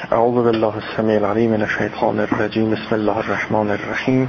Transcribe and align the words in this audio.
أعوذ 0.00 0.44
بالله 0.44 0.72
السمیع 0.76 1.16
العلیم 1.16 1.50
من 1.50 1.62
الشیطان 1.62 2.20
الرجیم 2.20 2.70
بسم 2.70 2.94
الله 2.94 3.18
الرحمن 3.18 3.70
الرحیم 3.70 4.28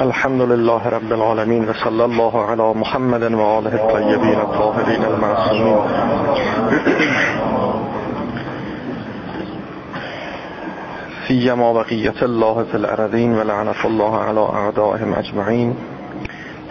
الحمد 0.00 0.40
لله 0.40 0.88
رب 0.88 1.12
العالمين 1.12 1.68
وصلى 1.68 2.04
الله 2.04 2.44
على 2.44 2.74
محمد 2.74 3.22
وآله 3.22 3.74
الطيبين 3.74 4.38
الطاهرين 4.40 5.04
المعصومين. 5.04 5.78
سيما 11.28 11.72
بقية 11.72 12.22
الله 12.22 12.64
في 12.64 12.74
الأرضين 12.76 13.32
ولعنة 13.38 13.84
الله 13.84 14.16
على 14.16 14.40
أعدائهم 14.40 15.14
أجمعين. 15.14 15.76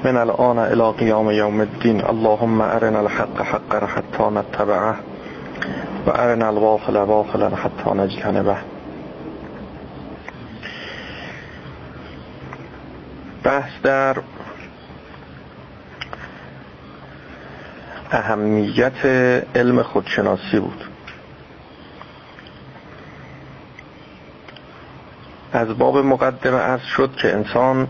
من 0.05 0.17
الآن 0.17 0.59
إلى 0.59 0.89
قيام 0.89 1.29
يوم 1.29 1.61
الدين 1.61 2.05
اللهم 2.05 2.61
أرنا 2.61 3.01
الحق 3.01 3.41
حقا 3.41 3.85
حتى 3.85 4.23
نتبعه. 4.23 4.95
وأرنا 6.05 6.47
الباطل 6.49 7.05
باطلا 7.05 7.55
حتى 7.55 7.89
نجتنبه 7.89 8.57
بحث 13.43 13.71
در 13.83 14.15
اهمیت 18.11 19.05
علم 19.55 19.81
خودشناسی 19.81 20.59
بود. 20.59 20.83
از 25.53 25.77
باب 25.77 25.97
مقدمه 25.97 26.57
از 26.57 26.79
شد 26.81 27.15
که 27.15 27.33
انسان 27.33 27.87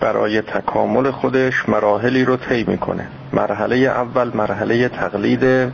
برای 0.00 0.42
تکامل 0.42 1.10
خودش 1.10 1.68
مراحلی 1.68 2.24
رو 2.24 2.36
طی 2.36 2.64
می‌کنه. 2.68 3.08
مرحله 3.32 3.76
اول 3.76 4.30
مرحله 4.34 4.88
تقلید 4.88 5.72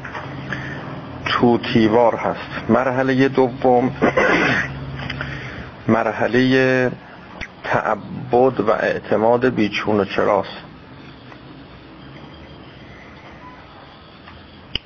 توتیوار 1.30 2.16
هست. 2.16 2.70
مرحله 2.70 3.28
دوم 3.28 3.90
مرحله 5.88 6.90
تعبد 7.64 8.60
و 8.60 8.70
اعتماد 8.70 9.54
بیچون 9.54 10.00
و 10.00 10.04
چراست. 10.04 10.56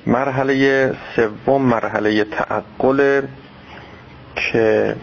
مرحله 0.07 0.93
سوم 1.15 1.61
مرحله 1.61 2.23
تعقل 2.23 3.21
که 4.35 4.95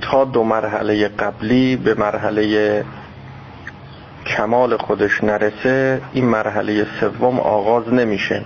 تا 0.00 0.24
دو 0.24 0.44
مرحله 0.44 1.08
قبلی 1.08 1.76
به 1.76 1.94
مرحله 1.94 2.84
کمال 4.26 4.76
خودش 4.76 5.24
نرسه 5.24 6.00
این 6.12 6.24
مرحله 6.24 6.86
سوم 7.00 7.40
آغاز 7.40 7.92
نمیشه. 7.92 8.44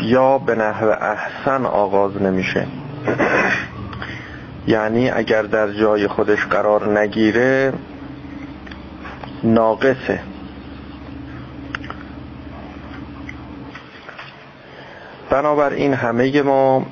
یا 0.00 0.38
به 0.38 0.54
نحو 0.54 0.88
احسن 0.88 1.66
آغاز 1.66 2.22
نمیشه. 2.22 2.66
یعنی 4.66 5.10
اگر 5.10 5.42
در 5.42 5.72
جای 5.72 6.08
خودش 6.08 6.46
قرار 6.46 6.98
نگیره 6.98 7.72
ناقصه. 9.42 10.20
بنابراین 15.30 15.94
همه 15.94 16.42
ما 16.42 16.86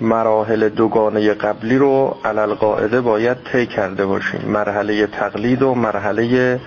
مراحل 0.00 0.68
دوگانه 0.68 1.34
قبلی 1.34 1.78
رو 1.78 2.16
علل 2.24 2.54
قاعده 2.54 3.00
باید 3.00 3.36
طی 3.52 3.66
کرده 3.66 4.06
باشیم. 4.06 4.40
مرحله 4.46 5.06
تقلید 5.06 5.62
و 5.62 5.74
مرحله 5.74 6.60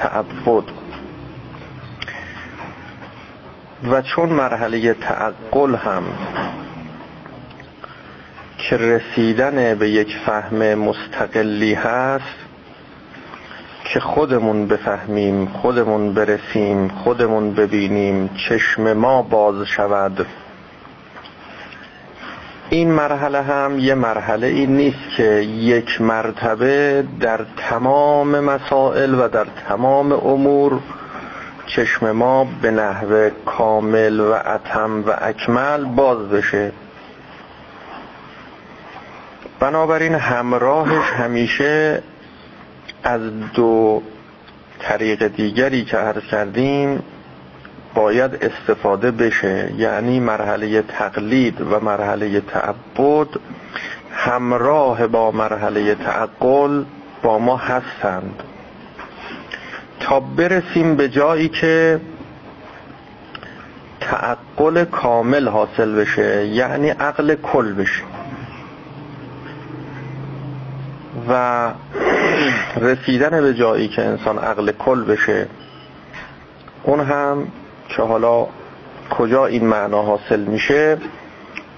تعبد. 0.00 0.79
و 3.84 4.02
چون 4.02 4.28
مرحله 4.28 4.94
تعقل 4.94 5.74
هم 5.74 6.02
که 8.58 8.76
رسیدن 8.76 9.74
به 9.74 9.90
یک 9.90 10.16
فهم 10.26 10.74
مستقلی 10.74 11.74
هست 11.74 12.50
که 13.84 14.00
خودمون 14.00 14.66
بفهمیم 14.66 15.46
خودمون 15.46 16.14
برسیم 16.14 16.88
خودمون 16.88 17.54
ببینیم 17.54 18.30
چشم 18.48 18.92
ما 18.92 19.22
باز 19.22 19.66
شود. 19.66 20.26
این 22.70 22.92
مرحله 22.92 23.42
هم 23.42 23.78
یه 23.78 23.94
مرحله 23.94 24.46
این 24.46 24.76
نیست 24.76 25.16
که 25.16 25.24
یک 25.42 26.00
مرتبه 26.00 27.04
در 27.20 27.40
تمام 27.56 28.40
مسائل 28.40 29.14
و 29.14 29.28
در 29.28 29.46
تمام 29.68 30.12
امور 30.12 30.80
چشم 31.76 32.10
ما 32.10 32.44
به 32.62 32.70
نحو 32.70 33.30
کامل 33.46 34.20
و 34.20 34.32
اتم 34.32 35.04
و 35.06 35.14
اکمل 35.20 35.84
باز 35.84 36.28
بشه. 36.28 36.72
بنابراین 39.60 40.14
همراهش 40.14 41.12
همیشه 41.12 42.02
از 43.02 43.20
دو 43.54 44.02
طریق 44.78 45.26
دیگری 45.26 45.84
که 45.84 45.96
عرض 45.96 46.22
کردیم 46.30 47.02
باید 47.94 48.38
استفاده 48.44 49.10
بشه. 49.10 49.72
یعنی 49.76 50.20
مرحله 50.20 50.82
تقلید 50.82 51.60
و 51.60 51.80
مرحله 51.80 52.40
تعبد. 52.40 53.28
همراه 54.12 55.06
با 55.06 55.30
مرحله 55.30 55.94
تعقل 55.94 56.84
با 57.22 57.38
ما 57.38 57.56
هستند. 57.56 58.42
تا 60.00 60.20
برسیم 60.20 60.96
به 60.96 61.08
جایی 61.08 61.48
که 61.48 62.00
تعقل 64.00 64.84
کامل 64.84 65.48
حاصل 65.48 65.94
بشه 65.94 66.46
یعنی 66.46 66.88
عقل 66.88 67.34
کل 67.34 67.72
بشه. 67.72 68.02
و 71.28 71.70
رسیدن 72.76 73.40
به 73.40 73.54
جایی 73.54 73.88
که 73.88 74.02
انسان 74.02 74.38
عقل 74.38 74.72
کل 74.72 75.04
بشه 75.04 75.46
اون 76.82 77.00
هم 77.00 77.48
که 77.88 78.02
حالا 78.02 78.46
کجا 79.10 79.46
این 79.46 79.66
معنا 79.66 80.02
حاصل 80.02 80.40
میشه 80.40 80.98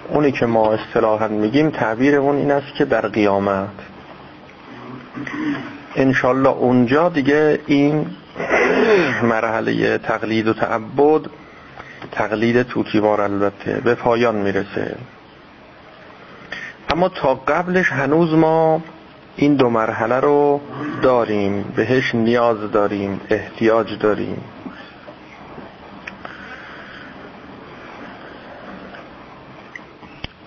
اونی 0.09 0.33
که 0.33 0.47
ما 0.47 0.73
اصطلاحا 0.73 1.29
میگیم 1.29 1.71
تعبیرمون 1.71 2.37
این 2.37 2.51
است 2.51 2.75
که 2.75 2.85
در 2.85 3.09
قیامت. 3.09 3.69
انشالله 5.97 6.49
اونجا 6.49 7.09
دیگه 7.09 7.61
این 7.67 8.07
مرحله 9.23 9.99
تقلید 9.99 10.49
و 10.49 10.53
تعبد 10.53 11.21
تقلید 12.13 12.63
توتیوار 12.63 13.21
البته 13.21 13.81
به 13.85 13.95
پایان 13.95 14.35
می‌رسه. 14.35 14.97
اما 16.91 17.09
تا 17.09 17.35
قبلش 17.35 17.93
هنوز 17.93 18.35
ما 18.35 18.83
این 19.37 19.55
دو 19.55 19.71
مرحله 19.71 20.21
رو 20.21 20.61
داریم 21.03 21.73
بهش 21.77 22.15
نیاز 22.15 22.71
داریم 22.71 23.21
احتیاج 23.31 23.99
داریم. 23.99 24.45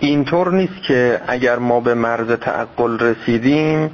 اینطور 0.00 0.52
نیست 0.52 0.82
که 0.82 1.20
اگر 1.26 1.58
ما 1.58 1.80
به 1.80 1.94
مرز 1.94 2.30
تعقل 2.30 2.98
رسیدیم 2.98 3.90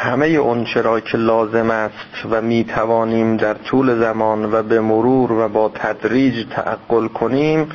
همه 0.00 0.26
اون 0.26 0.64
چرا 0.64 1.00
که 1.00 1.18
لازم 1.18 1.70
است 1.70 2.26
و 2.30 2.40
می 2.40 2.64
توانیم 2.64 3.36
در 3.36 3.54
طول 3.54 4.00
زمان 4.00 4.54
و 4.54 4.62
به 4.62 4.80
مرور 4.80 5.32
و 5.32 5.48
با 5.48 5.68
تدریج 5.74 6.46
تعقل 6.50 7.08
کنیم 7.08 7.68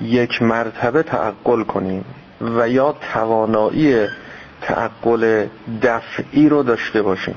یک 0.00 0.42
مرتبه 0.42 1.02
تعقل 1.02 1.62
کنیم 1.62 2.04
و 2.40 2.68
یا 2.68 2.94
توانایی 3.12 4.06
تعقل 4.62 5.46
دفعی 5.82 6.48
رو 6.48 6.62
داشته 6.62 7.02
باشیم. 7.02 7.34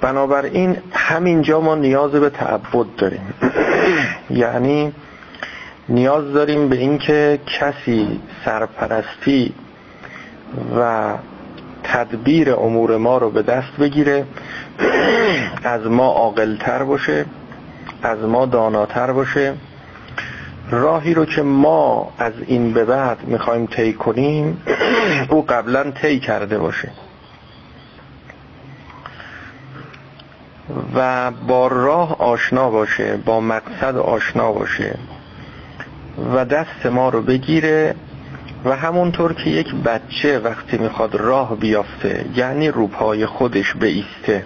بنابراین 0.00 0.76
همینجا 0.92 1.60
ما 1.60 1.74
نیاز 1.74 2.10
به 2.10 2.30
تعبد 2.30 2.86
داریم. 2.98 3.34
یعنی 4.30 4.92
نیاز 5.88 6.32
داریم 6.32 6.68
به 6.68 6.76
اینکه 6.76 7.40
کسی 7.46 8.20
سرپرستی 8.44 9.54
و 10.78 11.12
تدبیر 11.82 12.54
امور 12.54 12.96
ما 12.96 13.18
رو 13.18 13.30
به 13.30 13.42
دست 13.42 13.76
بگیره. 13.80 14.26
از 15.64 15.86
ما 15.86 16.06
عاقلتر 16.06 16.84
باشه 16.84 17.24
از 18.02 18.18
ما 18.18 18.46
داناتر 18.46 19.12
باشه. 19.12 19.54
راهی 20.70 21.14
رو 21.14 21.24
که 21.24 21.42
ما 21.42 22.12
از 22.18 22.32
این 22.46 22.72
به 22.72 22.84
بعد 22.84 23.24
می‌خوایم 23.26 23.66
طی 23.66 23.92
کنیم 23.92 24.62
او 25.30 25.46
قبلا 25.46 25.90
طی 25.90 26.20
کرده 26.20 26.58
باشه. 26.58 26.90
و 30.94 31.30
با 31.30 31.66
راه 31.66 32.20
آشنا 32.20 32.70
باشه 32.70 33.16
با 33.16 33.40
مقصد 33.40 33.96
آشنا 33.96 34.52
باشه. 34.52 34.98
و 36.34 36.44
دست 36.44 36.86
ما 36.86 37.08
رو 37.08 37.22
بگیره 37.22 37.94
و 38.66 38.76
همونطور 38.76 39.32
که 39.32 39.50
یک 39.50 39.74
بچه 39.74 40.38
وقتی 40.38 40.78
می‌خواد 40.78 41.14
راه 41.14 41.56
بیافته 41.56 42.24
یعنی 42.34 42.68
روپای 42.68 43.26
خودش 43.26 43.74
بیسته. 43.74 44.44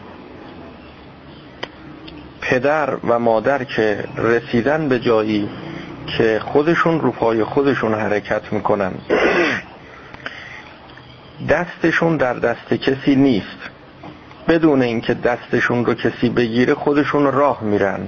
پدر 2.41 2.97
و 2.97 3.19
مادر 3.19 3.65
که 3.65 4.05
رسیدن 4.17 4.89
به 4.89 4.99
جایی 4.99 5.49
که 6.07 6.41
خودشون 6.45 7.01
رو 7.01 7.11
پای 7.11 7.45
خودشون 7.45 7.95
حرکت 7.95 8.53
می‌کنن 8.53 8.93
دستشون 11.49 12.17
در 12.17 12.35
دست 12.35 12.75
کسی 12.75 13.17
نیست. 13.17 13.71
بدون 14.49 14.83
اینکه 14.83 15.15
دستشون 15.15 15.85
رو 15.85 15.95
کسی 15.95 16.29
بگیره 16.29 16.75
خودشون 16.75 17.33
راه 17.33 17.63
میرن. 17.63 18.01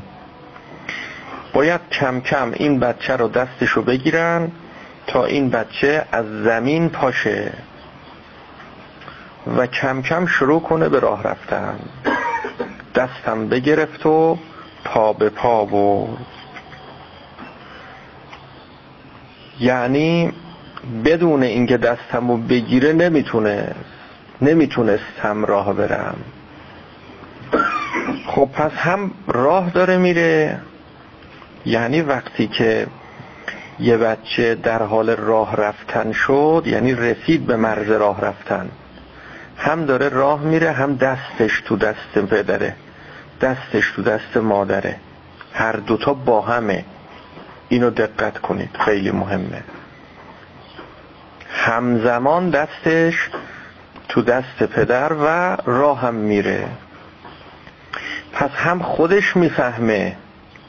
باید 1.52 1.80
کم 1.92 2.20
کم 2.20 2.52
این 2.54 2.80
بچه 2.80 3.16
رو 3.16 3.28
دستشو 3.28 3.82
بگیرن 3.82 4.50
تا 5.06 5.24
این 5.24 5.50
بچه 5.50 6.04
از 6.12 6.26
زمین 6.44 6.88
پاشه 6.88 7.52
و 9.56 9.66
کم 9.66 10.02
کم 10.02 10.26
شروع 10.26 10.62
کنه 10.62 10.88
به 10.88 11.00
راه 11.00 11.22
رفتن. 11.22 11.78
دستم 12.94 13.48
بگرفت 13.48 14.06
و 14.06 14.38
پا 14.84 15.12
به 15.12 15.28
پا 15.28 15.64
برد. 15.64 16.26
یعنی 19.60 20.32
بدون 21.04 21.42
اینکه 21.42 21.76
دستمو 21.76 22.36
بگیره 22.36 22.92
نمی‌تونه 22.92 23.74
نمی‌تونستم 24.42 25.44
راه 25.44 25.72
برم. 25.72 26.16
خب 28.26 28.48
پس 28.52 28.72
هم 28.72 29.10
راه 29.26 29.70
داره 29.70 29.96
میره. 29.96 30.60
یعنی 31.66 32.00
وقتی 32.00 32.46
که 32.48 32.86
یه 33.82 33.96
بچه 33.96 34.54
در 34.54 34.82
حال 34.82 35.10
راه 35.10 35.56
رفتن 35.56 36.12
شد 36.12 36.62
یعنی 36.66 36.94
رسید 36.94 37.46
به 37.46 37.56
مرز 37.56 37.90
راه 37.90 38.20
رفتن. 38.20 38.70
هم 39.56 39.84
داره 39.84 40.08
راه 40.08 40.40
میره 40.40 40.72
هم 40.72 40.96
دستش 40.96 41.60
تو 41.60 41.76
دست 41.76 42.18
پدره 42.18 42.76
دستش 43.40 43.90
تو 43.96 44.02
دست 44.02 44.36
مادره. 44.36 44.96
هر 45.52 45.72
دوتا 45.72 46.14
با 46.14 46.40
همه. 46.40 46.84
اینو 47.68 47.90
دقت 47.90 48.38
کنید 48.38 48.70
خیلی 48.84 49.10
مهمه. 49.10 49.62
همزمان 51.48 52.50
دستش 52.50 53.30
تو 54.08 54.22
دست 54.22 54.62
پدر 54.62 55.12
و 55.12 55.56
راه 55.66 56.00
هم 56.00 56.14
میره. 56.14 56.68
پس 58.32 58.50
هم 58.50 58.82
خودش 58.82 59.36
می‌فهمه 59.36 60.16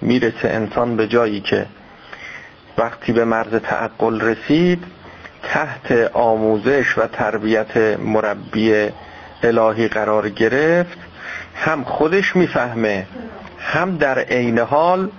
می‌رسه 0.02 0.50
انسان 0.50 0.96
به 0.96 1.08
جایی 1.08 1.42
که 1.42 1.66
وقتی 2.78 3.12
به 3.12 3.26
مرز 3.26 3.56
تعقل 3.56 4.22
رسید 4.22 4.84
تحت 5.44 5.92
آموزش 6.14 6.98
و 6.98 7.08
تربیت 7.08 7.78
مربی 8.00 8.90
الهی 9.44 9.88
قرار 9.88 10.30
گرفت. 10.30 10.98
هم 11.56 11.84
خودش 11.84 12.36
می‌فهمه 12.36 13.08
هم 13.60 13.98
در 13.98 14.20
عین 14.20 14.60
حال 14.60 15.10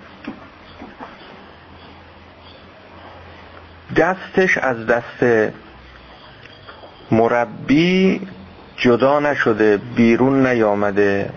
دستش 3.97 4.59
از 4.59 4.87
دست 4.87 5.53
مربی 7.11 8.21
جدا 8.77 9.21
نشده 9.21 9.77
بیرون 9.77 10.47
نیامده 10.47 11.31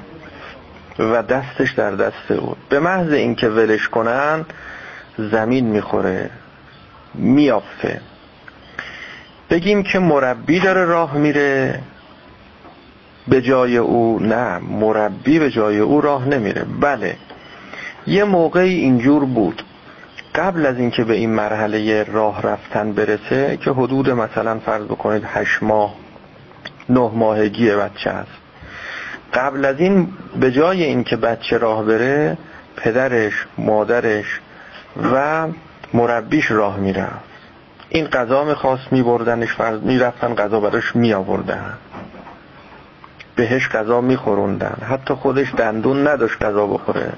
و 0.99 1.23
دستش 1.23 1.71
در 1.71 1.91
دست 1.91 2.31
او. 2.31 2.55
به 2.69 2.79
محض 2.79 3.11
اینکه 3.11 3.47
ولش 3.47 3.87
کنن 3.87 4.45
زمین 5.17 5.65
می‌خوره 5.65 6.29
میافته. 7.13 8.01
بگیم 9.49 9.83
که 9.83 9.99
مربی 9.99 10.59
داره 10.59 10.85
راه 10.85 11.17
میره 11.17 11.79
به 13.27 13.41
جای 13.41 13.77
او 13.77 14.19
نه 14.19 14.57
مربی 14.57 15.39
به 15.39 15.51
جای 15.51 15.79
او 15.79 16.01
راه 16.01 16.27
نمیره. 16.27 16.65
بله 16.81 17.15
یه 18.07 18.23
موقعی 18.23 18.73
اینجور 18.73 19.25
بود. 19.25 19.63
قبل 20.35 20.65
از 20.65 20.77
اینکه 20.77 21.03
به 21.03 21.13
این 21.13 21.29
مرحله 21.29 22.03
راه 22.03 22.41
رفتن 22.41 22.93
برسه 22.93 23.57
که 23.57 23.71
حدود 23.71 24.09
مثلا 24.09 24.59
فرض 24.59 24.83
بکنید 24.83 25.23
هشت 25.25 25.63
ماه 25.63 25.95
نه 26.89 27.11
ماهگی 27.13 27.71
بچه 27.71 28.09
است. 28.09 28.31
قبل 29.33 29.65
از 29.65 29.79
این 29.79 30.07
به 30.39 30.51
جای 30.51 30.83
اینکه 30.83 31.15
بچه 31.15 31.57
راه 31.57 31.83
بره 31.85 32.37
پدرش 32.75 33.45
مادرش 33.57 34.39
و 35.13 35.47
مربیش 35.93 36.51
راه 36.51 36.77
میره. 36.77 37.07
این 37.89 38.07
غذا 38.07 38.43
می‌خواست 38.43 38.91
میبردنش 38.91 39.53
فرض 39.53 39.81
می‌رفتن 39.81 40.35
غذا 40.35 40.59
براش 40.59 40.95
میآوردن. 40.95 41.73
بهش 43.35 43.69
غذا 43.69 44.01
میخوروندن. 44.01 44.77
حتی 44.89 45.13
خودش 45.13 45.53
دندون 45.57 46.07
نداشت 46.07 46.43
غذا 46.43 46.67
بخوره. 46.67 47.13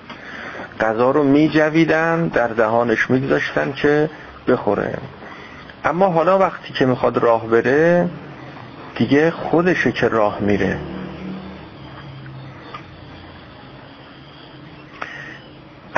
غذا 0.80 1.12
رو 1.12 1.24
میجویدن 1.24 2.28
در 2.28 2.48
دهانش 2.48 3.10
میگذاشتن 3.10 3.72
که 3.72 4.10
بخوره. 4.48 4.98
اما 5.86 6.08
حالا 6.08 6.40
وقتی 6.40 6.74
که 6.74 6.86
می‌خواد 6.86 7.18
راه 7.18 7.48
بره 7.48 8.10
دیگه 8.96 9.32
خودشه 9.32 9.92
که 9.92 10.08
راه 10.08 10.40
میره. 10.40 10.78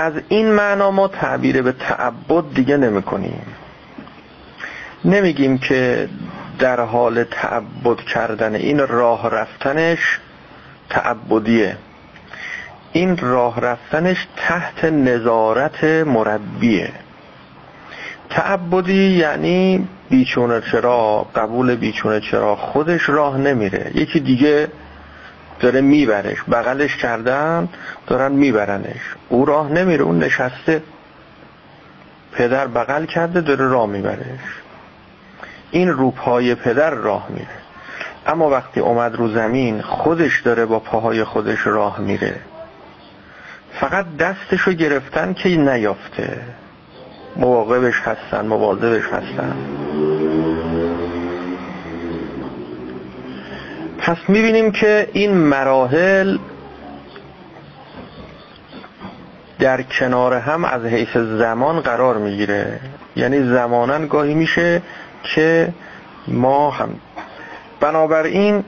از 0.01 0.13
این 0.29 0.51
معنا 0.51 0.91
ما 0.91 1.07
تعبیر 1.07 1.61
به 1.61 1.71
تعبد 1.71 2.53
دیگه 2.53 2.77
نمی 2.77 3.01
کنیم. 3.01 3.45
نمیگیم 5.05 5.57
که 5.57 6.09
در 6.59 6.79
حال 6.79 7.23
تعبد 7.23 7.97
کردن 7.97 8.55
این 8.55 8.87
راه 8.87 9.29
رفتنش 9.29 10.19
تعبدیه. 10.89 11.77
این 12.91 13.17
راه 13.17 13.59
رفتنش 13.61 14.27
تحت 14.37 14.85
نظارت 14.85 15.83
مربیه. 15.83 16.91
تعبدی 18.29 19.07
یعنی 19.07 19.87
بیچونه 20.09 20.61
چرا 20.71 21.27
قبول 21.35 21.75
بیچونه 21.75 22.19
چرا 22.19 22.55
خودش 22.55 23.09
راه 23.09 23.37
نمیره. 23.37 23.91
یکی 23.95 24.19
دیگه 24.19 24.67
داره 25.61 25.81
میبرش. 25.81 26.43
بغلش 26.51 26.97
کردن 26.97 27.69
دارن 28.07 28.31
میبرنش. 28.31 29.01
او 29.29 29.45
راه 29.45 29.71
نمیره. 29.71 30.03
اون 30.03 30.19
نشسته 30.19 30.81
پدر 32.31 32.67
بغل 32.67 33.05
کرده 33.05 33.41
داره 33.41 33.67
راه 33.67 33.85
میبرش. 33.85 34.61
این 35.71 35.89
روپای 35.89 36.55
پدر 36.55 36.89
راه 36.89 37.27
میره. 37.29 37.61
اما 38.27 38.49
وقتی 38.49 38.79
اومد 38.79 39.15
رو 39.15 39.27
زمین 39.27 39.81
خودش 39.81 40.41
داره 40.41 40.65
با 40.65 40.79
پاهای 40.79 41.23
خودش 41.23 41.67
راه 41.67 41.99
میره. 41.99 42.35
فقط 43.79 44.05
دستشو 44.19 44.71
گرفتن 44.71 45.33
که 45.33 45.49
نیافته. 45.49 46.41
مواقبش 47.35 48.01
هستن 48.01 48.45
مواظبش 48.45 49.05
هستن. 49.05 49.55
پس 54.01 54.17
می‌بینیم 54.27 54.71
که 54.71 55.09
این 55.13 55.33
مراحل 55.33 56.37
در 59.59 59.81
کنار 59.81 60.33
هم 60.33 60.65
از 60.65 60.85
حیث 60.85 61.17
زمان 61.17 61.79
قرار 61.81 62.17
می‌گیره. 62.17 62.79
یعنی 63.15 63.43
زمانا 63.43 64.05
گاهی 64.07 64.33
میشه 64.33 64.81
که 65.23 65.73
ما 66.27 66.71
هم. 66.71 66.89
بنابراین 67.79 68.63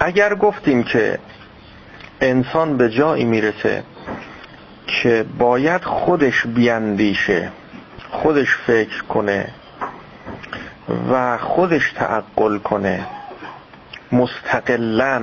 اگر 0.00 0.34
گفتیم 0.34 0.82
که 0.82 1.18
انسان 2.20 2.76
به 2.76 2.90
جایی 2.90 3.24
می‌رسه 3.24 3.82
که 4.92 5.24
باید 5.38 5.84
خودش 5.84 6.46
بیاندیشه 6.46 7.50
خودش 8.10 8.56
فکر 8.66 9.02
کنه 9.02 9.48
و 11.12 11.38
خودش 11.38 11.92
تعقل 11.92 12.58
کنه. 12.58 13.06
مستقلا. 14.12 15.22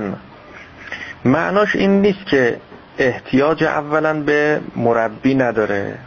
معناش 1.24 1.76
این 1.76 2.02
نیست 2.02 2.26
که 2.26 2.56
احتیاج 2.98 3.64
اولا 3.64 4.22
به 4.22 4.60
مربی 4.76 5.34
نداره. 5.34 5.98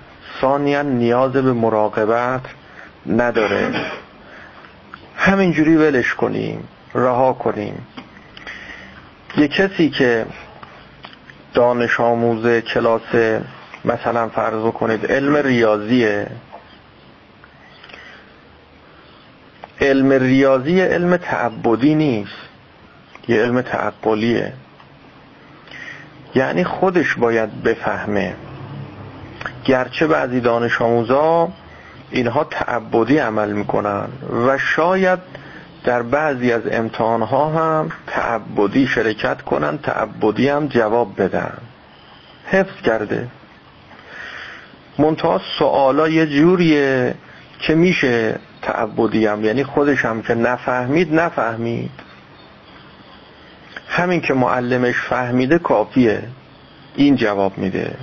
ثانیا 0.42 0.82
نیاز 0.82 1.32
به 1.32 1.54
مراقبت 1.54 2.42
نداره. 3.08 3.72
همینجوری 5.16 5.76
ولش 5.76 6.14
کنیم 6.14 6.68
رها 6.96 7.34
کنیم. 7.34 7.88
یه 9.38 9.48
کسی 9.48 9.90
که 9.90 10.26
دانش 11.54 12.00
آموز 12.00 12.62
کلاس 12.62 13.36
مثلا 13.86 14.30
فرض 14.30 14.72
کنید 14.72 15.12
علم 15.12 15.36
ریاضیه. 15.36 16.28
علم 19.82 20.12
ریاضی 20.12 20.82
علم 20.82 21.18
تعبدی 21.18 21.96
نیست. 21.96 22.44
یه 23.28 23.42
علم 23.42 23.62
تعقلیه 23.62 24.54
یعنی 26.36 26.64
خودش 26.64 27.16
باید 27.16 27.64
بفهمه. 27.64 28.34
گرچه 29.66 30.08
بعضی 30.08 30.40
دانش 30.40 30.82
آموزا 30.82 31.50
اینها 32.12 32.44
تعبدی 32.44 33.18
عمل 33.18 33.52
می‌کنن 33.52 34.08
و 34.48 34.58
شاید 34.58 35.20
در 35.84 36.02
بعضی 36.02 36.52
از 36.52 36.62
امتحانها 36.72 37.50
هم 37.50 37.92
تعبدی 38.08 38.88
شرکت 38.88 39.42
کنن 39.42 39.78
تعبدی 39.78 40.50
هم 40.50 40.68
جواب 40.68 41.22
بدن. 41.22 41.58
حفظ 42.46 42.82
کرده. 42.86 43.28
منتها 44.98 45.42
سوالا 45.60 46.10
یه 46.10 46.26
جوریه 46.26 47.16
که 47.60 47.76
میشه 47.76 48.40
تعبدی 48.62 49.26
هم 49.26 49.46
یعنی 49.46 49.64
خودش 49.64 50.06
هم 50.06 50.22
که 50.22 50.36
نفهمید 50.36 51.14
نفهمید. 51.14 51.92
همین 53.88 54.22
که 54.22 54.34
معلمش 54.34 54.96
فهمیده 54.96 55.58
کافیه. 55.60 56.24
این 56.96 57.16
جواب 57.16 57.58
میده. 57.58 57.96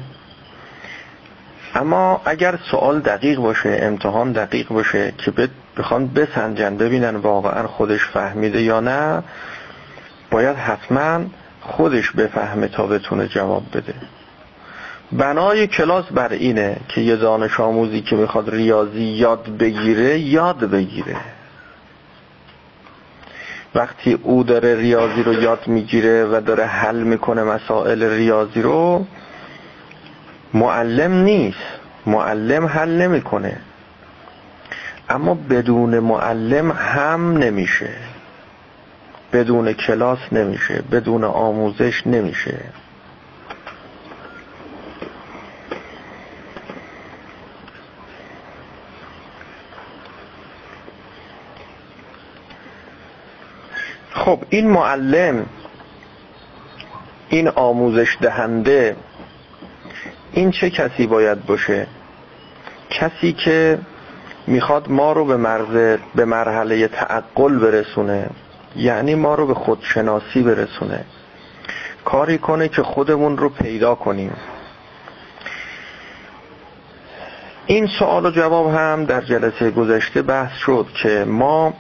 اما 1.75 2.23
اگر 2.25 2.59
سوال 2.71 3.01
دقیق 3.01 3.39
باشه 3.39 3.79
امتحان 3.83 4.33
دقیق 4.33 4.69
باشه 4.69 5.13
که 5.19 5.31
بخوان 5.77 6.09
بسنجن 6.09 6.77
ببینن 6.77 7.17
واقعا 7.17 7.67
خودش 7.67 8.05
فهمیده 8.05 8.62
یا 8.62 8.81
نه 8.81 9.23
باید 10.31 10.57
حتما 10.57 11.21
خودش 11.61 12.11
بفهمه 12.11 12.69
تا 12.69 12.87
بتونه 12.87 13.29
جواب 13.29 13.62
بده. 13.75 13.95
بنای 15.12 15.67
کلاس 15.67 16.05
بر 16.05 16.33
اینه 16.33 16.77
که 16.89 17.00
یه 17.00 17.17
دانش 17.17 17.61
آموزی 17.61 18.00
که 18.00 18.17
می‌خواد 18.17 18.50
ریاضی 18.50 19.03
یاد 19.03 19.57
بگیره 19.59 20.19
یاد 20.19 20.59
بگیره. 20.59 21.17
وقتی 23.75 24.19
او 24.23 24.45
داره 24.45 24.75
ریاضی 24.75 25.23
رو 25.23 25.43
یاد 25.43 25.67
می‌گیره 25.67 26.25
و 26.25 26.41
داره 26.41 26.67
حل 26.67 27.03
می‌کنه 27.03 27.43
مسائل 27.43 28.03
ریاضی 28.03 28.62
رو 28.62 29.07
معلم 30.55 31.12
نیست. 31.12 31.59
معلم 32.07 32.67
حل 32.67 32.91
نمی‌کنه. 32.91 33.57
اما 35.11 35.35
بدون 35.35 35.99
معلم 35.99 36.71
هم 36.71 37.37
نمیشه. 37.37 37.90
بدون 39.33 39.73
کلاس 39.73 40.19
نمیشه. 40.33 40.83
بدون 40.93 41.25
آموزش 41.25 42.07
نمیشه. 42.07 42.61
خب 54.12 54.45
این 54.50 54.71
معلم 54.71 55.47
این 57.29 57.49
آموزش 57.49 58.17
دهنده 58.21 58.97
این 60.33 60.50
چه 60.50 60.71
کسی 60.71 61.07
باید 61.07 61.47
باشه؟ 61.47 61.87
کسی 62.90 63.33
که 63.33 63.79
می‌خواد 64.47 64.90
ما 64.90 65.12
رو 65.12 65.25
به 65.25 65.37
مرز 65.37 65.99
به 66.14 66.25
مرحله 66.25 66.88
تعقل 66.88 67.59
برسونه. 67.59 68.30
یعنی 68.76 69.14
ما 69.14 69.35
رو 69.35 69.47
به 69.47 69.54
خودشناسی 69.54 70.42
برسونه. 70.42 71.04
کاری 72.04 72.38
کنه 72.38 72.68
که 72.68 72.82
خودمون 72.82 73.37
رو 73.37 73.49
پیدا 73.49 73.94
کنیم. 73.94 74.32
این 77.66 77.87
سوال 77.87 78.26
و 78.26 78.30
جواب 78.30 78.75
هم 78.75 79.04
در 79.04 79.20
جلسه 79.20 79.70
گذشته 79.70 80.23
بحث 80.23 80.52
شد 80.52 80.87
که 81.02 81.25
ما 81.28 81.75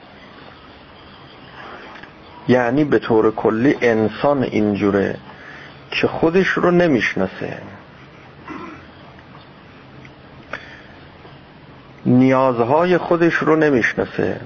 یعنی 2.48 2.84
به 2.84 2.98
طور 2.98 3.30
کلی 3.34 3.76
انسان 3.80 4.42
اینجوره 4.42 5.16
که 5.90 6.06
خودش 6.06 6.48
رو 6.48 6.70
نمی‌شناسه. 6.70 7.62
نیازهای 12.06 12.98
خودش 12.98 13.34
رو 13.34 13.56
نمی‌شناسه. 13.56 14.40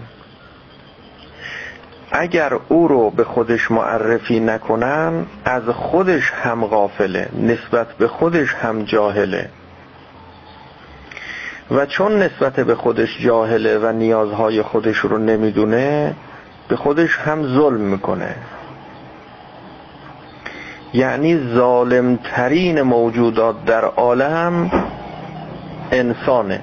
اگر 2.12 2.52
او 2.68 2.88
رو 2.88 3.10
به 3.10 3.24
خودش 3.24 3.70
معرفی 3.70 4.40
نکنن 4.40 5.26
از 5.44 5.62
خودش 5.62 6.30
هم 6.30 6.66
غافله 6.66 7.28
نسبت 7.40 7.86
به 7.92 8.08
خودش 8.08 8.54
هم 8.54 8.82
جاهله. 8.82 9.48
و 11.70 11.86
چون 11.86 12.22
نسبت 12.22 12.52
به 12.52 12.74
خودش 12.74 13.20
جاهله 13.20 13.78
و 13.78 13.92
نیازهای 13.92 14.62
خودش 14.62 14.96
رو 14.96 15.18
نمی‌دونه 15.18 16.14
به 16.68 16.76
خودش 16.76 17.18
هم 17.18 17.42
ظلم 17.42 17.80
می‌کنه. 17.80 18.34
یعنی 20.92 21.54
ظالمترین 21.54 22.82
موجودات 22.82 23.64
در 23.64 23.84
عالم 23.84 24.70
انسانه. 25.92 26.60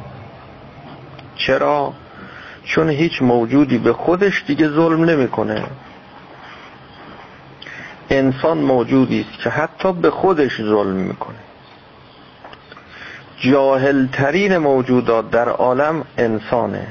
چرا؟ 1.35 1.93
چون 2.63 2.89
هیچ 2.89 3.21
موجودی 3.21 3.77
به 3.77 3.93
خودش 3.93 4.43
دیگه 4.47 4.69
ظلم 4.69 5.05
نمی‌کنه. 5.05 5.63
انسان 8.09 8.57
موجودی 8.57 9.25
است 9.29 9.43
که 9.43 9.49
حتی 9.49 9.93
به 9.93 10.11
خودش 10.11 10.61
ظلم 10.61 10.95
می‌کنه. 10.95 11.37
جاهلترین 13.39 14.57
موجودات 14.57 15.31
در 15.31 15.49
عالم 15.49 16.05
انسانه. 16.17 16.87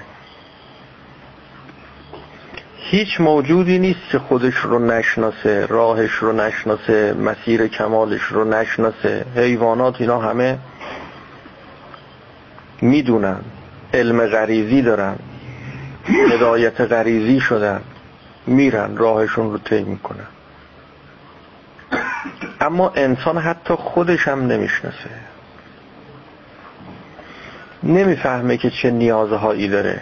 هیچ 2.77 3.21
موجودی 3.21 3.79
نیست 3.79 4.01
که 4.13 4.19
خودش 4.19 4.55
رو 4.55 4.79
نشناسه 4.79 5.67
راهش 5.67 6.11
رو 6.11 6.33
نشناسه 6.33 7.15
مسیر 7.15 7.67
کمالش 7.67 8.23
رو 8.23 8.45
نشناسه. 8.45 9.27
حیوانات 9.37 10.01
اینا 10.01 10.19
همه 10.21 10.59
می‌دونن. 12.81 13.41
علم 13.95 14.27
غریزی 14.27 14.83
دارن 14.83 15.17
هدایت 16.05 16.81
غریزی 16.81 17.41
شدن 17.41 17.81
میرن 18.47 18.97
راهشون 18.97 19.53
رو 19.53 19.59
طی 19.59 19.83
می‌کنن. 19.83 20.27
اما 22.61 22.93
انسان 22.97 23.39
حتی 23.39 23.75
خودش 23.75 24.29
هم 24.29 24.47
نمی‌شناسه. 24.47 25.11
نمی‌فهمه 27.83 28.57
که 28.57 28.71
چه 28.71 28.91
نیازهایی 28.91 29.69
داره. 29.69 30.01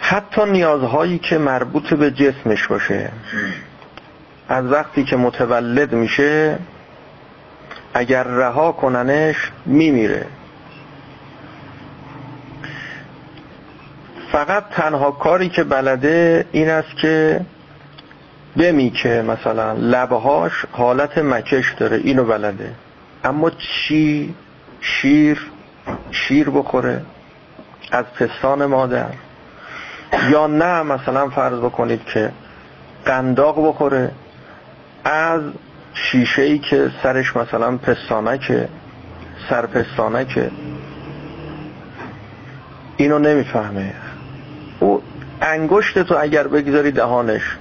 حتی 0.00 0.44
نیازهایی 0.44 1.18
که 1.18 1.38
مربوط 1.38 1.94
به 1.94 2.10
جسمش 2.10 2.66
باشه. 2.66 3.10
از 4.48 4.66
وقتی 4.66 5.04
که 5.04 5.16
متولد 5.16 5.92
میشه 5.92 6.58
اگر 7.94 8.22
رها 8.22 8.72
کننش 8.72 9.36
میمیره. 9.66 10.26
فقط 14.32 14.64
تنها 14.70 15.10
کاری 15.10 15.48
که 15.48 15.64
بلده 15.64 16.46
این 16.52 16.70
است 16.70 16.96
که 16.96 17.40
بمیکه 18.56 19.24
مثلا 19.28 19.72
لبهاش 19.72 20.52
حالت 20.72 21.18
مکش 21.18 21.72
داره 21.72 21.96
اینو 21.96 22.24
بلده. 22.24 22.74
اما 23.24 23.50
چی 23.50 24.34
شیر 24.80 25.50
شیر 26.10 26.50
بخوره 26.50 27.02
از 27.92 28.04
پستان 28.04 28.66
مادر. 28.66 29.10
یا 30.30 30.46
نه 30.46 30.82
مثلا 30.82 31.28
فرض 31.28 31.58
بکنید 31.58 32.04
که 32.04 32.32
قنداق 33.04 33.68
بخوره 33.68 34.10
از 35.04 35.42
شیشه 35.94 36.42
ای 36.42 36.58
که 36.58 36.90
سرش 37.02 37.36
مثلا 37.36 37.76
پستانکه 37.76 38.68
سرپستانکه 39.50 40.50
اینو 42.96 43.18
نمی‌فهمه. 43.18 43.94
او 44.80 45.02
انگشت 45.42 45.98
تو 45.98 46.16
اگر 46.20 46.46
بگذاری 46.46 46.90
دهانش 46.90 47.56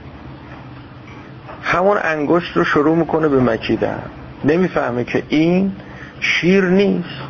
همون 1.64 1.98
انگشت 2.04 2.58
رو 2.58 2.64
شروع 2.64 2.96
می‌کنه 2.96 3.28
به 3.28 3.40
مکیدن. 3.40 4.04
نمی‌فهمه 4.46 5.04
که 5.04 5.24
این 5.30 5.72
شیر 6.20 6.66
نیست. 6.66 7.22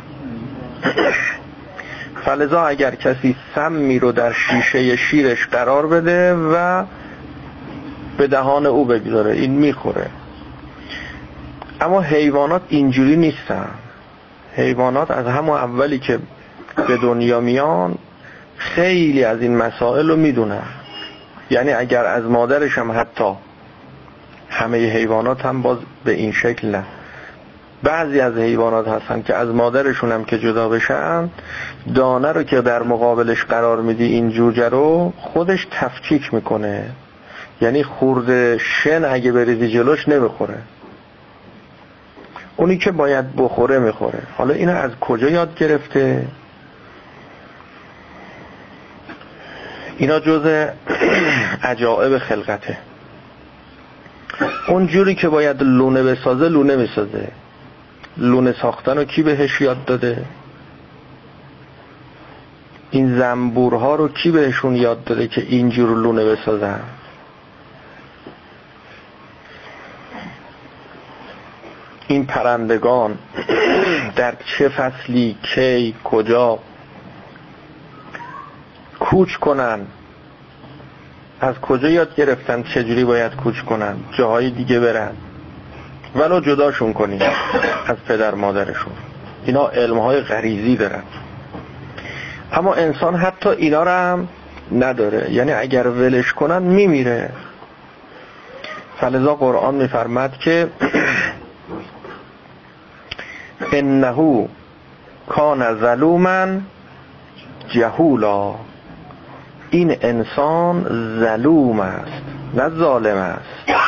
فلزا 2.24 2.66
اگر 2.66 2.94
کسی 2.94 3.36
سمی 3.54 3.98
رو 3.98 4.12
در 4.12 4.32
شیشه 4.32 4.96
شیرش 4.96 5.46
قرار 5.46 5.86
بده 5.86 6.34
و 6.34 6.84
به 8.18 8.26
دهان 8.26 8.66
او 8.66 8.84
بگذاره 8.84 9.32
این 9.32 9.50
می‌خوره. 9.50 10.06
اما 11.82 12.00
حیوانات 12.00 12.62
اینجوری 12.68 13.16
نیستن. 13.16 13.68
حیوانات 14.56 15.10
از 15.10 15.26
همون 15.26 15.56
اولی 15.56 15.98
که 15.98 16.18
به 16.88 16.96
دنیا 16.96 17.40
میان 17.40 17.94
خیلی 18.56 19.24
از 19.24 19.40
این 19.42 19.56
مسائل 19.56 20.08
رو 20.08 20.16
می‌دونن. 20.16 20.62
یعنی 21.50 21.72
اگر 21.72 22.04
از 22.04 22.24
مادرش 22.24 22.78
هم 22.78 22.92
حتی 22.92 23.32
همه 24.50 24.78
حیوانات 24.78 25.46
هم 25.46 25.62
باز 25.62 25.78
به 26.04 26.12
این 26.12 26.32
شکل 26.32 26.68
نه. 26.68 26.84
بعضی 27.82 28.20
از 28.20 28.36
حیوانات 28.36 28.88
هستن 28.88 29.22
که 29.22 29.34
از 29.34 29.48
مادرشون 29.48 30.12
هم 30.12 30.24
که 30.24 30.38
جدا 30.38 30.68
بشن 30.68 31.30
دانه 31.94 32.32
رو 32.32 32.42
که 32.42 32.60
در 32.60 32.82
مقابلش 32.82 33.44
قرار 33.44 33.80
میدی 33.80 34.04
این 34.04 34.30
جوجه 34.30 34.68
رو 34.68 35.12
خودش 35.16 35.66
تفکیک 35.70 36.34
می‌کنه. 36.34 36.90
یعنی 37.60 37.82
خورده 37.82 38.58
شن 38.58 39.04
اگه 39.04 39.32
بریزی 39.32 39.68
جلوش 39.68 40.08
نمی‌خوره. 40.08 40.58
اونی 42.56 42.78
که 42.78 42.90
باید 42.92 43.36
بخوره 43.36 43.78
می‌خوره. 43.78 44.22
حالا 44.36 44.54
اینو 44.54 44.72
از 44.72 44.90
کجا 45.00 45.28
یاد 45.28 45.54
گرفته؟ 45.54 46.26
اینا 49.96 50.20
جز 50.20 50.46
عجائب 51.62 52.18
خلقته. 52.18 52.78
اون 54.68 54.86
جوری 54.86 55.14
که 55.14 55.28
باید 55.28 55.62
لونه 55.62 56.02
بسازه 56.02 56.48
لونه 56.48 56.76
می‌سازه. 56.76 57.28
لونه 58.16 58.54
ساختن 58.62 58.96
رو 58.96 59.04
کی 59.04 59.22
بهش 59.22 59.60
یاد 59.60 59.84
داده؟ 59.84 60.24
این 62.90 63.18
زنبورها 63.18 63.94
رو 63.94 64.08
کی 64.08 64.30
بهشون 64.30 64.76
یاد 64.76 65.04
داده 65.04 65.28
که 65.28 65.40
اینجور 65.48 65.98
لونه 65.98 66.24
بسازن؟ 66.24 66.80
این 72.12 72.26
پرندگان 72.26 73.18
در 74.16 74.34
چه 74.44 74.68
فصلی 74.68 75.36
کی 75.54 75.94
کجا 76.04 76.58
کوچ 79.00 79.36
کنن؟ 79.36 79.80
از 81.40 81.54
کجا 81.54 81.88
یاد 81.90 82.14
گرفتن 82.14 82.62
چجوری 82.62 83.04
باید 83.04 83.36
کوچ 83.36 83.60
کنن؟ 83.60 83.96
جاهای 84.12 84.50
دیگه 84.50 84.80
برن. 84.80 85.12
ولو 86.16 86.40
جداشون 86.40 86.92
کنیم 86.92 87.20
از 87.86 87.96
پدر 88.08 88.34
مادرشون. 88.34 88.92
اینا 89.44 89.68
علمهای 89.68 90.20
غریزی 90.20 90.76
دارن. 90.76 91.02
اما 92.52 92.74
انسان 92.74 93.14
حتی 93.14 93.48
اینا 93.48 93.82
رو 93.82 93.90
هم 93.90 94.28
نداره. 94.72 95.32
یعنی 95.32 95.52
اگر 95.52 95.86
ولش 95.86 96.32
کنن 96.32 96.62
میمیره. 96.62 97.30
فلذا 99.00 99.34
قرآن 99.34 99.74
میفرمد 99.74 100.32
که 100.38 100.68
انه 103.72 104.48
کان 105.28 105.80
ظلوما 105.80 106.46
جهولا. 107.68 108.54
این 109.70 109.96
انسان 110.02 110.84
ظلوم 111.20 111.80
است 111.80 112.22
نه 112.54 112.68
ظالم 112.68 113.16
است. 113.16 113.78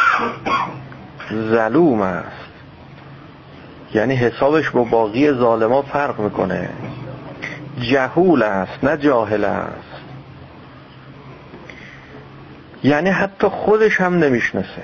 ظلوم 1.32 2.00
است. 2.00 2.26
یعنی 3.94 4.14
حسابش 4.14 4.70
با 4.70 4.84
باقی 4.84 5.32
ظالما 5.32 5.82
فرق 5.82 6.20
می‌کنه. 6.20 6.68
جهول 7.80 8.42
است 8.42 8.84
نه 8.84 8.96
جاهل 8.96 9.44
است. 9.44 9.94
یعنی 12.82 13.10
حتی 13.10 13.48
خودش 13.48 14.00
هم 14.00 14.14
نمی‌شناسه. 14.18 14.82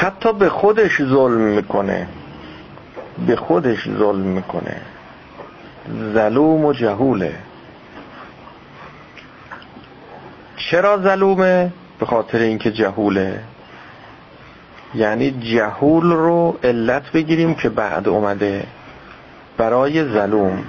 حتی 0.00 0.32
به 0.32 0.48
خودش 0.48 1.02
ظلم 1.02 1.40
می‌کنه. 1.40 2.08
به 3.26 3.36
خودش 3.36 3.88
ظلم 3.88 4.20
می‌کنه. 4.20 4.80
ظلوم 6.14 6.64
و 6.64 6.72
جهوله. 6.72 7.34
چرا 10.56 10.98
ظلومه؟ 10.98 11.72
به 11.98 12.06
خاطر 12.06 12.38
اینکه 12.38 12.72
جهوله. 12.72 13.40
یعنی 14.94 15.30
جهول 15.30 16.12
رو 16.12 16.58
علت 16.64 17.12
بگیریم 17.12 17.54
که 17.54 17.68
بعد 17.68 18.08
اومده. 18.08 18.66
برای 19.56 20.04
ظلوم. 20.04 20.64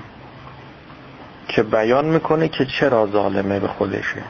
که 1.48 1.64
بیان 1.64 2.06
می‌کنه 2.06 2.48
که 2.48 2.66
چرا 2.66 3.08
ظالمه 3.08 3.60
به 3.60 3.68
خودشه. 3.68 4.24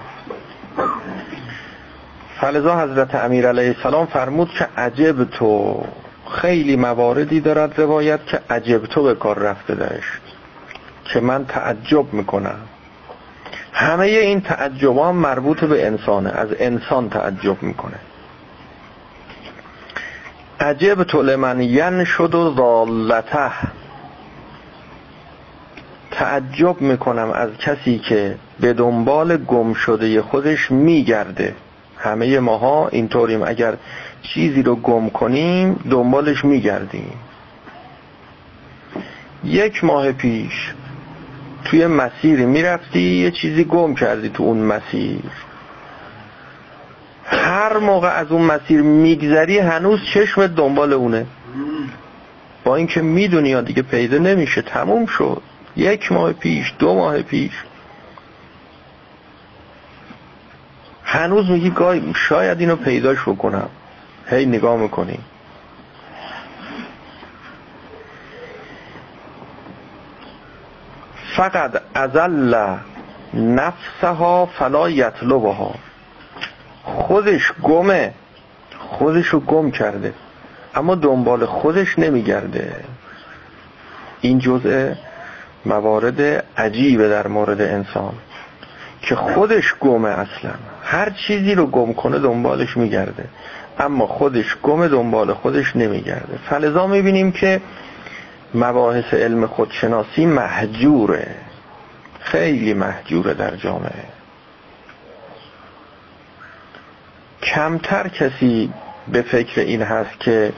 فلذا 2.41 2.79
حضرت 2.79 3.15
امیر 3.15 3.47
علیه 3.47 3.75
السلام 3.77 4.05
فرمود 4.05 4.49
که 4.49 4.67
عجب 4.77 5.23
تو. 5.23 5.83
خیلی 6.31 6.75
مواردی 6.75 7.39
دارد 7.39 7.81
روایت 7.81 8.25
که 8.25 8.39
عجب 8.49 8.85
تو 8.85 9.03
به 9.03 9.15
کار 9.15 9.39
رفته 9.39 9.75
درش 9.75 10.19
که 11.05 11.19
من 11.19 11.45
تعجب 11.45 12.13
می‌کنم. 12.13 12.59
همه 13.73 14.05
این 14.05 14.41
تعجب 14.41 14.97
هم 14.97 15.15
مربوط 15.15 15.63
به 15.63 15.87
انسانه. 15.87 16.29
از 16.29 16.47
انسان 16.59 17.09
تعجب 17.09 17.63
می‌کنه. 17.63 17.99
عجب 20.59 21.03
تو 21.03 21.21
لمن 21.21 21.61
ین 21.61 22.03
شد 22.03 22.35
و 22.35 22.53
ضالته. 22.55 23.51
تعجب 26.11 26.81
می‌کنم 26.81 27.31
از 27.31 27.49
کسی 27.59 27.99
که 27.99 28.35
به 28.59 28.73
دنبال 28.73 29.37
گم 29.37 29.73
شده 29.73 30.21
خودش 30.21 30.71
میگرده. 30.71 31.55
همه 32.01 32.39
ماها 32.39 32.87
اینطوریم. 32.87 33.43
اگر 33.43 33.73
چیزی 34.21 34.63
رو 34.63 34.75
گم 34.75 35.09
کنیم 35.09 35.79
دنبالش 35.89 36.45
میگردیم. 36.45 37.13
یک 39.43 39.83
ماه 39.83 40.11
پیش 40.11 40.73
توی 41.65 41.87
مسیری 41.87 42.45
می‌رفتی 42.45 43.01
یه 43.01 43.31
چیزی 43.31 43.63
گم 43.63 43.95
کردی 43.95 44.29
تو 44.29 44.43
اون 44.43 44.57
مسیر. 44.57 45.19
هر 47.25 47.77
موقع 47.77 48.09
از 48.09 48.31
اون 48.31 48.41
مسیر 48.41 48.81
میگذری 48.81 49.59
هنوز 49.59 49.99
چشم 50.13 50.47
دنبال 50.47 50.93
اونه. 50.93 51.25
با 52.63 52.75
اینکه 52.75 53.01
می‌دونی 53.01 53.49
یا 53.49 53.61
دیگه 53.61 53.81
پیدا 53.81 54.17
نمیشه 54.17 54.61
تموم 54.61 55.05
شد. 55.05 55.41
یک 55.75 56.11
ماه 56.11 56.33
پیش 56.33 56.73
دو 56.79 56.95
ماه 56.95 57.21
پیش 57.21 57.51
هنوز 61.11 61.49
میگی 61.49 61.69
گاهی 61.69 62.13
شاید 62.15 62.59
اینو 62.59 62.75
پیداش 62.75 63.21
بکنم. 63.21 63.69
هی 64.29 64.45
نگاه 64.45 64.77
می‌کنی. 64.77 65.19
فقط 71.35 71.81
ازل 71.93 72.55
نفسها 73.33 74.45
فلا 74.45 74.89
یطلبها. 74.89 75.75
خودش 76.83 77.51
گمه. 77.63 78.13
خودشو 78.79 79.39
گم 79.39 79.71
کرده. 79.71 80.13
اما 80.75 80.95
دنبال 80.95 81.45
خودش 81.45 81.99
نمیگرده. 81.99 82.75
این 84.21 84.39
جزء 84.39 84.93
موارد 85.65 86.21
عجیبه 86.57 87.09
در 87.09 87.27
مورد 87.27 87.61
انسان. 87.61 88.13
که 89.01 89.15
خودش 89.15 89.75
گمه 89.79 90.09
اصلا. 90.09 90.53
هر 90.83 91.09
چیزی 91.09 91.55
رو 91.55 91.65
گم 91.65 91.93
کنه 91.93 92.19
دنبالش 92.19 92.77
میگرده. 92.77 93.25
اما 93.79 94.07
خودش 94.07 94.57
گم 94.63 94.87
دنبال 94.87 95.33
خودش 95.33 95.75
نمیگرده. 95.75 96.39
فلزا 96.49 96.87
می‌بینیم 96.87 97.31
که 97.31 97.61
مباحث 98.53 99.13
علم 99.13 99.47
خودشناسی 99.47 100.25
محجوره. 100.25 101.35
خیلی 102.19 102.73
محجوره 102.73 103.33
در 103.33 103.55
جامعه. 103.55 104.05
کمتر 107.43 108.07
کسی 108.07 108.73
به 109.07 109.21
فکر 109.21 109.61
این 109.61 109.81
هست 109.81 110.19
که 110.19 110.53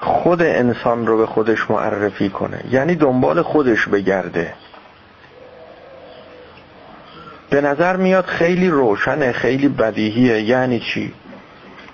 خود 0.00 0.42
انسان 0.42 1.06
رو 1.06 1.18
به 1.18 1.26
خودش 1.26 1.70
معرفی 1.70 2.28
کنه. 2.28 2.64
یعنی 2.70 2.94
دنبال 2.94 3.42
خودش 3.42 3.88
بگرده. 3.88 4.54
به 7.54 7.60
نظر 7.60 7.96
میاد 7.96 8.24
خیلی 8.24 8.68
روشنه 8.68 9.32
خیلی 9.32 9.68
بدیهیه. 9.68 10.40
یعنی 10.40 10.80
چی؟ 10.80 11.12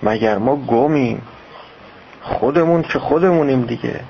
مگر 0.03 0.39
ما 0.39 0.57
گمیم؟ 0.57 1.23
خودمون 2.23 2.83
که 2.83 2.99
خودمونیم 2.99 3.63
دیگه؟ 3.63 4.01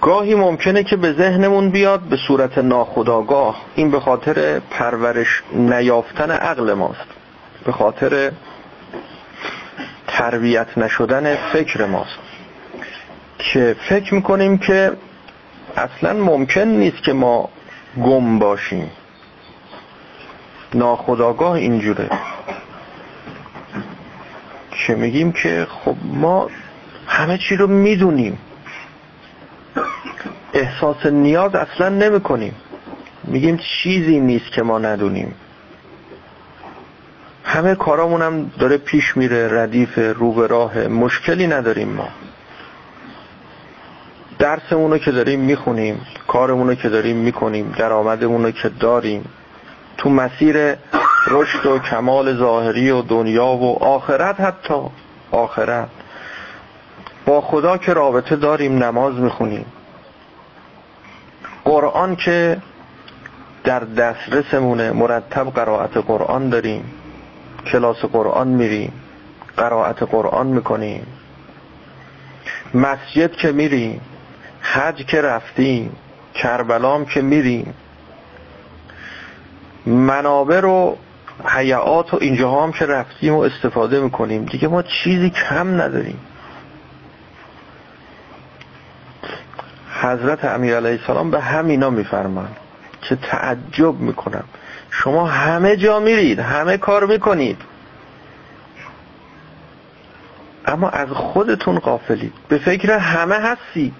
گاهی 0.00 0.34
ممکنه 0.34 0.84
که 0.84 0.96
به 0.96 1.12
ذهنمون 1.12 1.70
بیاد 1.70 2.00
به 2.00 2.16
صورت 2.16 2.58
ناخداگاه 2.58 3.60
این 3.74 3.90
به 3.90 4.00
خاطر 4.00 4.60
پرورش 4.70 5.42
نیافتن 5.52 6.30
عقل 6.30 6.72
ماست. 6.72 7.06
به 7.64 7.72
خاطر 7.72 8.32
تربیت 10.06 10.78
نشدن 10.78 11.36
فکر 11.36 11.86
ماست. 11.86 12.29
که 13.40 13.76
فکر 13.88 14.14
می‌کنیم 14.14 14.58
که 14.58 14.92
اصلا 15.76 16.12
ممکن 16.12 16.60
نیست 16.60 17.02
که 17.02 17.12
ما 17.12 17.48
گم 18.04 18.38
باشیم. 18.38 18.90
ناخداگاه 20.74 21.52
اینجوره. 21.52 22.10
که 24.86 24.94
میگیم 24.94 25.32
که 25.32 25.66
خب 25.70 25.96
ما 26.04 26.50
همه 27.06 27.38
چی 27.38 27.56
رو 27.56 27.66
می‌دونیم. 27.66 28.38
احساس 30.54 31.06
نیاز 31.06 31.54
اصلا 31.54 31.88
نمی 31.88 32.20
کنیم 32.20 32.54
میگیم 33.24 33.56
چیزی 33.56 34.20
نیست 34.20 34.52
که 34.52 34.62
ما 34.62 34.78
ندونیم. 34.78 35.34
همه 37.44 37.74
کارامون 37.74 38.22
هم 38.22 38.50
داره 38.58 38.76
پیش 38.76 39.16
میره 39.16 39.62
ردیف 39.62 39.98
رو 39.98 40.32
به 40.32 40.46
راه 40.46 40.78
مشکلی 40.78 41.46
نداریم 41.46 41.88
ما. 41.88 42.08
درسمونو 44.40 44.98
که 44.98 45.10
داریم 45.10 45.40
می‌خونیم 45.40 46.06
کارمونو 46.28 46.74
که 46.74 46.88
داریم 46.88 47.16
می‌کنیم 47.16 47.74
درآمدمونو 47.78 48.50
که 48.50 48.68
داریم 48.68 49.24
تو 49.96 50.10
مسیر 50.10 50.74
رشد 51.26 51.66
و 51.66 51.78
کمال 51.78 52.36
ظاهری 52.36 52.90
و 52.90 53.02
دنیا 53.02 53.46
و 53.46 53.84
آخرت 53.84 54.40
حتی 54.40 54.74
آخرت. 55.30 55.88
با 57.26 57.40
خدا 57.40 57.76
که 57.76 57.92
رابطه 57.92 58.36
داریم 58.36 58.84
نماز 58.84 59.14
می‌خونیم. 59.14 59.66
قرآن 61.64 62.16
که 62.16 62.58
در 63.64 63.80
دسترسمونه 63.80 64.92
مرتب 64.92 65.50
قرائت 65.50 65.96
قرآن 65.96 66.48
داریم. 66.48 66.84
کلاس 67.72 67.96
قرآن 67.96 68.48
میریم 68.48 68.92
قرائت 69.56 70.02
قرآن 70.02 70.46
می‌کنیم. 70.46 71.06
مسجد 72.74 73.32
که 73.32 73.52
میریم 73.52 74.00
حج 74.62 75.06
که 75.06 75.22
رفتیم 75.22 75.96
کربلام 76.34 77.04
که 77.04 77.22
میریم 77.22 77.74
منابع 79.86 80.60
رو 80.60 80.98
حیعات 81.44 82.14
و 82.14 82.18
اینجا 82.20 82.50
هم 82.50 82.72
که 82.72 82.86
رفتیم 82.86 83.34
و 83.34 83.40
استفاده 83.40 84.00
می‌کنیم. 84.00 84.44
دیگه 84.44 84.68
ما 84.68 84.82
چیزی 84.82 85.30
کم 85.30 85.80
نداریم. 85.80 86.20
حضرت 90.02 90.44
امیر 90.44 90.76
علیه 90.76 91.00
السلام 91.00 91.30
به 91.30 91.40
همینا 91.40 91.90
میفرمان 91.90 92.48
که 93.02 93.16
تعجب 93.16 93.94
می‌کنم. 93.94 94.44
شما 94.90 95.26
همه 95.26 95.76
جا 95.76 96.00
میرید 96.00 96.38
همه 96.38 96.76
کار 96.76 97.06
می‌کنید. 97.06 97.62
اما 100.66 100.88
از 100.88 101.08
خودتون 101.08 101.78
قافلید 101.78 102.32
به 102.48 102.58
فکر 102.58 102.98
همه 102.98 103.34
هستی 103.34 103.92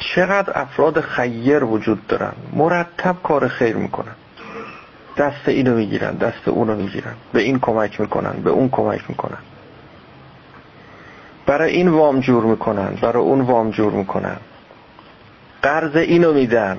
چقدر 0.00 0.52
افراد 0.54 1.00
خیر 1.00 1.64
وجود 1.64 2.06
دارن؟ 2.06 2.32
مرتب 2.52 3.16
کار 3.22 3.48
خیر 3.48 3.76
می‌کنن. 3.76 4.14
دست 5.16 5.48
اینو 5.48 5.74
می‌گیرن 5.74 6.14
دست 6.16 6.48
اونو 6.48 6.76
می‌گیرن. 6.76 7.14
به 7.32 7.40
این 7.40 7.58
کمک 7.58 8.00
می‌کنن 8.00 8.32
به 8.32 8.50
اون 8.50 8.68
کمک 8.68 9.00
می‌کنن. 9.08 9.38
برای 11.46 11.72
این 11.72 11.88
وام 11.88 12.20
جور 12.20 12.44
می‌کنن 12.44 12.98
برای 13.02 13.22
اون 13.22 13.40
وام 13.40 13.70
جور 13.70 13.92
می‌کنن. 13.92 14.36
قرض 15.62 15.96
اینو 15.96 16.32
میدن. 16.32 16.78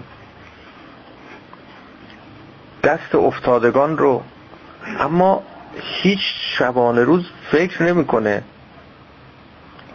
دست 2.83 3.15
افتادگان 3.15 3.97
رو. 3.97 4.23
اما 4.99 5.43
هیچ 5.81 6.19
شبانه 6.57 7.03
روز 7.03 7.25
فکر 7.51 7.83
نمی‌کنه. 7.83 8.43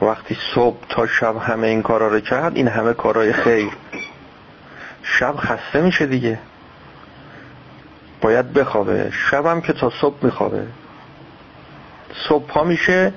وقتی 0.05 0.37
صبح 0.55 0.77
تا 0.89 1.07
شب 1.07 1.37
همه 1.37 1.67
این 1.67 1.83
کارا 1.83 2.09
رو 2.09 2.21
کرد 2.21 2.57
این 2.57 2.69
همه 2.69 2.93
کارای 2.93 3.33
خیر. 3.33 3.73
شب 5.03 5.35
خسته 5.37 5.81
میشه 5.81 6.07
دیگه. 6.07 6.39
باید 8.21 8.53
بخوابه. 8.53 9.11
شبم 9.31 9.61
که 9.61 9.73
تا 9.73 9.91
صبح 10.01 10.25
میخوابه. 10.25 10.67
صبح 12.29 12.47
پا 12.47 12.65
میشه 12.65 13.13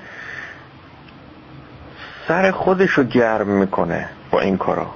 سر 2.27 2.51
خودشو 2.51 3.03
گرم 3.03 3.47
می‌کنه 3.47 4.09
با 4.31 4.39
این 4.39 4.57
کارا. 4.57 4.93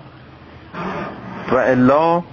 و 1.52 1.56
الا 1.56 2.24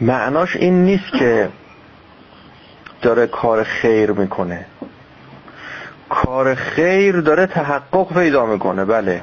معناش 0.00 0.56
این 0.56 0.84
نیست 0.84 1.12
که 1.12 1.48
داره 3.02 3.26
کار 3.26 3.62
خیر 3.62 4.10
می‌کنه. 4.10 4.66
کار 6.08 6.54
خیر 6.54 7.20
داره 7.20 7.46
تحقق 7.46 8.14
پیدا 8.14 8.46
می‌کنه 8.46 8.84
بله. 8.84 9.22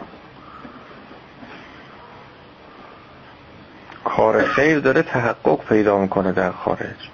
کار 4.04 4.44
خیر 4.44 4.80
داره 4.80 5.02
تحقق 5.02 5.60
پیدا 5.70 5.98
می‌کنه 5.98 6.32
در 6.32 6.52
خارج. 6.52 7.10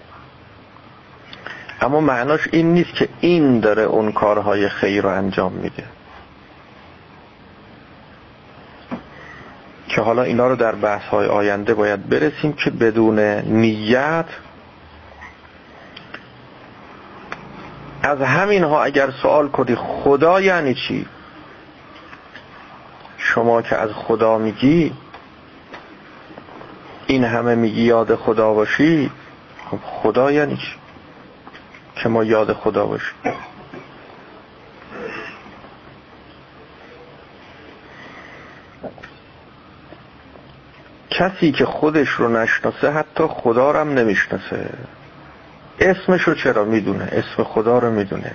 اما 1.81 2.01
معناش 2.01 2.47
این 2.51 2.73
نیست 2.73 2.93
که 2.93 3.09
این 3.19 3.59
داره 3.59 3.83
اون 3.83 4.11
کارهای 4.11 4.69
خیر 4.69 5.03
رو 5.03 5.09
انجام 5.09 5.51
میده. 5.51 5.83
که 9.87 10.01
حالا 10.01 10.23
اینا 10.23 10.47
رو 10.47 10.55
در 10.55 10.75
بحث 10.75 11.03
های 11.03 11.27
آینده 11.27 11.73
باید 11.73 12.09
برسیم 12.09 12.53
که 12.53 12.69
بدون 12.69 13.19
نیت 13.39 14.25
از 18.05 18.21
همین 18.21 18.63
ها 18.63 18.83
اگر 18.83 19.11
سوال 19.21 19.47
کنی 19.47 19.75
خدا 19.75 20.41
یعنی 20.41 20.73
چی؟ 20.73 21.05
شما 23.17 23.61
که 23.61 23.75
از 23.75 23.89
خدا 23.93 24.37
میگی 24.37 24.93
این 27.07 27.23
همه 27.23 27.55
میگی 27.55 27.81
یاد 27.81 28.15
خدا 28.15 28.53
باشی 28.53 29.11
خب 29.71 29.77
خدا 29.83 30.31
یعنی 30.31 30.57
چی؟ 30.57 30.75
که 31.95 32.09
ما 32.09 32.23
یاد 32.23 32.53
خدا 32.53 32.85
باشیم. 32.85 33.15
کسی 41.09 41.51
که 41.51 41.65
خودش 41.65 42.09
رو 42.09 42.29
نشناسه 42.37 42.91
حتی 42.91 43.23
خدا 43.27 43.71
رو 43.71 43.79
هم 43.79 43.89
نمی‌شناسه. 43.93 44.69
اسمش 45.79 46.21
رو 46.21 46.35
چرا 46.35 46.65
می‌دونه؟ 46.65 47.03
اسم 47.11 47.43
خدا 47.43 47.79
رو 47.79 47.91
می‌دونه. 47.91 48.31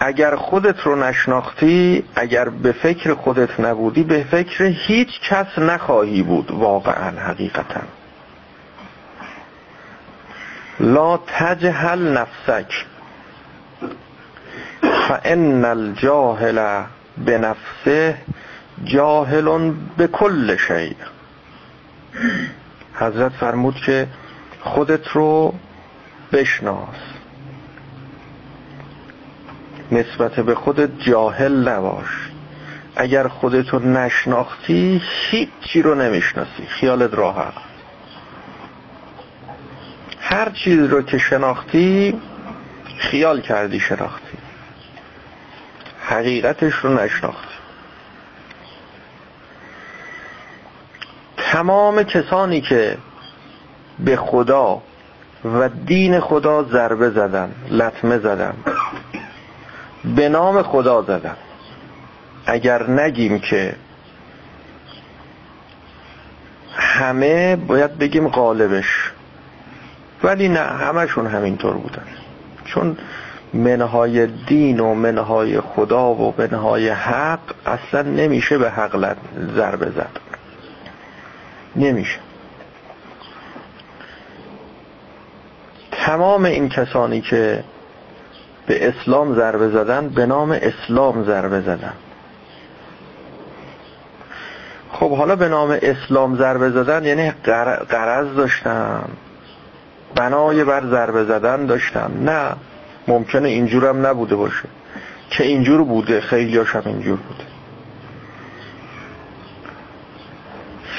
اگر 0.00 0.36
خودت 0.36 0.80
رو 0.80 0.96
نشناختی 0.96 2.04
اگر 2.14 2.48
به 2.48 2.72
فکر 2.72 3.14
خودت 3.14 3.60
نبودی 3.60 4.02
به 4.02 4.24
فکر 4.24 4.64
هیچ 4.64 5.08
کس 5.28 5.58
نخواهی 5.58 6.22
بود 6.22 6.50
واقعا 6.50 7.20
حقیقتا. 7.20 7.80
لا 10.80 11.16
تجهل 11.26 12.18
نفسک. 12.18 12.86
فان 15.08 15.64
الجاهل 15.64 16.82
بنفسه 17.18 18.18
جاهل 18.84 19.72
به 19.96 20.06
کل 20.06 20.56
شیء. 20.56 20.94
حضرت 22.94 23.32
فرمود 23.32 23.74
که 23.74 24.08
خودت 24.60 25.08
رو 25.08 25.54
بشناس. 26.32 26.96
نسبت 29.92 30.40
به 30.40 30.54
خودت 30.54 30.90
جاهل 31.00 31.68
نباش. 31.68 32.30
اگر 32.96 33.28
خودتو 33.28 33.78
نشناختی 33.78 35.02
هیچی 35.30 35.82
رو 35.82 35.94
نمی‌شناسی. 35.94 36.66
خیالت 36.68 37.14
راحت. 37.14 37.52
هر 40.20 40.50
چیز 40.50 40.80
رو 40.80 41.02
که 41.02 41.18
شناختی 41.18 42.20
خیال 42.98 43.40
کردی 43.40 43.80
شناختی. 43.80 44.38
حقیقتش 46.04 46.74
رو 46.74 46.94
نشناختی. 47.04 47.51
تمام 51.52 52.02
کسانی 52.02 52.60
که 52.60 52.96
به 53.98 54.16
خدا 54.16 54.82
و 55.44 55.68
دین 55.68 56.20
خدا 56.20 56.62
ضربه 56.62 57.10
زدن 57.10 57.52
لطمه 57.70 58.18
زدن 58.18 58.54
به 60.16 60.28
نام 60.28 60.62
خدا 60.62 61.02
زدن. 61.02 61.36
اگر 62.46 62.90
نگیم 62.90 63.38
که 63.38 63.74
همه 66.76 67.56
باید 67.56 67.98
بگیم 67.98 68.28
غالبش 68.28 69.12
ولی 70.22 70.48
نه 70.48 70.60
همشون 70.60 71.26
همینطور 71.26 71.74
بودن. 71.74 72.06
چون 72.64 72.96
منهای 73.54 74.26
دین 74.26 74.80
و 74.80 74.94
منهای 74.94 75.60
خدا 75.60 76.14
و 76.14 76.34
منهای 76.38 76.88
حق 76.88 77.40
اصلا 77.66 78.02
نمیشه 78.02 78.58
به 78.58 78.70
حق 78.70 79.16
ضربه 79.56 79.90
زد. 79.90 80.31
نمیشه. 81.76 82.18
تمام 85.92 86.44
این 86.44 86.68
کسانی 86.68 87.20
که 87.20 87.64
به 88.66 88.88
اسلام 88.88 89.34
ضربه 89.34 89.68
زدن 89.68 90.08
به 90.08 90.26
نام 90.26 90.50
اسلام 90.50 91.24
ضربه 91.24 91.60
زدن. 91.60 91.92
خب 94.92 95.16
حالا 95.16 95.36
به 95.36 95.48
نام 95.48 95.78
اسلام 95.82 96.36
ضربه 96.36 96.70
زدن 96.70 97.04
یعنی 97.04 97.30
قرض 97.88 98.34
داشتن 98.36 99.08
بنای 100.14 100.64
بر 100.64 100.82
ضربه 100.90 101.24
زدن 101.24 101.66
داشتن 101.66 102.10
نه 102.20 102.56
ممکنه 103.08 103.48
اینجورم 103.48 104.06
نبوده 104.06 104.36
باشه. 104.36 104.68
که 105.30 105.44
اینجور 105.44 105.84
بوده 105.84 106.20
خیلی 106.20 106.58
هم 106.58 106.82
اینجور 106.86 107.16
بوده. 107.16 107.51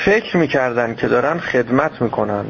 فکر 0.06 0.38
می‌کردن 0.38 0.96
که 0.96 1.08
دارن 1.08 1.40
خدمت 1.40 2.02
می‌کنن. 2.02 2.46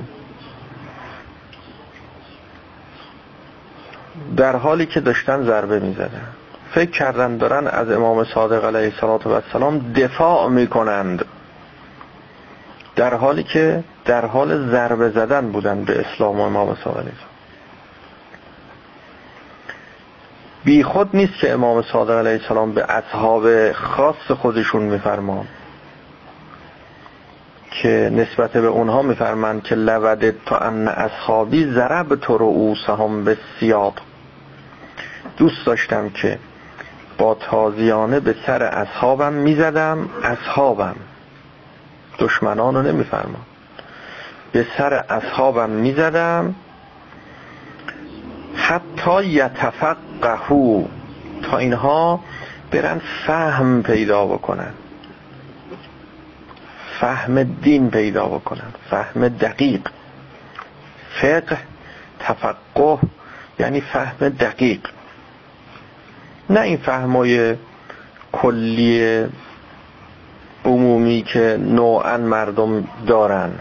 در 4.38 4.56
حالی 4.56 4.86
که 4.86 5.00
داشتن 5.00 5.44
ضربه 5.44 5.80
می‌زدن. 5.80 6.28
فکر 6.72 6.92
کردن 6.92 7.38
دارن 7.38 7.68
از 7.68 7.92
امام 7.92 8.24
صادق 8.24 8.66
علیه 8.66 8.94
السلام 9.04 9.94
دفاع 9.96 10.50
می‌کنند. 10.50 11.26
در 12.96 13.14
حالی 13.14 13.44
که 13.44 13.84
در 14.06 14.26
حال 14.26 14.72
ضربه 14.72 15.10
زدن 15.10 15.52
بودن 15.52 15.84
به 15.84 16.00
اسلام 16.00 16.40
و 16.40 16.44
امام 16.44 16.78
صادق 16.84 16.98
علیه 16.98 17.12
بی 20.66 20.84
خود 20.84 21.10
نیست 21.14 21.34
که 21.40 21.52
امام 21.52 21.82
صادق 21.82 22.18
علیه 22.18 22.42
السلام 22.42 22.72
به 22.72 22.86
اصحاب 22.92 23.72
خاص 23.72 24.32
خودشون 24.32 24.84
میفرمان 24.84 25.48
که 27.82 28.12
نسبت 28.14 28.52
به 28.52 28.68
اونها 28.68 29.02
میفرمند 29.02 29.64
که 29.64 29.76
لودت 29.76 30.46
تا 30.46 30.58
ان 30.58 30.88
اصحابی 30.88 31.66
ضرب 31.66 32.16
تو 32.16 32.38
رؤوسهم 32.38 33.24
به 33.24 33.38
سیاب 33.60 33.94
دوست 35.38 35.66
داشتم 35.66 36.10
که 36.10 36.40
با 37.18 37.34
تازیانه 37.36 38.20
به 38.20 38.36
سر 38.46 38.64
اصحابم 38.64 39.34
می‌زدم 39.34 40.10
اصحابم. 40.24 40.96
دشمنان 42.20 42.76
رو 42.76 42.82
نمیفرمان 42.82 43.42
به 44.52 44.66
سر 44.78 44.94
اصحابم 44.94 45.70
می‌زدم. 45.70 46.56
حتی 48.56 49.26
یتفقهو 49.26 50.84
تا 51.44 51.58
اینها 51.58 52.20
برن 52.72 53.02
فهم 53.28 53.84
پیدا 53.84 54.26
بکنن. 54.26 54.74
فهم 57.04 57.44
دین 57.44 57.90
پیدا 57.90 58.26
بکنن 58.26 58.74
فهم 58.90 59.28
دقیق. 59.28 59.82
فقه 61.22 61.58
تفقه 62.20 63.00
یعنی 63.60 63.82
فهم 63.82 64.30
دقیق. 64.30 64.80
نه 66.50 66.60
این 66.60 66.78
فهمای 66.78 67.56
کلی 68.32 69.24
عمومی 70.66 71.22
که 71.22 71.58
نوعا 71.62 72.18
مردم 72.18 72.88
دارن. 73.08 73.52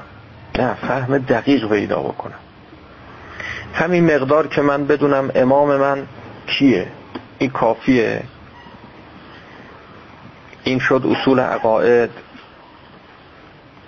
نه 0.59 0.75
فهم 0.75 1.19
دقیق 1.19 1.69
پیدا 1.69 2.01
بکنن. 2.01 2.39
همین 3.75 4.15
مقدار 4.15 4.47
که 4.47 4.63
من 4.63 4.87
بدونم 4.87 5.31
امام 5.35 5.77
من 5.77 6.07
کیه؟ 6.47 6.87
این 7.39 7.51
کافیه. 7.51 8.23
این 10.65 10.79
شد 10.79 11.03
اصول 11.11 11.41
عقاید. 11.41 12.11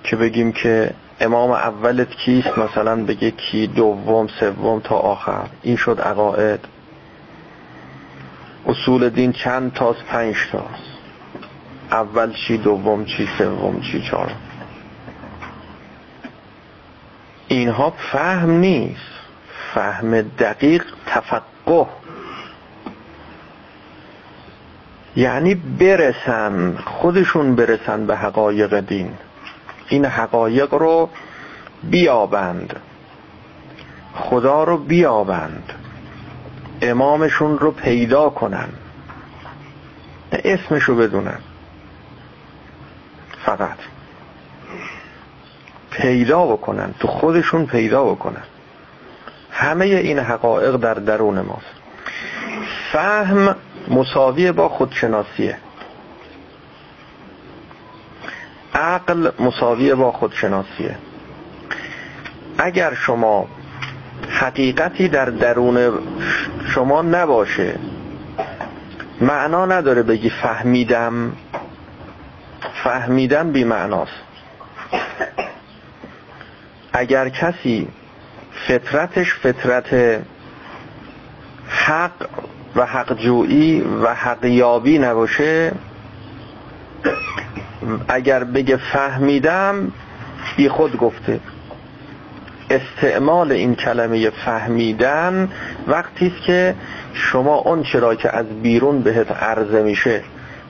که 0.05 0.17
بگیم 0.17 0.53
که 0.53 0.95
امام 1.21 1.51
اولت 1.51 2.11
کیست؟ 2.11 2.59
مثلا 2.59 3.05
بگه 3.05 3.31
کی 3.31 3.67
دوم 3.67 4.27
سوم 4.27 4.81
تا 4.81 4.95
آخر. 4.95 5.47
این 5.63 5.77
شد 5.77 6.01
عقاید. 6.01 6.61
اصول 8.67 9.09
دین 9.09 9.33
چند 9.33 9.73
تاست؟ 9.73 10.05
پنج 10.05 10.37
تاست. 10.53 10.95
اول 11.91 12.33
چی 12.33 12.59
دوم 12.59 13.05
چی 13.05 13.29
سوم 13.39 13.81
چی 13.81 14.03
چهارم 14.03 14.41
اینها 17.49 17.91
فهم 17.91 18.51
نیست. 18.51 19.15
فهم 19.75 20.21
دقیق 20.21 20.85
تفقه. 21.07 21.87
یعنی 25.17 25.55
برسن 25.55 26.77
خودشون 26.85 27.55
برسن 27.55 28.07
به 28.07 28.17
حقایق 28.17 28.81
دین. 28.81 29.11
این 29.89 30.05
حقایق 30.05 30.75
رو 30.75 31.11
بیابند. 31.83 32.81
خدا 34.15 34.65
رو 34.65 34.79
بیابند. 34.79 35.73
امامشون 36.83 37.59
رو 37.59 37.71
پیدا 37.71 38.31
کنن. 38.31 38.69
اسمش 40.33 40.83
رو 40.83 40.97
بدونن. 40.97 41.39
فقط 43.45 43.79
پیدا 45.91 46.47
بکنن 46.47 46.95
تو 47.01 47.09
خودشون 47.09 47.67
پیدا 47.67 48.05
بکنن. 48.05 48.43
همه 49.51 49.85
این 49.85 50.19
حقایق 50.19 50.77
در 50.77 50.95
درون 50.95 51.41
ماست. 51.41 51.75
فهم 52.93 53.57
مساوی 53.89 54.53
با 54.53 54.69
خودشناسیه. 54.69 55.59
عقل 58.75 59.31
مساوی 59.39 59.95
با 59.95 60.13
خودشناسیه. 60.13 60.97
اگر 62.59 62.95
شما 62.95 63.49
حقیقتی 64.29 65.09
در 65.09 65.25
درون 65.25 65.99
شما 66.75 67.03
نباشه 67.03 67.79
معنا 69.21 69.67
نداره 69.67 70.03
بگی 70.03 70.31
فهمیدم 70.31 71.33
فهمیدم 72.85 73.53
بی 73.53 73.65
معناست 73.65 74.13
اگر 76.93 77.29
کسی 77.29 77.89
فطرتش 78.69 79.35
فطرت 79.35 80.21
حق 81.69 82.29
و 82.77 82.87
حق 82.87 83.17
جویی 83.19 83.81
و 83.81 84.15
حق 84.15 84.45
یابی 84.45 84.99
نباشه 84.99 85.73
اگر 88.09 88.45
بگه 88.45 88.77
فهمیدم 88.77 89.93
بی 90.57 90.69
خود 90.69 90.97
گفته. 90.97 91.41
استعمال 92.71 93.53
این 93.53 93.75
کلمه 93.75 94.31
فهمیدن 94.31 95.49
وقتی 95.87 96.27
است 96.27 96.47
که 96.47 96.75
شما 97.15 97.55
اون 97.55 97.83
چرا 97.83 98.15
که 98.15 98.37
از 98.37 98.47
بیرون 98.63 99.01
بهت 99.01 99.33
عرضه 99.33 99.83
میشه 99.83 100.23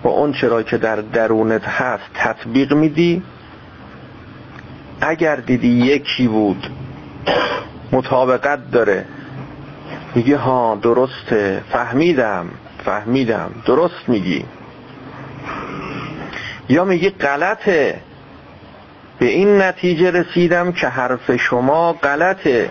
و 0.04 0.08
اون 0.08 0.32
چرا 0.32 0.62
که 0.62 0.78
در 0.78 0.96
درونت 0.96 1.68
هست 1.68 2.04
تطبیق 2.14 2.72
میدی 2.72 3.22
اگر 5.00 5.36
دیدی 5.36 5.68
یکی 5.68 6.28
بود 6.28 6.66
مطابقت 7.92 8.70
داره 8.70 9.04
میگه 10.14 10.36
ها 10.36 10.78
درسته 10.82 11.62
فهمیدم 11.72 12.46
فهمیدم 12.84 13.50
درست 13.66 14.08
میگی. 14.08 14.44
یا 16.68 16.84
میگه 16.84 17.10
غلطه. 17.10 18.00
به 19.18 19.26
این 19.26 19.62
نتیجه 19.62 20.10
رسیدم 20.10 20.72
که 20.72 20.88
حرف 20.88 21.36
شما 21.36 21.92
غلطه. 21.92 22.70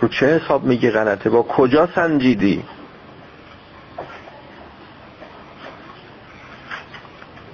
رو 0.00 0.08
چه 0.08 0.26
حساب 0.26 0.64
میگی 0.64 0.90
غلطه؟ 0.90 1.30
با 1.30 1.42
کجا 1.42 1.88
سنجیدی؟ 1.94 2.62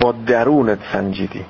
با 0.01 0.13
درونت 0.13 0.79
سنجیدی. 0.93 1.45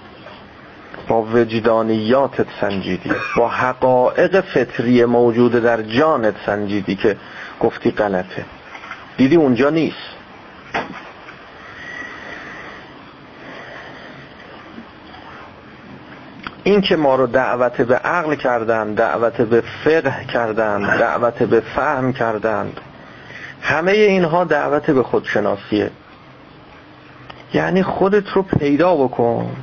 با 1.08 1.22
وجدانیاتت 1.22 2.46
سنجیدی. 2.60 3.12
با 3.36 3.48
حقایق 3.48 4.40
فطری 4.40 5.04
موجود 5.04 5.52
در 5.52 5.82
جانت 5.82 6.34
سنجیدی 6.46 6.96
که 6.96 7.16
گفتی 7.60 7.90
غلطه. 7.90 8.44
دیدی 9.16 9.36
اونجا 9.36 9.70
نیست. 9.70 10.08
این 16.68 16.80
که 16.80 16.96
ما 16.96 17.16
رو 17.16 17.26
دعوت 17.26 17.80
به 17.80 17.96
عقل 17.96 18.34
کردن 18.34 18.94
دعوت 18.94 19.40
به 19.40 19.62
فقه 19.84 20.24
کردن 20.24 20.98
دعوت 20.98 21.42
به 21.42 21.60
فهم 21.60 22.12
کردند 22.12 22.80
همه 23.62 23.92
اینها 23.92 24.44
دعوت 24.44 24.90
به 24.90 25.02
خودشناسیه. 25.02 25.90
یعنی 27.54 27.82
خودت 27.82 28.28
رو 28.28 28.42
پیدا 28.42 28.96
بکن. 28.96 29.56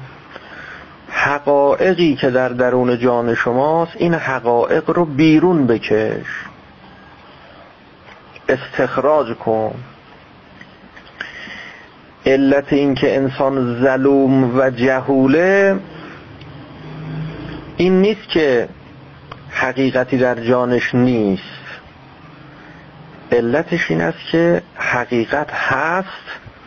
حقایقی 1.09 2.15
که 2.15 2.29
در 2.29 2.49
درون 2.49 2.99
جان 2.99 3.35
شماست 3.35 3.91
این 3.95 4.13
حقایق 4.13 4.89
رو 4.89 5.05
بیرون 5.05 5.67
بکش. 5.67 6.45
استخراج 8.49 9.33
کن. 9.33 9.75
علت 12.25 12.73
این 12.73 12.95
که 12.95 13.15
انسان 13.15 13.83
ظلوم 13.83 14.59
و 14.59 14.69
جهوله 14.69 15.79
این 17.77 18.01
نیست 18.01 18.29
که 18.29 18.69
حقیقتی 19.49 20.17
در 20.17 20.35
جانش 20.35 20.95
نیست. 20.95 21.43
علتش 23.31 23.91
این 23.91 24.01
است 24.01 24.17
که 24.31 24.61
حقیقت 24.75 25.51
هست 25.51 26.07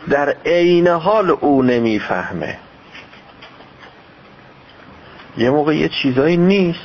در 0.09 0.35
عین 0.45 0.87
حال 0.87 1.29
او 1.29 1.63
نمی‌فهمه. 1.63 2.57
یه 5.37 5.49
موقع 5.49 5.75
یه 5.75 5.89
چیزایی 5.89 6.37
نیست. 6.37 6.79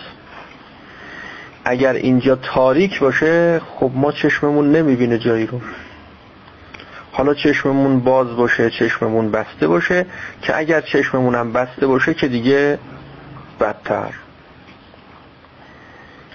اگر 1.65 1.93
اینجا 1.93 2.37
تاریک 2.37 3.01
باشه 3.01 3.61
خب 3.75 3.91
ما 3.95 4.13
چشممون 4.13 4.73
نمی‌بینه 4.73 5.19
جایی 5.19 5.47
رو. 5.47 5.61
حالا 7.13 7.35
چشممون 7.35 8.01
باز 8.01 8.37
باشه 8.37 8.71
چشممون 8.71 9.31
بسته 9.31 9.69
باشه 9.69 10.07
که 10.43 10.59
اگر 10.59 10.81
چشممون 10.81 11.35
هم 11.35 11.53
بسته 11.53 11.87
باشه 11.87 12.15
که 12.15 12.29
دیگه 12.29 12.79
بدتر. 13.61 14.11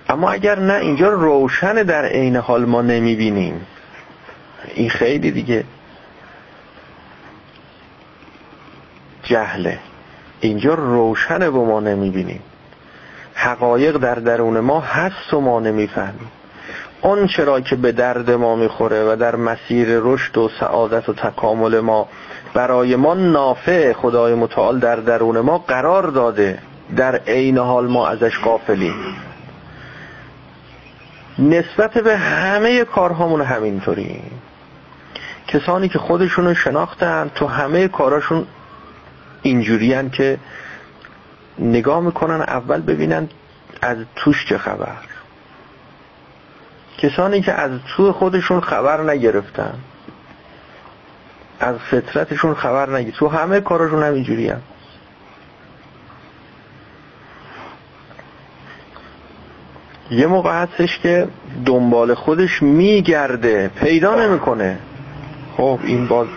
اما 0.10 0.32
اگر 0.32 0.60
نه 0.60 0.74
اینجا 0.74 1.10
روشن 1.10 1.74
در 1.74 2.06
عین 2.06 2.36
حال 2.36 2.66
ما 2.66 2.82
نمی‌بینیم. 2.82 3.66
این 4.76 4.90
خیلی 4.90 5.32
دیگه 5.32 5.64
جهله. 9.24 9.80
اینجا 10.40 10.74
روشنه 10.74 11.50
و 11.50 11.66
ما 11.66 11.80
نمی‌بینیم. 11.80 12.42
حقایق 13.34 13.98
در 13.98 14.16
درون 14.16 14.60
ما 14.60 14.80
هست 14.80 15.34
و 15.34 15.42
ما 15.42 15.60
نمی‌فهمیم. 15.60 16.32
اون 17.02 17.28
چرا 17.28 17.62
که 17.62 17.76
به 17.76 17.92
درد 17.92 18.32
ما 18.32 18.56
می‌خوره 18.56 19.04
و 19.04 19.16
در 19.16 19.36
مسیر 19.36 19.88
رشد 19.90 20.38
و 20.38 20.50
سعادت 20.60 21.10
و 21.10 21.14
تکامل 21.14 21.80
ما 21.80 22.08
برای 22.54 22.96
ما 22.96 23.14
نافع 23.14 23.94
خدای 23.94 24.34
متعال 24.34 24.80
در 24.80 24.96
درون 24.96 25.40
ما 25.40 25.58
قرار 25.58 26.08
داده. 26.08 26.60
در 26.96 27.16
عین 27.16 27.58
حال 27.58 27.88
ما 27.88 28.08
ازش 28.08 28.38
قافلیم 28.40 28.96
نسبت 31.40 31.98
به 31.98 32.18
همه 32.18 32.84
کارهامون 32.84 33.42
همینطوری 33.42 34.22
کسانی 35.48 35.90
که 35.90 36.00
خودشونو 36.00 36.54
شناختن 36.54 37.32
تو 37.36 37.48
همه 37.48 37.88
کاراشون 37.88 38.48
اینجوری 39.42 40.10
که 40.10 40.40
نگاه 41.60 42.00
می‌کنن 42.00 42.42
اول 42.42 42.82
ببینن 42.82 43.30
از 43.82 43.98
توش 44.16 44.46
چه 44.50 44.58
خبر. 44.58 44.98
کسانی 46.98 47.42
که 47.42 47.54
از 47.54 47.72
تو 47.88 48.14
خودشون 48.14 48.62
خبر 48.62 49.12
نگرفتن 49.12 49.74
از 51.60 51.76
فطرتشون 51.78 52.54
خبر 52.54 52.90
نگیر 52.90 53.14
تو 53.14 53.28
همه 53.28 53.62
کارشون 53.62 54.04
هم 54.04 54.14
اینجوری 54.14 54.50
هم. 54.50 54.62
یه 60.12 60.28
موقع 60.28 60.62
هستش 60.62 61.00
که 61.00 61.28
دنبال 61.66 62.14
خودش 62.14 62.64
میگرده 62.64 63.72
پیدا 63.80 64.16
نمی‌کنه. 64.16 64.78
خب 65.58 65.80
این 65.84 66.08
باز 66.08 66.28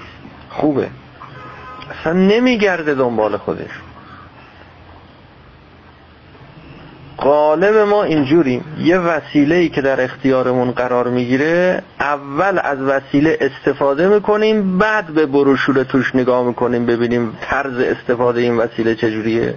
خوبه. 0.51 0.89
اصلا 2.01 2.13
نمیگرده 2.13 2.95
دنبال 2.95 3.37
خودش. 3.37 3.71
غالب 7.19 7.77
ما 7.77 8.05
اینجوریم. 8.05 8.65
یه 8.79 8.99
وسیله 8.99 9.55
ای 9.55 9.69
که 9.69 9.81
در 9.81 10.05
اختیارمون 10.05 10.71
قرار 10.71 11.09
می‌گیره 11.09 11.83
اول 12.01 12.61
از 12.63 12.79
وسیله 12.81 13.39
استفاده 13.41 14.09
می‌کنیم 14.09 14.79
بعد 14.79 15.07
به 15.07 15.27
بروشور 15.27 15.83
توش 15.85 16.15
نگاه 16.15 16.47
می‌کنیم 16.47 16.87
ببینیم 16.87 17.37
طرز 17.41 17.79
استفاده 17.79 18.41
این 18.41 18.57
وسیله 18.57 18.95
چجوریه. 18.95 19.55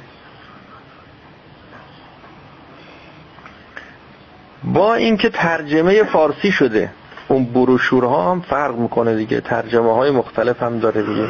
با 4.73 4.95
اینکه 4.95 5.29
ترجمه 5.29 6.03
فارسی 6.03 6.51
شده 6.51 6.89
اون 7.27 7.45
بروشورها 7.45 8.31
هم 8.31 8.41
فرق 8.41 8.75
می‌کنه 8.75 9.15
دیگه 9.15 9.41
ترجمه 9.41 9.93
های 9.93 10.11
مختلف 10.11 10.63
هم 10.63 10.79
داره 10.79 11.01
دیگه. 11.01 11.27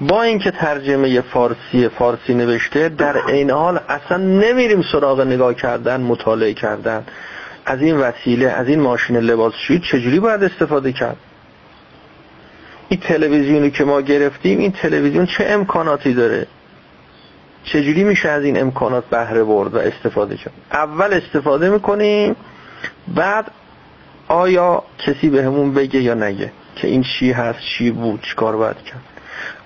با 0.00 0.22
اینکه 0.22 0.50
ترجمه 0.50 1.20
فارسی 1.20 1.88
فارسی 1.88 2.34
نوشته 2.34 2.88
در 2.88 3.16
این 3.28 3.50
حال 3.50 3.80
اصلا 3.88 4.16
نمیریم 4.16 4.82
سراغ 4.92 5.20
نگاه 5.20 5.54
کردن 5.54 6.00
مطالعه 6.00 6.54
کردن. 6.54 7.04
از 7.66 7.82
این 7.82 7.96
وسیله 7.96 8.48
از 8.48 8.68
این 8.68 8.80
ماشین 8.80 9.16
لباسشویی 9.16 9.80
چجوری 9.80 10.20
باید 10.20 10.44
استفاده 10.44 10.92
کرد؟ 10.92 11.16
این 12.88 13.00
تلویزیونی 13.00 13.70
که 13.70 13.84
ما 13.84 14.00
گرفتیم 14.00 14.58
این 14.58 14.72
تلویزیون 14.72 15.26
چه 15.26 15.44
امکاناتی 15.48 16.14
داره؟ 16.14 16.46
چجوری 17.66 18.04
میشه 18.04 18.28
از 18.28 18.44
این 18.44 18.60
امکانات 18.60 19.04
بهره 19.04 19.44
برد 19.44 19.74
و 19.74 19.78
استفاده 19.78 20.36
کرد 20.36 20.52
اول 20.72 21.12
استفاده 21.12 21.70
می‌کنیم 21.70 22.36
بعد 23.14 23.50
آیا 24.28 24.82
کسی 24.98 25.28
بهمون 25.28 25.74
به 25.74 25.80
بگه 25.80 26.00
یا 26.00 26.14
نگه 26.14 26.52
که 26.76 26.88
این 26.88 27.02
چی 27.02 27.32
هست 27.32 27.58
چی 27.60 27.90
بود 27.90 28.22
چیکار 28.22 28.56
باید 28.56 28.76
کرد؟ 28.76 29.02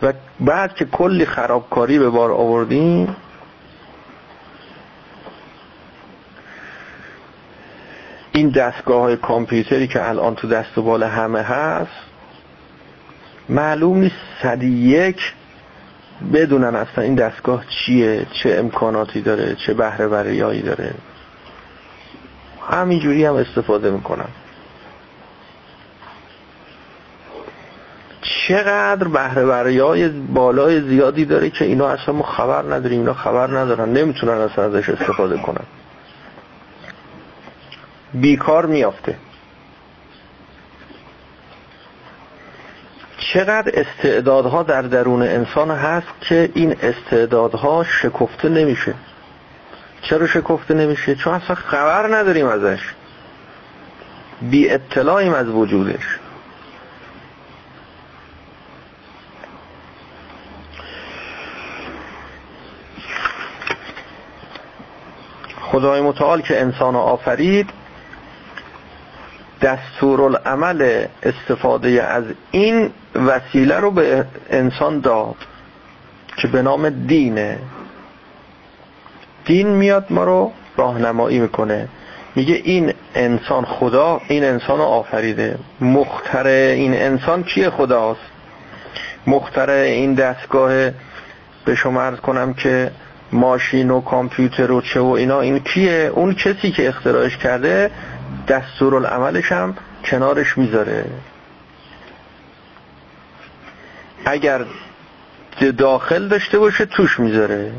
و 0.03 0.13
بعد 0.41 0.75
که 0.75 0.85
کلی 0.85 1.27
خرابکاری 1.27 1.99
به 1.99 2.11
بار 2.11 2.33
آوردیم 2.33 3.17
این 8.33 8.49
دستگاه 8.49 9.01
های 9.01 9.17
کامپیوتری 9.17 9.87
که 9.87 10.09
الان 10.09 10.35
تو 10.35 10.49
دست 10.49 10.79
و 10.79 10.83
بال 10.83 11.03
همه 11.03 11.43
هست 11.43 11.91
معلوم 13.49 13.99
نیست 13.99 14.17
صدی 14.43 14.67
یک 14.67 15.33
بدونن 16.33 16.77
اصلا 16.77 17.05
این 17.05 17.15
دستگاه 17.15 17.65
چیه 17.67 18.27
چه 18.43 18.57
امکاناتی 18.59 19.21
داره 19.21 19.57
چه 19.67 19.75
بهره 19.75 20.09
بریایی 20.09 20.63
داره. 20.63 20.95
همینجوری 22.71 23.25
هم 23.25 23.35
استفاده 23.35 23.91
می‌کنن 23.91 24.29
چقدر 28.23 29.09
بهره 29.09 29.83
های 29.85 30.09
بالای 30.09 30.81
زیادی 30.81 31.25
داره 31.25 31.51
که 31.51 31.65
اینا 31.65 31.89
اصلا 31.89 32.15
ما 32.15 32.23
خبر 32.23 32.63
نداریم 32.63 32.99
اینا 32.99 33.15
خبر 33.15 33.59
ندارن 33.59 33.93
نمی‌تونن 33.93 34.33
اصلا 34.33 34.65
ازش 34.65 34.89
استفاده 34.89 35.37
کنن. 35.37 35.65
بیکار 38.15 38.67
میافته. 38.67 39.17
چقدر 43.33 43.73
استعدادها 43.75 44.63
در 44.63 44.83
درون 44.83 45.23
انسان 45.23 45.71
هست 45.71 46.07
که 46.21 46.51
این 46.55 46.77
استعدادها 46.83 47.85
شکفته 47.85 48.49
نمیشه؟ 48.49 48.95
چرا 50.03 50.27
شکفته 50.27 50.75
نمیشه؟ 50.75 51.15
چون 51.15 51.35
اصلا 51.35 51.55
خبر 51.55 52.17
نداریم 52.17 52.47
ازش. 52.47 52.81
بی 54.43 54.71
اطلاعیم 54.71 55.35
از 55.35 55.49
وجودش. 55.49 56.19
خدای 65.61 66.01
متعال 66.01 66.41
که 66.41 66.61
انسان 66.61 66.97
آفرید 66.97 67.80
دستورالعمل 69.63 71.05
استفاده 71.23 72.03
از 72.03 72.25
این 72.51 72.91
وسیله 73.15 73.77
رو 73.77 73.91
به 73.91 74.25
انسان 74.51 75.01
داد 75.01 75.37
که 76.37 76.49
به 76.49 76.63
نام 76.63 76.91
دینه 76.91 77.59
دین 79.45 79.69
میاد 79.69 80.07
ما 80.11 80.25
رو 80.25 80.53
راهنمایی 80.77 81.39
می‌کنه. 81.39 81.89
میگه 82.37 82.55
این 82.55 82.93
انسان 83.15 83.65
خدا 83.65 84.21
این 84.29 84.45
انسان 84.45 84.81
آفریده. 84.81 85.59
مختر 85.81 86.47
این 86.47 86.95
انسان 86.95 87.43
کیه 87.43 87.71
خداست؟ 87.71 88.21
مختر 89.27 89.71
این 89.71 90.15
دستگاه 90.15 90.91
به 91.65 91.75
شما 91.75 92.03
ارز 92.03 92.21
کنم 92.21 92.55
که 92.55 92.91
ماشین 93.33 93.91
و 93.91 94.01
کامپیوتر 94.01 94.71
و 94.71 94.81
چه 94.81 95.01
و 95.01 95.07
اینا 95.07 95.41
این 95.41 95.59
کیه؟ 95.59 96.11
اون 96.15 96.35
کسی 96.35 96.71
که 96.71 96.89
اختراعش 96.89 97.37
کرده 97.37 97.91
دستورالعملش 98.49 99.53
هم 99.53 99.77
کنارش 100.05 100.59
می‌ذاره. 100.59 101.05
اگر 104.25 104.65
داخل 105.79 106.29
داشته 106.29 106.59
باشه 106.59 106.87
توش 106.87 107.21
می‌ذاره. 107.21 107.73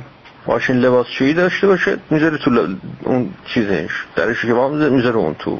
ماشین 0.47 0.75
لباسشویی 0.75 1.33
داشته 1.33 1.67
باشه 1.67 1.97
می‌ذاره 2.09 2.37
تو 2.37 2.67
اون 3.03 3.33
چیزش. 3.45 4.05
درش 4.15 4.41
که 4.41 4.53
می‌ذاره 4.53 5.15
اون 5.15 5.35
تو. 5.35 5.59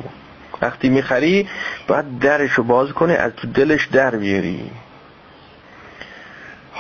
وقتی 0.62 0.89
می‌خری 0.89 1.47
باید 1.88 2.19
درش 2.19 2.51
رو 2.51 2.63
باز 2.63 2.89
کنی 2.89 3.15
از 3.15 3.32
تو 3.32 3.47
دلش 3.47 3.86
در 3.86 4.15
بیاری. 4.15 4.71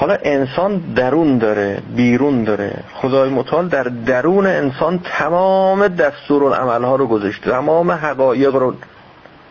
حالا 0.01 0.17
انسان 0.23 0.77
درون 0.77 1.37
داره 1.37 1.81
بیرون 1.95 2.43
داره. 2.43 2.83
خدای 2.93 3.29
متعال 3.29 3.67
در 3.67 3.83
درون 3.83 4.45
انسان 4.45 4.99
تمام 5.03 5.87
دستور 5.87 6.43
و 6.43 6.53
ها 6.53 6.95
رو 6.95 7.07
گذاشته 7.07 7.51
تمام 7.51 7.91
حقایق 7.91 8.55
رو 8.55 8.73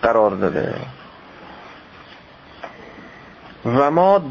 قرار 0.02 0.30
داده. 0.30 0.74
و 3.66 3.90
ما 3.90 4.22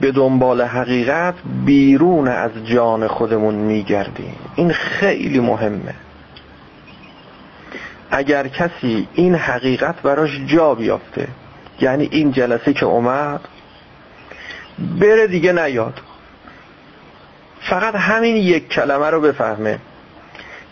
به 0.00 0.12
دنبال 0.12 0.62
حقیقت 0.62 1.34
بیرون 1.64 2.28
از 2.28 2.50
جان 2.64 3.06
خودمون 3.06 3.54
میگردیم. 3.54 4.36
این 4.56 4.72
خیلی 4.72 5.40
مهمه. 5.40 5.94
اگر 8.10 8.48
کسی 8.48 9.08
این 9.14 9.34
حقیقت 9.34 10.02
براش 10.02 10.40
جا 10.46 10.74
بیافته 10.74 11.28
یعنی 11.80 12.08
این 12.12 12.32
جلسه 12.32 12.72
که 12.72 12.86
اومد 12.86 13.40
بره 14.78 15.26
دیگه 15.26 15.52
نیاد 15.52 16.00
فقط 17.60 17.94
همین 17.94 18.36
یک 18.36 18.68
کلمه 18.68 19.10
رو 19.10 19.20
بفهمه 19.20 19.78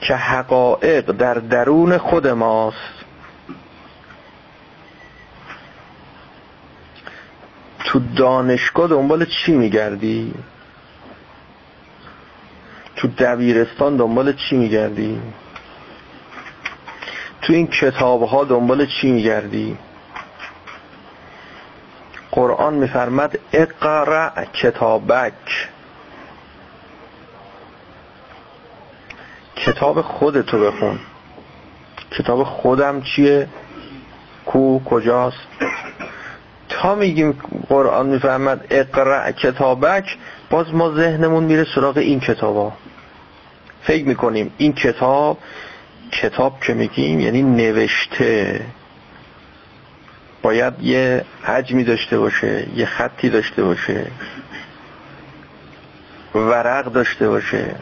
که 0.00 0.14
حقایق 0.14 1.12
در 1.12 1.34
درون 1.34 1.98
خود 1.98 2.26
ماست 2.26 2.96
تو 7.84 8.00
دانشگاه 8.16 8.88
دنبال 8.88 9.24
چی 9.24 9.52
میگردی؟ 9.52 10.34
تو 12.96 13.08
دبیرستان 13.08 13.96
دنبال 13.96 14.32
چی 14.32 14.56
میگردی؟ 14.56 15.20
تو 17.42 17.52
این 17.52 17.66
کتاب 17.66 18.22
ها 18.22 18.44
دنبال 18.44 18.86
چی 18.86 19.10
میگردی؟ 19.10 19.76
قرآن 22.36 22.74
میفرمد 22.74 23.38
اقرع 23.52 24.44
کتابک. 24.44 25.68
کتاب 29.56 30.00
خودتو 30.00 30.58
بخون. 30.60 30.98
کتاب 32.18 32.44
خودم 32.44 33.02
چیه؟ 33.02 33.48
کو 34.46 34.84
کجاست؟ 34.84 35.46
تا 36.68 36.94
میگیم 36.94 37.38
قرآن 37.68 38.06
می‌فهمد 38.06 38.66
اقرع 38.70 39.30
کتابک 39.30 40.16
باز 40.50 40.74
ما 40.74 40.94
ذهنمون 40.94 41.44
میره 41.44 41.66
سراغ 41.74 41.96
این 41.96 42.20
کتابا. 42.20 42.72
فکر 43.82 44.04
می‌کنیم 44.04 44.52
این 44.58 44.72
کتاب 44.72 45.38
کتاب 46.12 46.60
که 46.60 46.74
میگیم 46.74 47.20
یعنی 47.20 47.42
نوشته. 47.42 48.60
باید 50.46 50.82
یه 50.82 51.24
حجمی 51.42 51.84
داشته 51.84 52.18
باشه 52.18 52.66
یه 52.76 52.86
خطی 52.86 53.30
داشته 53.30 53.62
باشه 53.62 54.06
ورق 56.34 56.84
داشته 56.84 57.28
باشه. 57.28 57.74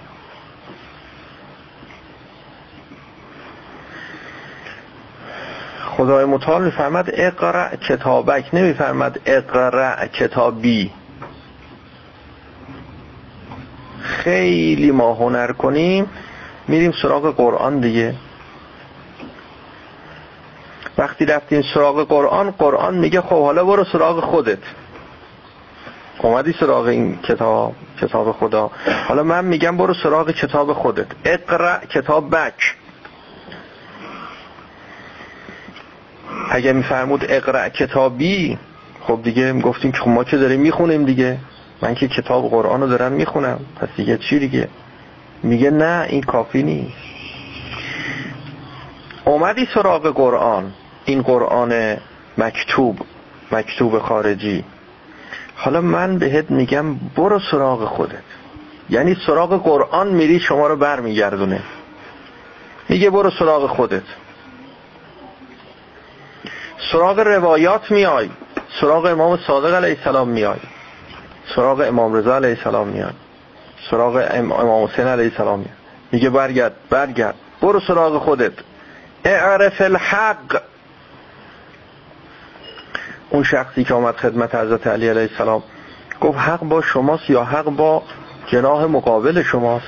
خدای 5.85 6.25
متعال 6.25 6.65
میفرمد 6.65 7.11
اقرع 7.13 7.77
کتابک. 7.77 8.55
نمیفرمد 8.55 9.21
اقرع 9.27 10.07
کتابی. 10.07 10.91
خیلی 14.03 14.91
ما 14.91 15.15
هنر 15.15 15.53
کنیم 15.53 16.11
میریم 16.69 16.93
سراغ 17.03 17.37
قرآن 17.37 17.81
دیگه. 17.81 18.15
وقتی 20.99 21.25
رفتیم 21.25 21.63
سراغ 21.75 22.09
قرآن 22.09 22.51
قرآن 22.51 22.95
میگه 22.95 23.21
خب 23.21 23.43
حالا 23.43 23.65
برو 23.65 23.85
سراغ 23.85 24.21
خودت. 24.21 24.59
اومدی 26.19 26.55
سراغ 26.61 26.87
این 26.87 27.19
کتاب 27.23 27.73
کتاب 28.01 28.33
خدا. 28.33 28.71
حالا 29.09 29.23
من 29.23 29.45
میگم 29.45 29.77
برو 29.77 29.95
سراغ 29.95 30.31
کتاب 30.31 30.73
خودت. 30.73 31.07
اقرأ 31.25 31.79
کتاب 31.87 32.31
بک. 32.37 32.77
اگه 36.51 36.73
میفرمود 36.73 37.25
اقرأ 37.29 37.69
کتابی 37.69 38.59
خب 39.01 39.21
دیگه 39.23 39.53
گفتیم 39.53 39.93
که 39.93 39.99
خب 39.99 40.09
ما 40.09 40.25
که 40.25 40.37
داریم 40.37 40.61
می‌خونیم 40.61 41.05
دیگه. 41.05 41.39
من 41.83 41.95
که 41.95 42.09
کتاب 42.09 42.51
قرآن 42.51 42.81
رو 42.81 42.87
دارم 42.87 43.13
می‌خونم. 43.13 43.61
پس 43.81 43.89
دیگه 43.97 44.19
چی 44.19 44.39
دیگه؟ 44.39 44.69
میگه 45.43 45.71
نه 45.71 46.07
این 46.09 46.23
کافی 46.23 46.63
نیست. 46.63 46.97
اومدی 49.25 49.69
سراغ 49.75 50.15
قرآن. 50.15 50.73
این 51.05 51.23
قرآن 51.23 51.97
مکتوب 52.39 52.99
مکتوب 53.53 53.99
خارجی. 53.99 54.65
حالا 55.57 55.81
من 55.81 56.19
بهت 56.19 56.51
میگم 56.51 56.95
برو 56.95 57.41
سراغ 57.51 57.85
خودت. 57.85 58.23
یعنی 58.91 59.17
سراغ 59.27 59.63
قرآن 59.63 60.09
میری 60.09 60.41
شما 60.41 60.67
رو 60.67 60.77
برمیگردونه. 60.77 61.61
میگه 62.89 63.11
برو 63.11 63.31
سراغ 63.31 63.67
خودت. 63.67 64.03
سراغ 66.93 67.19
روایات 67.19 67.91
میای. 67.91 68.31
سراغ 68.81 69.05
امام 69.05 69.39
صادق 69.47 69.75
علیه 69.75 69.97
السلام 69.99 70.29
میای. 70.29 70.59
سراغ 71.57 71.81
امام 71.81 72.15
رضا 72.15 72.37
علیه 72.37 72.57
السلام 72.59 72.89
میای. 72.89 73.13
سراغ 73.91 74.29
امام 74.31 74.85
حسین 74.85 75.07
علیه 75.07 75.31
السلام 75.31 75.59
میای. 75.59 75.71
میگه 76.13 76.31
برگرد 76.31 76.75
برگرد. 76.91 77.35
برو 77.63 77.81
سراغ 77.81 78.23
خودت. 78.23 78.53
اعرف 79.25 79.81
الحق. 79.81 80.63
اون 83.35 83.43
شخصی 83.43 83.85
که 83.85 83.95
آمد 83.95 84.17
خدمت 84.17 84.55
حضرت 84.55 84.87
علی 84.87 85.09
علیه 85.09 85.29
السلام 85.33 85.63
گفت 86.21 86.39
حق 86.39 86.61
با 86.61 86.83
شماست 86.83 87.31
یا 87.31 87.45
حق 87.45 87.65
با 87.65 88.03
جناح 88.47 88.85
مقابل 88.85 89.43
شماست؟ 89.43 89.87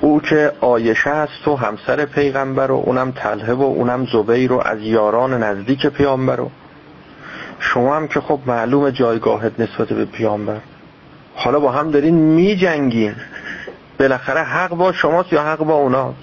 او 0.00 0.20
که 0.20 0.52
آیشه 0.60 1.10
است 1.10 1.48
و 1.48 1.56
همسر 1.56 2.04
پیغمبر 2.04 2.70
و 2.70 2.74
اونم 2.74 3.10
تله 3.10 3.52
و 3.52 3.62
اونم 3.62 4.06
زبیر 4.12 4.52
و 4.52 4.62
از 4.64 4.80
یاران 4.80 5.42
نزدیک 5.42 5.86
پیامبر 5.86 6.40
و 6.40 6.50
شما 7.58 7.96
هم 7.96 8.08
که 8.08 8.20
خب 8.20 8.40
معلوم 8.46 8.90
جایگاهت 8.90 9.52
نسبت 9.60 9.88
به 9.88 10.04
پیامبر. 10.04 10.60
حالا 11.34 11.60
با 11.60 11.72
هم 11.72 11.90
دارین 11.90 12.14
می 12.14 12.56
جنگین 12.56 13.14
بالاخره 14.00 14.40
حق 14.40 14.70
با 14.70 14.92
شماست 14.92 15.32
یا 15.32 15.42
حق 15.42 15.58
با 15.58 15.74
اونا؟ 15.74 16.14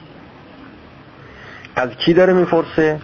از 1.76 1.90
کی 1.90 2.14
داره 2.14 2.34
می‌پرسه؟ 2.34 3.00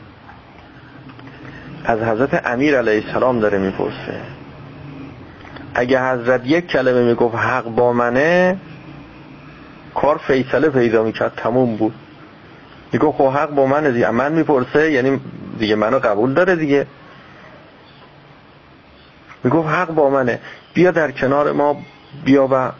از 1.88 1.99
حضرت 1.99 2.47
امیر 2.47 2.77
علیه 2.77 3.03
السلام 3.07 3.39
داره 3.39 3.57
می‌پرسه. 3.57 4.21
اگه 5.73 6.11
حضرت 6.11 6.41
یک 6.45 6.67
کلمه 6.67 7.03
می‌گفت 7.03 7.35
حق 7.35 7.63
با 7.63 7.93
منه 7.93 8.57
کار 9.95 10.17
فیصله 10.17 10.69
پیدا 10.69 11.03
می‌کرد 11.03 11.33
تموم 11.38 11.75
بود. 11.75 11.93
میگو 12.93 13.11
خب 13.11 13.27
حق 13.27 13.49
با 13.49 13.65
منه 13.65 13.91
دیگه. 13.91 14.09
من 14.09 14.31
می‌پرسه 14.31 14.91
یعنی 14.91 15.19
دیگه 15.59 15.75
منو 15.75 15.99
قبول 15.99 16.33
داره 16.33 16.55
دیگه. 16.55 16.88
می‌گفت 19.43 19.69
حق 19.69 19.88
با 19.88 20.09
منه. 20.09 20.39
بیا 20.73 20.91
در 20.91 21.11
کنار 21.11 21.51
ما 21.51 21.77
بیا 22.25 22.47
و 22.51 22.71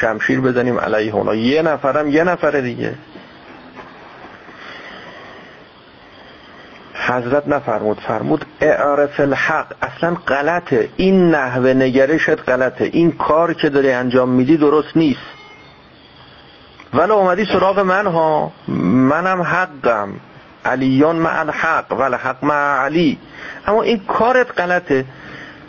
شمشیر 0.00 0.40
بزنیم 0.40 0.78
علیه 0.78 1.14
اونا. 1.14 1.34
یه 1.34 1.62
نفرم 1.62 2.10
یه 2.10 2.24
نفر 2.24 2.50
دیگه. 2.50 2.94
حضرت 7.10 7.48
نفرمود 7.48 8.00
فرمود 8.00 8.44
اعرف 8.60 9.20
الحق 9.20 9.66
اصلا 9.82 10.14
غلطه. 10.14 10.88
این 10.96 11.30
نحوه 11.30 11.72
نگرشت 11.72 12.48
غلطه. 12.48 12.84
این 12.84 13.12
کار 13.12 13.54
که 13.54 13.68
داری 13.68 13.92
انجام 13.92 14.28
میدی 14.28 14.56
درست 14.56 14.96
نیست. 14.96 15.20
ولی 16.94 17.12
اومدی 17.12 17.44
سراغ 17.44 17.78
من 17.78 18.06
ها 18.06 18.52
منم 18.68 19.42
حقم. 19.42 20.08
علیان 20.64 21.16
مع 21.16 21.40
الحق 21.40 21.92
ولی 21.92 22.14
حق 22.14 22.44
مع 22.44 22.84
علی. 22.84 23.18
اما 23.66 23.82
این 23.82 23.98
کارت 23.98 24.60
غلطه. 24.60 25.04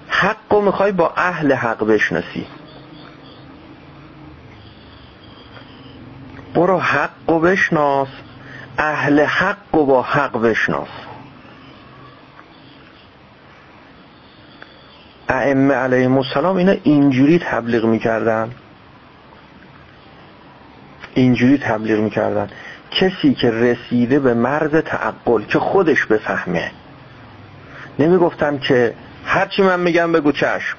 حق 0.08 0.38
رو 0.50 0.62
می‌خوای 0.62 0.92
با 0.92 1.14
اهل 1.18 1.54
حق 1.54 1.84
بشناسی. 1.84 2.48
برو 6.56 6.80
حق 6.80 7.10
رو 7.28 7.40
بشناس 7.40 8.08
اهل 8.78 9.20
حق 9.20 9.58
رو 9.74 9.86
با 9.86 10.02
حق 10.02 10.42
بشناس. 10.42 10.90
ائمه 15.32 15.74
علیهم 15.74 16.18
السلام 16.18 16.58
اینا 16.58 16.76
اینجوری 16.84 17.40
تبلیغ 17.40 17.86
می‌کردن. 17.86 18.52
اینجوری 21.14 21.58
تبلیغ 21.58 22.00
می‌کردن. 22.00 22.50
کسی 22.92 23.34
که 23.34 23.52
رسیده 23.52 24.20
به 24.20 24.34
مرز 24.34 24.76
تعقل 24.76 25.44
که 25.44 25.60
خودش 25.60 26.06
بفهمه. 26.06 26.72
نمی‌گفتن 28.00 28.60
که 28.60 28.94
هرچی 29.26 29.62
من 29.62 29.80
میگم 29.80 30.12
بگو 30.12 30.32
چشم. 30.32 30.78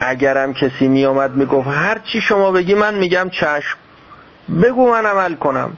اگرم 0.00 0.54
کسی 0.54 0.88
میامد 0.88 1.30
می‌گفت 1.30 1.68
هرچی 1.68 2.20
شما 2.20 2.52
بگی 2.52 2.74
من 2.74 2.94
میگم 2.94 3.30
چشم. 3.30 3.78
بگو 4.62 4.90
من 4.90 5.06
عمل 5.06 5.34
کنم. 5.34 5.76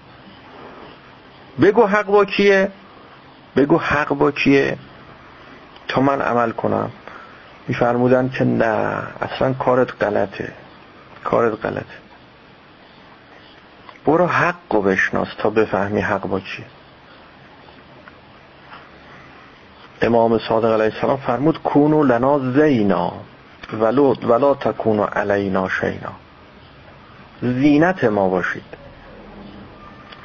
بگو 1.62 1.86
حق 1.86 2.06
با 2.06 2.24
کیه؟ 2.24 2.70
بگو 3.56 3.78
حق 3.78 4.08
با 4.08 4.30
کیه؟ 4.30 4.76
تا 5.88 6.00
من 6.00 6.22
عمل 6.22 6.50
کنم. 6.50 6.90
میفرمودن 7.68 8.28
که 8.28 8.44
نه 8.44 9.02
اصلا 9.20 9.52
کارت 9.52 10.02
غلطه. 10.02 10.52
کارت 11.24 11.66
غلطه. 11.66 12.04
برو 14.06 14.26
حق 14.26 14.54
رو 14.70 14.82
بشناس 14.82 15.28
تا 15.38 15.50
بفهمی 15.50 16.00
حق 16.00 16.20
با 16.20 16.40
چیه 16.40 16.64
امام 20.02 20.38
صادق 20.38 20.72
علیه 20.72 20.94
السلام 20.94 21.16
فرمود 21.16 21.62
کونو 21.62 22.02
لنا 22.02 22.38
زینا 22.38 23.12
ولو 23.72 24.14
ولا 24.14 24.54
تکونو 24.54 25.04
علینا 25.04 25.68
شینا. 25.68 26.12
زینت 27.42 28.04
ما 28.04 28.28
باشید. 28.28 28.64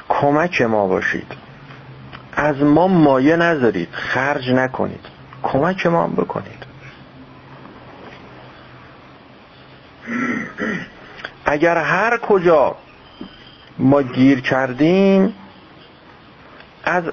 کمک 0.08 0.62
ما 0.62 0.86
باشید. 0.86 1.32
از 2.32 2.62
ما 2.62 2.88
مایه 2.88 3.36
نذارید. 3.36 3.88
خرج 3.92 4.50
نکنید. 4.50 5.06
کمک 5.42 5.86
ما 5.86 6.04
هم 6.04 6.12
بکنید. 6.12 6.66
اگر 11.44 11.76
هر 11.76 12.16
کجا 12.18 12.76
ما 13.78 14.02
گیر 14.02 14.40
کردیم 14.40 15.34
از 16.84 17.04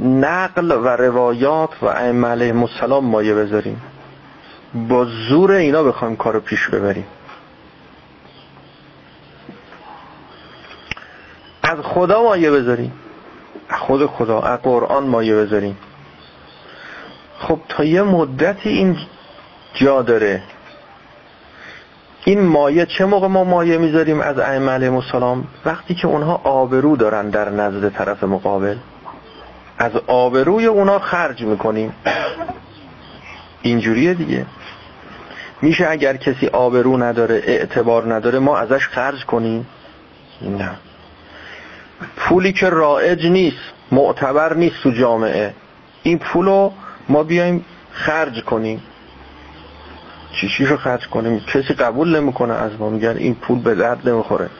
نقل 0.00 0.72
و 0.72 0.88
روایات 0.88 1.82
و 1.82 1.88
علیهم 1.88 2.62
السلام 2.62 3.04
مایه 3.04 3.34
بذاریم. 3.34 3.80
با 4.74 5.04
زور 5.04 5.50
اینا 5.50 5.82
بخوایم 5.82 6.16
کارو 6.16 6.40
پیش 6.40 6.68
ببریم. 6.68 7.06
از 11.62 11.78
خدا 11.82 12.22
مایه 12.22 12.50
بذاریم. 12.50 12.92
خود 13.70 14.06
خدا 14.06 14.40
از 14.40 14.60
قرآن 14.62 15.06
مایه 15.06 15.34
بذاریم. 15.34 15.76
خب 17.38 17.58
تا 17.68 17.84
یه 17.84 18.02
مدتی 18.02 18.68
این 18.68 18.96
جا 19.74 20.02
داره. 20.02 20.42
این 22.24 22.40
مایه 22.40 22.86
چه 22.86 23.04
موقع 23.04 23.26
ما 23.26 23.44
مایه 23.44 23.78
می‌ذاریم 23.78 24.20
از 24.20 24.38
ائمه 24.38 24.72
علیهم 24.72 24.96
السلام؟ 24.96 25.44
وقتی 25.64 25.94
که 25.94 26.06
اونها 26.06 26.40
آبرو 26.44 26.96
دارن 26.96 27.30
در 27.30 27.48
نزد 27.50 27.92
طرف 27.92 28.24
مقابل. 28.24 28.76
از 29.78 29.92
آبروی 30.06 30.66
اونا 30.66 30.98
خرج 30.98 31.42
می‌کنیم. 31.42 31.94
اینجوریه 33.62 34.14
دیگه. 34.14 34.46
میشه 35.62 35.86
اگر 35.90 36.16
کسی 36.16 36.46
آبرو 36.46 36.96
نداره 37.02 37.42
اعتبار 37.44 38.14
نداره 38.14 38.38
ما 38.38 38.58
ازش 38.58 38.88
خرج 38.88 39.24
کنیم؟ 39.24 39.66
نه. 40.42 40.70
پولی 42.16 42.52
که 42.52 42.68
رائج 42.70 43.26
نیست 43.26 43.56
معتبر 43.92 44.54
نیست 44.54 44.76
تو 44.82 44.90
جامعه. 44.90 45.54
این 46.02 46.18
پولو 46.18 46.70
ما 47.08 47.22
بیایم 47.22 47.64
خرج 47.92 48.42
کنیم. 48.42 48.82
چی 50.32 50.64
رو 50.64 50.76
خرج 50.76 51.06
کنیم. 51.06 51.40
کسی 51.40 51.74
قبول 51.74 52.16
نمی‌کنه 52.20 52.54
از 52.54 52.70
ما. 52.78 52.90
میگن 52.90 53.16
این 53.16 53.34
پول 53.34 53.58
به 53.58 53.74
درد 53.74 54.08
نمی‌خوره. 54.08 54.50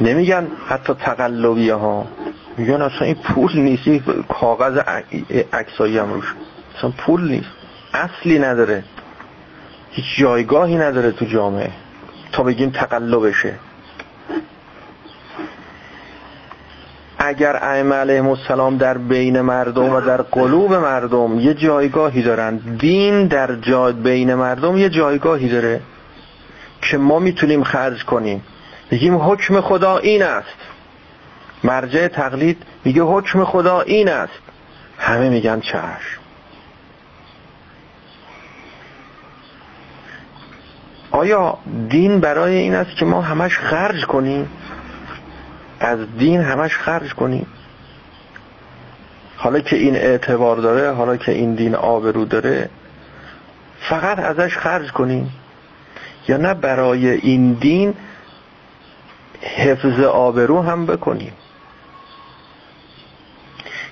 نمیگن 0.00 0.46
حتی 0.68 0.94
تقلبی 0.94 1.70
ها 1.70 2.06
میگن 2.56 2.82
اصلا 2.82 3.06
این 3.06 3.14
پول 3.14 3.58
نیست. 3.58 3.88
این 3.88 4.02
کاغذ 4.28 4.78
عکسایی 5.52 5.98
هم 5.98 6.12
روش. 6.12 6.34
اصلا 6.78 6.90
پول 6.90 7.30
نیست. 7.30 7.50
اصلی 7.94 8.38
نداره. 8.38 8.84
هیچ 9.90 10.04
جایگاهی 10.18 10.76
نداره 10.76 11.10
تو 11.10 11.24
جامعه. 11.24 11.70
تا 12.32 12.42
بگیم 12.42 12.70
تقلبشه. 12.70 13.54
اگر 17.24 17.56
ائمه 17.56 17.94
علیهم 17.94 18.28
السلام 18.28 18.76
در 18.76 18.98
بین 18.98 19.40
مردم 19.40 19.92
و 19.92 20.00
در 20.00 20.22
قلوب 20.22 20.74
مردم 20.74 21.40
یه 21.40 21.54
جایگاهی 21.54 22.22
دارن 22.22 22.56
دین 22.56 23.26
در 23.26 23.54
جای 23.54 23.92
بین 23.92 24.34
مردم 24.34 24.76
یه 24.76 24.88
جایگاهی 24.88 25.48
داره 25.48 25.80
که 26.80 26.98
ما 26.98 27.18
می‌تونیم 27.18 27.64
خرج 27.64 28.04
کنیم. 28.04 28.42
بگیم 28.90 29.16
حکم 29.16 29.60
خدا 29.60 29.98
این 29.98 30.22
است. 30.22 30.56
مرجع 31.64 32.08
تقلید 32.08 32.62
میگه 32.84 33.02
حکم 33.02 33.44
خدا 33.44 33.80
این 33.80 34.08
است. 34.08 34.42
همه 34.98 35.30
میگن 35.30 35.60
چشم. 35.60 36.20
آیا 41.10 41.58
دین 41.88 42.20
برای 42.20 42.56
این 42.56 42.74
است 42.74 42.96
که 42.96 43.04
ما 43.04 43.20
همش 43.20 43.58
خرج 43.58 44.04
کنیم؟ 44.04 44.48
از 45.82 45.98
دین 46.18 46.40
همش 46.40 46.76
خرج 46.76 47.14
کنیم. 47.14 47.46
حالا 49.36 49.60
که 49.60 49.76
این 49.76 49.96
اعتبار 49.96 50.56
داره 50.56 50.92
حالا 50.92 51.16
که 51.16 51.32
این 51.32 51.54
دین 51.54 51.74
آبرو 51.74 52.24
داره 52.24 52.70
فقط 53.80 54.18
ازش 54.18 54.56
خرج 54.56 54.92
کنیم. 54.92 55.32
یا 56.28 56.36
نه 56.36 56.54
برای 56.54 57.08
این 57.10 57.52
دین 57.52 57.94
حفظ 59.40 60.00
آبرو 60.00 60.62
هم 60.62 60.86
بکنیم. 60.86 61.32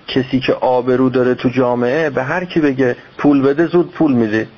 کسی 0.09 0.41
که 0.41 0.53
آبرو 0.53 1.11
داره 1.11 1.35
تو 1.35 1.49
جامعه 1.49 2.11
به 2.11 2.23
هر 2.23 2.45
کی 2.45 2.61
بگه 2.61 2.97
پول 3.19 3.43
بده 3.43 3.67
زود 3.67 3.93
پول 3.93 4.13
میده. 4.13 4.49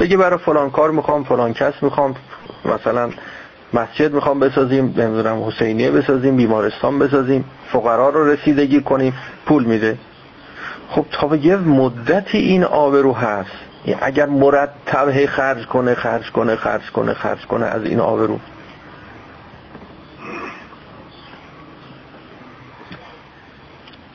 بگه 0.00 0.16
برای 0.16 0.38
فلان 0.38 0.70
کار 0.70 0.90
می‌خوام 0.90 1.24
فلان 1.24 1.54
کس 1.54 1.82
می‌خوام 1.82 2.16
مثلا 2.64 3.10
مسجد 3.72 4.14
می‌خوام 4.14 4.40
بسازیم 4.40 4.84
نمی‌دونم 4.96 5.42
حسینیه 5.42 5.90
بسازیم 5.90 6.36
بیمارستان 6.36 6.98
بسازیم 6.98 7.44
فقرا 7.72 8.08
رو 8.08 8.30
رسیدگی 8.30 8.80
کنیم 8.80 9.14
پول 9.46 9.64
میده. 9.64 9.98
خب 10.90 11.06
تا 11.10 11.36
یه 11.36 11.56
مدتی 11.56 12.38
این 12.38 12.64
آبرو 12.64 13.12
هست. 13.12 13.50
اگر 14.00 14.26
مرتب 14.26 15.26
خرج 15.26 15.66
کنه 15.66 15.94
خرج 15.94 16.30
کنه 16.30 16.56
خرج 16.56 16.90
کنه 16.90 17.14
خرج 17.14 17.46
کنه 17.46 17.66
از 17.66 17.84
این 17.84 18.00
آبرو. 18.00 18.38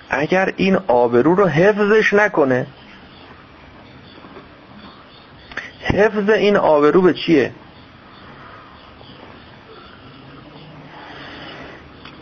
اگر 0.10 0.54
این 0.56 0.78
آبرو 0.88 1.36
رو 1.36 1.48
حفظش 1.48 2.14
نکنه 2.14 2.68
حفظ 5.82 6.30
این 6.30 6.58
آبرو 6.58 7.02
به 7.02 7.14
چیه؟ 7.14 7.52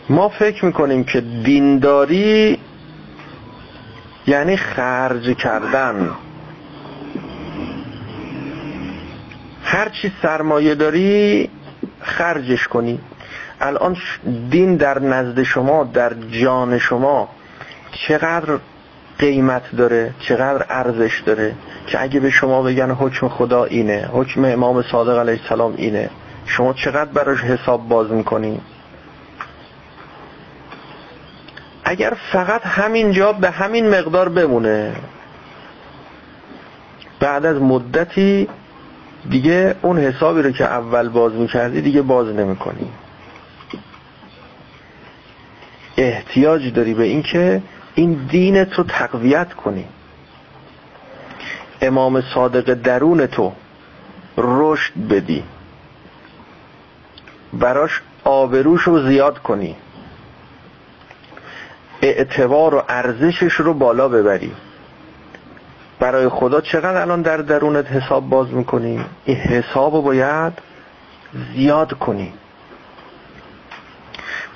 ما 0.08 0.28
فکر 0.28 0.64
می‌کنیم 0.64 1.04
که 1.04 1.20
دینداری 1.20 2.58
یعنی 4.26 4.56
خرج 4.56 5.36
کردن. 5.36 6.10
هرچی 9.64 10.12
سرمایه 10.22 10.74
داری 10.74 11.48
خرجش 12.00 12.68
کنی. 12.68 12.98
الان 13.60 13.96
دین 14.50 14.76
در 14.76 14.98
نزد 14.98 15.42
شما 15.42 15.84
در 15.84 16.12
جان 16.42 16.78
شما 16.78 17.28
چقدر 18.08 18.58
قیمت 19.18 19.76
داره 19.76 20.14
چقدر 20.18 20.66
ارزش 20.70 21.22
داره 21.26 21.54
که 21.86 22.02
اگه 22.02 22.20
به 22.20 22.30
شما 22.30 22.62
بگن 22.62 22.90
حکم 22.90 23.28
خدا 23.28 23.64
اینه 23.64 24.08
حکم 24.12 24.44
امام 24.44 24.82
صادق 24.82 25.18
علیه 25.18 25.40
السلام 25.42 25.74
اینه 25.76 26.10
شما 26.46 26.72
چقدر 26.72 27.10
براش 27.10 27.40
حساب 27.40 27.88
باز 27.88 28.10
می‌کنی؟ 28.10 28.60
اگر 31.92 32.16
فقط 32.32 32.66
همین 32.66 33.12
جا 33.12 33.32
به 33.32 33.50
همین 33.50 33.88
مقدار 33.88 34.28
بمونه 34.28 34.96
بعد 37.20 37.46
از 37.46 37.56
مدتی 37.56 38.48
دیگه 39.30 39.74
اون 39.82 39.98
حسابی 39.98 40.42
رو 40.42 40.50
که 40.50 40.64
اول 40.64 41.08
باز 41.08 41.32
می‌کردی 41.32 41.80
دیگه 41.80 42.02
باز 42.02 42.28
نمی‌کنی. 42.28 42.88
احتیاج 45.96 46.72
داری 46.72 46.94
به 46.94 47.04
این 47.04 47.22
که 47.22 47.62
این 47.94 48.12
دینت 48.30 48.74
رو 48.74 48.84
تقویت 48.84 49.54
کنی. 49.54 49.84
امام 51.80 52.22
صادق 52.34 52.74
درون 52.74 53.26
تو 53.26 53.52
رشد 54.38 54.92
بدی. 55.10 55.44
براش 57.52 58.02
آبروش 58.24 58.82
رو 58.82 59.08
زیاد 59.08 59.38
کنی. 59.38 59.76
اعتبار 62.02 62.74
و 62.74 62.82
ارزشش 62.88 63.52
رو 63.52 63.74
بالا 63.74 64.08
ببری 64.08 64.52
برای 66.00 66.28
خدا 66.28 66.60
چقدر 66.60 67.00
الان 67.00 67.22
در 67.22 67.36
درونت 67.36 67.86
حساب 67.86 68.28
باز 68.28 68.52
می‌کنی؟ 68.52 69.04
این 69.24 69.36
حساب 69.36 69.94
رو 69.94 70.02
باید 70.02 70.52
زیاد 71.54 71.92
کنی. 71.92 72.32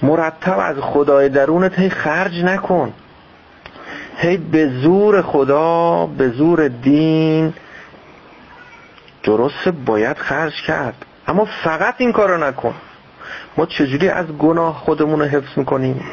مرتب 0.03 0.59
از 0.59 0.76
خدای 0.80 1.28
درونت 1.28 1.78
هی 1.78 1.90
خرج 1.90 2.44
نکن. 2.44 2.92
هی 4.16 4.36
به 4.36 4.68
زور 4.68 5.22
خدا 5.22 6.07
به 6.07 6.28
زور 6.28 6.68
دین 6.68 7.55
درسته 9.22 9.70
باید 9.70 10.18
خرج 10.18 10.62
کرد. 10.66 11.05
اما 11.28 11.44
فقط 11.64 11.94
این 11.99 12.12
کارو 12.12 12.44
نکن. 12.44 12.74
ما 13.57 13.66
چجوری 13.66 14.09
از 14.09 14.26
گناه 14.26 14.74
خودمون 14.74 15.20
رو 15.20 15.26
حفظ 15.26 15.59
می‌کنیم؟ 15.59 16.05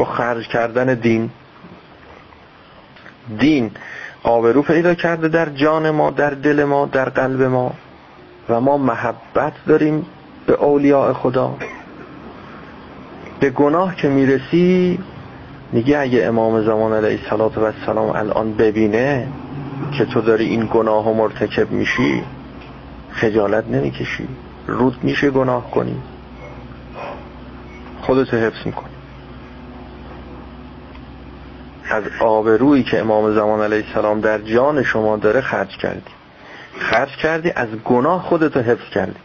با 0.00 0.06
خرج 0.06 0.48
کردن 0.48 0.94
دین. 0.94 1.30
دین 3.38 3.70
آبرو 4.22 4.62
پیدا 4.62 4.94
کرده 4.94 5.28
در 5.28 5.48
جان 5.48 5.90
ما 5.90 6.10
در 6.10 6.30
دل 6.30 6.64
ما 6.64 6.86
در 6.86 7.08
قلب 7.08 7.42
ما. 7.42 7.72
و 8.48 8.60
ما 8.60 8.78
محبت 8.78 9.52
داریم 9.66 10.06
به 10.46 10.52
اولیاء 10.52 11.12
خدا. 11.12 11.56
به 13.40 13.50
گناه 13.50 13.96
که 13.96 14.08
می‌رسی 14.08 14.98
میگه 15.72 15.98
اگه 15.98 16.24
امام 16.24 16.64
زمان 16.64 16.92
علیه 16.92 17.32
السلام 17.32 18.10
الان 18.10 18.52
ببینه 18.52 19.28
که 19.92 20.04
تو 20.04 20.20
داری 20.20 20.44
این 20.44 20.68
گناه 20.72 21.08
و 21.08 21.14
مرتکب 21.14 21.70
میشی 21.70 22.22
خجالت 23.10 23.68
نمی‌کشی. 23.68 24.28
رود 24.66 24.98
میشه 25.02 25.30
گناه 25.30 25.70
کنی. 25.70 25.96
خودتو 28.02 28.36
حفظ 28.36 28.66
می‌کنی. 28.66 28.99
از 31.90 32.04
آبرویی 32.20 32.82
که 32.82 33.00
امام 33.00 33.34
زمان 33.34 33.60
علیه 33.60 33.86
السلام 33.86 34.20
در 34.20 34.38
جان 34.38 34.82
شما 34.82 35.16
داره 35.16 35.40
خرج 35.40 35.76
کردی. 35.76 36.10
خرج 36.78 37.16
کردی 37.16 37.50
از 37.50 37.68
گناه 37.84 38.22
خودتو 38.22 38.60
حفظ 38.60 38.90
کردی. 38.94 39.20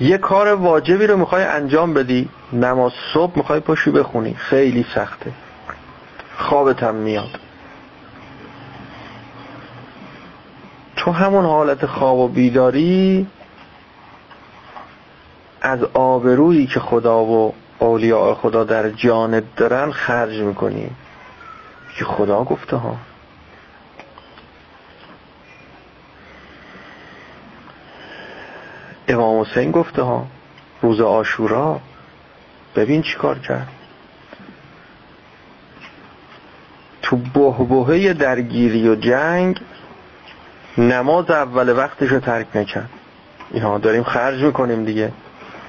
یه 0.00 0.18
کار 0.18 0.54
واجبی 0.54 1.06
رو 1.06 1.16
می‌خوای 1.16 1.44
انجام 1.44 1.94
بدی 1.94 2.28
نماز 2.52 2.92
صبح 3.14 3.32
می‌خوای 3.36 3.60
پاشی 3.60 3.90
بخونی 3.90 4.34
خیلی 4.34 4.86
سخته. 4.94 5.32
خوابت 6.36 6.82
هم 6.82 6.94
میاد. 6.94 7.40
تو 10.96 11.10
همون 11.10 11.44
حالت 11.44 11.86
خواب 11.86 12.18
و 12.18 12.28
بیداری 12.28 13.26
از 15.60 15.82
آبرویی 15.94 16.66
که 16.66 16.80
خدا 16.80 17.24
و 17.24 17.54
اولیاء 17.80 18.34
خدا 18.34 18.64
در 18.64 18.90
جانت 18.90 19.56
دارن 19.56 19.92
خرج 19.92 20.38
می‌کنی. 20.40 20.90
که 21.96 22.04
خدا 22.04 22.44
گفته 22.44 22.76
ها. 22.76 22.96
امام 29.08 29.40
حسین 29.40 29.70
گفته 29.70 30.02
ها 30.02 30.26
روز 30.82 31.00
آشورا 31.00 31.80
ببین 32.76 33.02
چی 33.02 33.14
کار 33.14 33.38
کرد. 33.38 33.68
تو 37.02 37.16
بهبهه 37.16 38.12
درگیری 38.12 38.88
و 38.88 38.94
جنگ 38.94 39.60
نماز 40.78 41.30
اول 41.30 41.76
وقتش 41.76 42.08
رو 42.08 42.20
ترک 42.20 42.46
نکرد. 42.54 42.90
اینها 43.50 43.78
داریم 43.78 44.02
خرج 44.02 44.42
می‌کنیم 44.42 44.84
دیگه. 44.84 45.12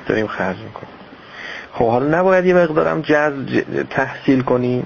داریم 0.07 0.27
خرج 0.27 0.57
می‌کنیم. 0.57 1.00
خب 1.73 1.89
حالا 1.89 2.19
نباید 2.19 2.45
یه 2.45 2.53
مقدارم 2.53 3.01
جذب 3.01 3.83
تحصیل 3.89 4.41
کنیم. 4.41 4.85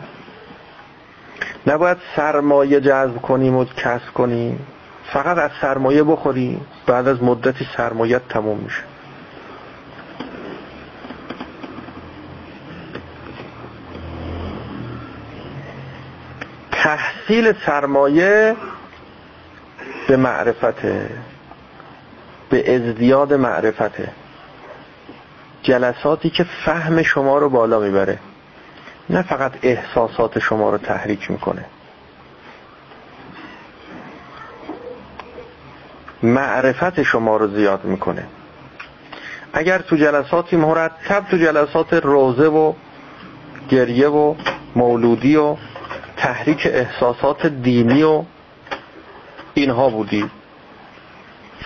نباید 1.68 1.98
سرمایه 2.16 2.82
جذب 2.82 3.16
کنیم 3.16 3.56
و 3.56 3.66
کسب 3.66 4.14
کنیم. 4.14 4.68
فقط 5.14 5.38
از 5.38 5.52
سرمایه 5.62 6.04
بخوریم 6.04 6.66
بعد 6.88 7.08
از 7.08 7.24
مدتی 7.24 7.68
سرمایه 7.78 8.22
تموم 8.30 8.58
میشه. 8.58 8.84
تحصیل 16.72 17.54
سرمایه 17.66 18.56
به 20.08 20.18
معرفته. 20.18 21.10
به 22.50 22.76
ازدیاد 22.76 23.34
معرفته. 23.34 24.12
جلساتی 25.66 26.30
که 26.30 26.46
فهم 26.66 27.04
شما 27.04 27.38
رو 27.38 27.50
بالا 27.50 27.80
می‌بره. 27.80 28.20
نه 29.10 29.22
فقط 29.22 29.52
احساسات 29.62 30.40
شما 30.40 30.70
رو 30.70 30.78
تحریک 30.78 31.32
می‌کنه. 31.32 31.66
معرفت 36.24 37.04
شما 37.04 37.38
رو 37.38 37.48
زیاد 37.48 37.84
می‌کنه. 37.84 38.28
اگر 39.54 39.78
تو 39.78 39.96
جلساتی 39.96 40.56
مرتب 40.56 41.26
تو 41.32 41.38
جلسات 41.38 41.94
روزه 41.94 42.48
و 42.48 42.74
گریه 43.70 44.08
و 44.08 44.36
مولودی 44.76 45.36
و 45.36 45.56
تحریک 46.18 46.68
احساسات 46.72 47.46
دینی 47.46 48.04
و 48.04 48.24
اینها 49.54 49.90
بودی 49.90 50.30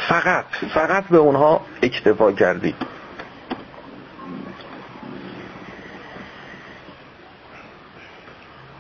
فقط 0.09 0.45
فقط 0.73 1.03
به 1.07 1.17
اونها 1.17 1.61
اکتفا 1.83 2.31
کردی. 2.31 2.75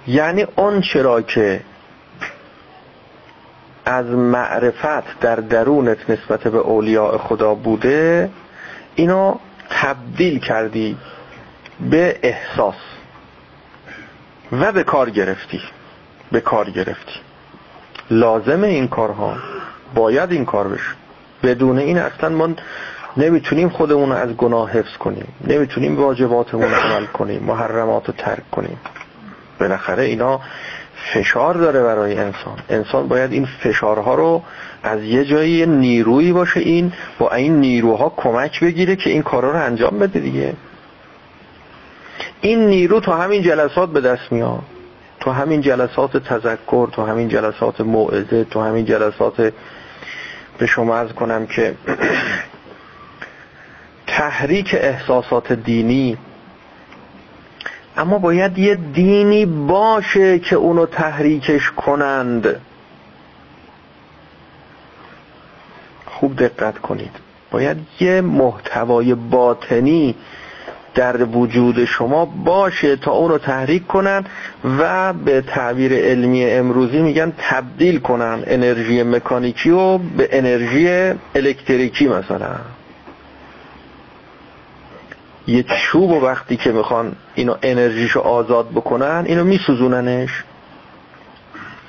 یعنی 0.09 0.45
اون 0.55 0.81
چرا 0.81 1.21
که 1.21 1.61
از 3.85 4.05
معرفت 4.05 5.19
در 5.19 5.35
درونت 5.35 6.09
نسبت 6.09 6.47
به 6.47 6.57
اولیاء 6.57 7.17
خدا 7.17 7.53
بوده 7.53 8.29
اینو 8.95 9.35
تبدیل 9.69 10.39
کردی 10.39 10.97
به 11.89 12.19
احساس 12.23 12.75
و 14.51 14.71
به 14.71 14.83
کار 14.83 15.09
گرفتی. 15.09 15.61
به 16.31 16.41
کار 16.41 16.69
گرفتی. 16.69 17.19
لازم 18.11 18.63
این 18.63 18.87
کارها. 18.87 19.37
باید 19.95 20.31
این 20.31 20.45
کار 20.45 20.67
بشه. 20.67 20.91
بدون 21.43 21.79
این 21.79 21.97
اصلا 21.97 22.29
ما 22.29 22.49
نمی‌تونیم 23.17 23.69
خودمون 23.69 24.09
رو 24.09 24.15
از 24.15 24.29
گناه 24.29 24.71
حفظ 24.71 24.97
کنیم. 24.97 25.27
نمی‌تونیم 25.47 25.99
واجباتمون 25.99 26.73
عمل 26.73 27.05
کنیم. 27.05 27.43
محرمات 27.43 28.07
رو 28.07 28.13
ترک 28.17 28.51
کنیم. 28.51 28.77
بالاخره 29.59 30.03
اینا 30.03 30.39
فشار 31.13 31.53
داره 31.53 31.83
برای 31.83 32.17
انسان. 32.17 32.57
انسان 32.69 33.07
باید 33.07 33.31
این 33.31 33.45
فشارها 33.45 34.15
رو 34.15 34.43
از 34.83 35.03
یه 35.03 35.25
جایی 35.25 35.65
نیرویی 35.65 36.31
باشه 36.31 36.59
این 36.59 36.93
با 37.19 37.31
این 37.31 37.59
نیروها 37.59 38.13
کمک 38.17 38.59
بگیره 38.59 38.95
که 38.95 39.09
این 39.09 39.23
کارا 39.23 39.51
رو 39.51 39.63
انجام 39.63 39.99
بده 39.99 40.19
دیگه. 40.19 40.53
این 42.41 42.67
نیرو 42.67 42.99
تو 42.99 43.11
همین 43.11 43.41
جلسات 43.41 43.89
به 43.89 44.01
دست 44.01 44.31
میاد. 44.31 44.63
تو 45.19 45.31
همین 45.31 45.61
جلسات 45.61 46.17
تذکر 46.17 46.89
تو 46.91 47.05
همین 47.05 47.29
جلسات 47.29 47.81
موعظه 47.81 48.43
تو 48.43 48.61
همین 48.61 48.85
جلسات 48.85 49.53
به 50.57 50.65
شما 50.65 50.95
از 50.95 51.13
کنم 51.13 51.47
که 51.47 51.75
تحریک 54.07 54.75
احساسات 54.79 55.53
دینی 55.53 56.17
اما 57.99 58.17
باید 58.17 58.57
یه 58.57 58.75
دینی 58.75 59.45
باشه 59.45 60.39
که 60.39 60.55
اونو 60.55 60.85
تحریکش 60.85 61.71
کنند. 61.71 62.61
خوب 66.05 66.35
دقت 66.35 66.77
کنید. 66.77 67.11
باید 67.51 67.77
یه 67.99 68.21
محتوای 68.21 69.15
باطنی 69.15 70.15
در 70.95 71.23
وجود 71.23 71.85
شما 71.85 72.25
باشه 72.25 72.95
تا 72.95 73.11
اونو 73.11 73.37
تحریک 73.37 73.87
کنن 73.87 74.25
و 74.79 75.13
به 75.13 75.41
تعبیر 75.41 75.93
علمی 75.93 76.45
امروزی 76.45 77.01
میگن 77.01 77.33
تبدیل 77.37 77.99
کنن 77.99 78.43
انرژی 78.47 79.03
مکانیکی 79.03 79.69
و 79.69 79.97
به 79.97 80.29
انرژی 80.31 81.13
الکتریکی 81.35 82.07
مثلا. 82.07 82.55
یه 85.49 85.63
چوب 85.63 86.11
و 86.11 86.25
وقتی 86.25 86.57
که 86.57 86.71
می‌خوان 86.71 87.15
اینو 87.35 87.55
انرژیشو 87.61 88.19
آزاد 88.19 88.69
بکنن 88.69 89.23
اینو 89.27 89.43
میسوزوننش. 89.43 90.43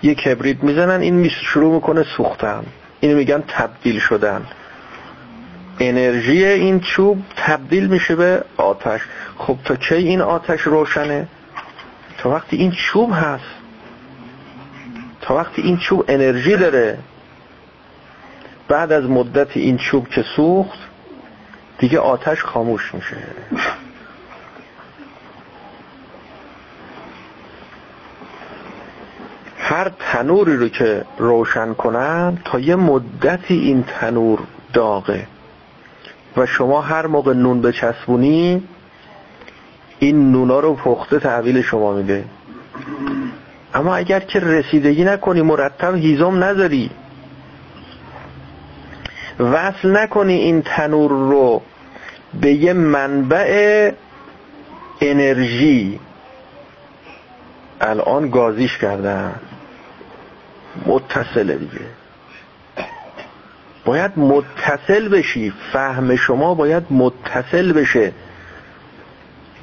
یه 0.02 0.14
کبریت 0.14 0.62
می‌زنن 0.62 1.00
این 1.00 1.28
شروع 1.28 1.74
می‌کنه 1.74 2.04
سوختن. 2.16 2.64
اینو 3.00 3.16
میگن 3.16 3.44
تبدیل 3.48 3.98
شدن. 3.98 4.42
انرژی 5.80 6.44
این 6.44 6.80
چوب 6.80 7.22
تبدیل 7.36 7.86
میشه 7.86 8.16
به 8.16 8.44
آتش. 8.56 9.00
خب 9.38 9.56
تا 9.64 9.76
کی 9.76 9.94
این 9.94 10.20
آتش 10.20 10.60
روشنه؟ 10.60 11.28
تا 12.18 12.30
وقتی 12.30 12.56
این 12.56 12.70
چوب 12.70 13.12
هست. 13.12 13.44
تا 15.20 15.36
وقتی 15.36 15.62
این 15.62 15.76
چوب 15.76 16.04
انرژی 16.08 16.56
داره. 16.56 16.98
بعد 18.68 18.92
از 18.92 19.04
مدت 19.04 19.56
این 19.56 19.76
چوب 19.76 20.08
که 20.08 20.24
سوخت 20.36 20.78
دیگه 21.80 21.98
آتش 21.98 22.44
خاموش 22.44 22.94
میشه. 22.94 23.16
هر 29.58 29.90
تنوری 29.98 30.56
رو 30.56 30.68
که 30.68 31.04
روشن 31.18 31.74
کنن 31.74 32.38
تا 32.44 32.58
یه 32.58 32.76
مدتی 32.76 33.54
این 33.54 33.82
تنور 33.82 34.38
داغه. 34.72 35.26
و 36.36 36.46
شما 36.46 36.80
هر 36.80 37.06
موقع 37.06 37.32
نون 37.32 37.60
بچسبونی 37.62 38.62
این 39.98 40.32
نونا 40.32 40.60
رو 40.60 40.74
پخته 40.74 41.18
تحویل 41.18 41.62
شما 41.62 41.92
میده. 41.92 42.24
اما 43.74 43.96
اگر 43.96 44.20
که 44.20 44.40
رسیدگی 44.40 45.04
نکنی 45.04 45.42
مرتب 45.42 45.94
هیزم 45.94 46.44
نذاری. 46.44 46.90
وصل 49.40 49.96
نکنی 49.96 50.34
این 50.34 50.62
تنور 50.62 51.10
رو 51.10 51.62
به 52.40 52.52
یه 52.52 52.72
منبع 52.72 53.92
انرژی. 55.00 56.00
الان 57.80 58.30
گازیش 58.30 58.78
کردن. 58.78 59.34
متصله 60.86 61.56
دیگه. 61.56 61.80
باید 63.84 64.12
متصل 64.16 65.08
بشی. 65.08 65.52
فهم 65.72 66.16
شما 66.16 66.54
باید 66.54 66.84
متصل 66.90 67.72
بشه. 67.72 68.12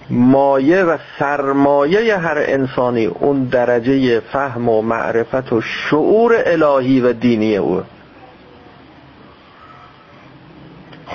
مایه 0.09 0.83
و 0.83 0.97
سرمایه 1.19 2.17
هر 2.17 2.37
انسانی 2.37 3.05
اون 3.05 3.43
درجه 3.43 4.19
فهم 4.19 4.69
و 4.69 4.81
معرفت 4.81 5.53
و 5.53 5.61
شعور 5.61 6.35
الهی 6.45 7.01
و 7.01 7.13
دینی 7.13 7.57
او. 7.57 7.83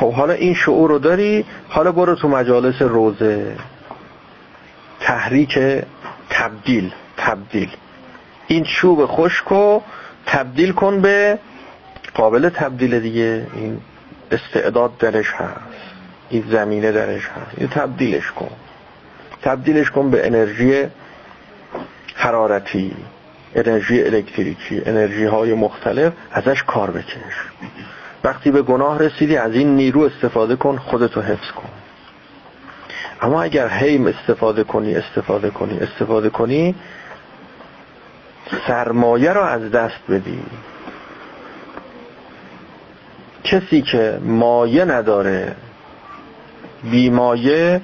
خب 0.03 0.13
حالا 0.13 0.33
این 0.33 0.55
شعور 0.55 0.91
رو 0.91 0.99
داری؟ 0.99 1.45
حالا 1.69 1.93
برو 1.93 2.15
تو 2.15 2.29
مجالس 2.29 2.83
روزه. 2.83 3.57
تحریک 5.01 5.59
تبدیل 6.31 6.93
تبدیل. 7.17 7.69
این 8.47 8.65
چوب 8.65 9.07
خشکو 9.07 9.81
تبدیل 10.27 10.73
کن 10.73 11.01
به 11.01 11.39
قابل 12.15 12.49
تبدیل 12.49 13.01
دیگه. 13.01 13.47
این 13.55 13.81
استعداد 14.31 14.99
درش 14.99 15.33
هست. 15.33 15.61
این 16.31 16.45
زمینه 16.51 16.93
درش 16.93 17.29
هست. 17.29 17.59
این 17.59 17.69
تبدیلش 17.69 18.31
کن. 18.31 18.51
تبدیلش 19.43 19.91
کن 19.91 20.11
به 20.11 20.27
انرژی 20.27 20.87
حرارتی 22.15 22.97
انرژی 23.55 24.03
الکتریکی 24.03 24.83
انرژی 24.87 25.25
های 25.25 25.55
مختلف 25.55 26.13
ازش 26.33 26.63
کار 26.63 26.91
بکش. 26.91 27.35
وقتی 28.25 28.51
به 28.51 28.63
گناه 28.63 28.99
رسیدی 28.99 29.37
از 29.37 29.55
این 29.55 29.77
نیرو 29.77 30.01
استفاده 30.01 30.57
کن 30.57 30.77
خودتو 30.77 31.21
حفظ 31.21 31.51
کن. 31.51 31.69
اما 33.21 33.43
اگر 33.43 33.69
هیم 33.69 34.07
استفاده 34.07 34.65
کنی 34.65 34.95
استفاده 34.95 35.51
کنی 35.51 35.79
استفاده 35.79 36.31
کنی 36.31 36.75
سرمایه 38.67 39.33
رو 39.33 39.41
از 39.41 39.71
دست 39.71 40.01
بدی. 40.09 40.43
کسی 43.45 43.83
که 43.83 44.19
مایه 44.23 44.85
نداره 44.85 45.57
بیمایه 46.91 47.81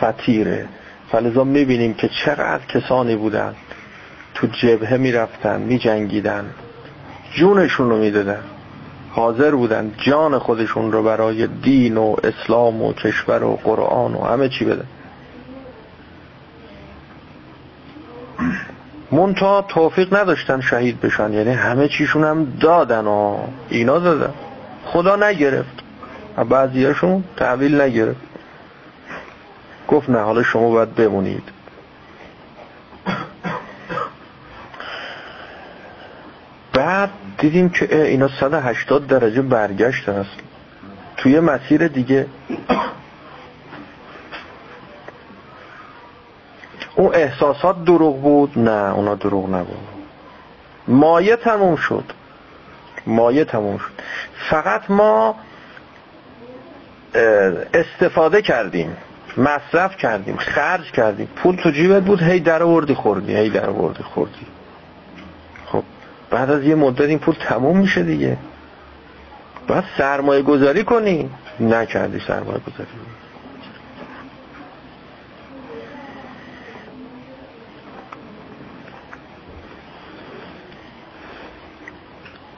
فتیره 0.00 0.68
فلزا 1.12 1.44
می‌بینیم 1.44 1.94
که 1.94 2.08
چقدر 2.24 2.66
کسانی 2.66 3.16
بودن 3.16 3.54
تو 4.34 4.46
جبهه 4.46 4.96
می‌رفتن 4.96 5.60
میجنگیدن. 5.60 6.54
جونشون 7.32 7.90
رو 7.90 7.98
می‌دادن. 7.98 8.42
حاضر 9.10 9.54
بودن 9.54 9.92
جان 9.98 10.38
خودشون 10.38 10.92
رو 10.92 11.02
برای 11.02 11.46
دین 11.46 11.96
و 11.96 12.16
اسلام 12.24 12.82
و 12.82 12.92
کشور 12.92 13.44
و 13.44 13.56
قرآن 13.64 14.14
و 14.14 14.24
همه 14.24 14.48
چی 14.48 14.64
بدن. 14.64 14.86
منتها 19.12 19.64
توفیق 19.68 20.14
نداشتن 20.16 20.60
شهید 20.60 21.00
بشن. 21.00 21.32
یعنی 21.32 21.50
همه 21.50 21.88
چیشون 21.88 22.24
هم 22.24 22.52
دادن 22.60 23.06
و 23.06 23.36
اینا 23.68 23.98
دادن. 23.98 24.34
خدا 24.84 25.16
نگرفت. 25.16 25.82
بعضیاشون 26.48 27.24
تحویل 27.36 27.80
نگرفت. 27.80 28.20
گفت 29.88 30.10
نه 30.10 30.18
حالا 30.18 30.42
شما 30.42 30.70
باید 30.70 30.94
بمونید. 30.94 31.42
بعد 36.78 37.10
دیدیم 37.38 37.68
که 37.68 38.04
اینا 38.04 38.28
180 38.40 39.06
درجه 39.06 39.42
برگشت 39.42 40.08
هست 40.08 40.36
توی 41.16 41.40
مسیر 41.40 41.88
دیگه. 41.88 42.26
اون 46.96 47.14
احساسات 47.14 47.84
دروغ 47.84 48.22
بود؟ 48.22 48.58
نه 48.58 48.94
اونا 48.94 49.14
دروغ 49.14 49.50
نبود. 49.50 49.78
مایه 50.88 51.36
تموم 51.36 51.76
شد. 51.76 52.04
مایه 53.06 53.44
تموم 53.44 53.78
شد. 53.78 53.90
فقط 54.50 54.90
ما 54.90 55.34
استفاده 57.74 58.42
کردیم. 58.42 58.96
مصرف 59.36 59.96
کردیم. 59.96 60.36
خرج 60.36 60.90
کردیم. 60.90 61.28
پول 61.36 61.56
تو 61.56 61.70
جیبت 61.70 62.02
بود. 62.02 62.22
هی 62.22 62.40
در 62.40 62.62
آوردی 62.62 62.94
خوردی. 62.94 63.36
هی 63.36 63.50
در 63.50 63.70
آوردی 63.70 64.02
خوردی. 64.02 64.46
بعد 66.30 66.50
از 66.50 66.64
یه 66.64 66.74
مدت 66.74 67.00
این 67.00 67.18
پول 67.18 67.34
تموم 67.34 67.78
میشه 67.78 68.02
دیگه. 68.02 68.36
باید 69.68 69.84
سرمایه 69.98 70.42
گذاری 70.42 70.84
کنی. 70.84 71.30
نکردی 71.60 72.20
سرمایه 72.26 72.58
گذاری. 72.58 72.88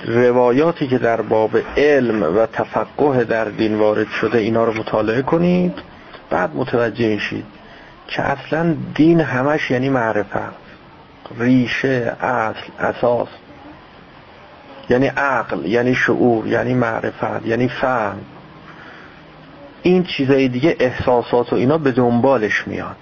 روایاتی 0.05 0.89
که 0.89 0.99
در 0.99 1.21
باب 1.21 1.51
علم 1.77 2.37
و 2.37 2.47
تفقه 2.47 3.25
در 3.25 3.45
دین 3.45 3.79
وارد 3.79 4.09
شده 4.09 4.39
اینا 4.39 4.65
رو 4.65 4.73
مطالعه 4.73 5.23
کنید. 5.23 5.75
بعد 6.31 6.57
متوجه 6.57 7.09
میشید 7.09 7.45
که 8.07 8.23
اصلا 8.23 8.77
دین 8.95 9.21
همش 9.21 9.71
یعنی 9.71 9.89
معرفت. 9.89 10.61
ریشه 11.39 12.17
اصل 12.21 12.71
اساس. 12.79 13.29
یعنی 14.91 15.07
عقل 15.07 15.67
یعنی 15.67 15.95
شعور 15.95 16.47
یعنی 16.47 16.75
معرفت 16.75 17.47
یعنی 17.47 17.69
فهم. 17.69 18.19
این 19.83 20.05
چیزای 20.05 20.49
دیگه 20.49 20.77
احساسات 20.81 21.53
و 21.53 21.57
اینا 21.57 21.79
به 21.79 21.93
دنبالش 21.93 22.69
میاد. 22.69 22.97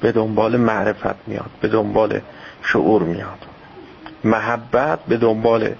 به 0.00 0.12
دنبال 0.12 0.56
معرفت 0.56 1.28
میاد 1.28 1.50
به 1.60 1.68
دنبال 1.68 2.20
شعور 2.62 3.02
میاد. 3.02 3.38
محبت 4.24 4.98
به 5.08 5.16
دنبال 5.16 5.74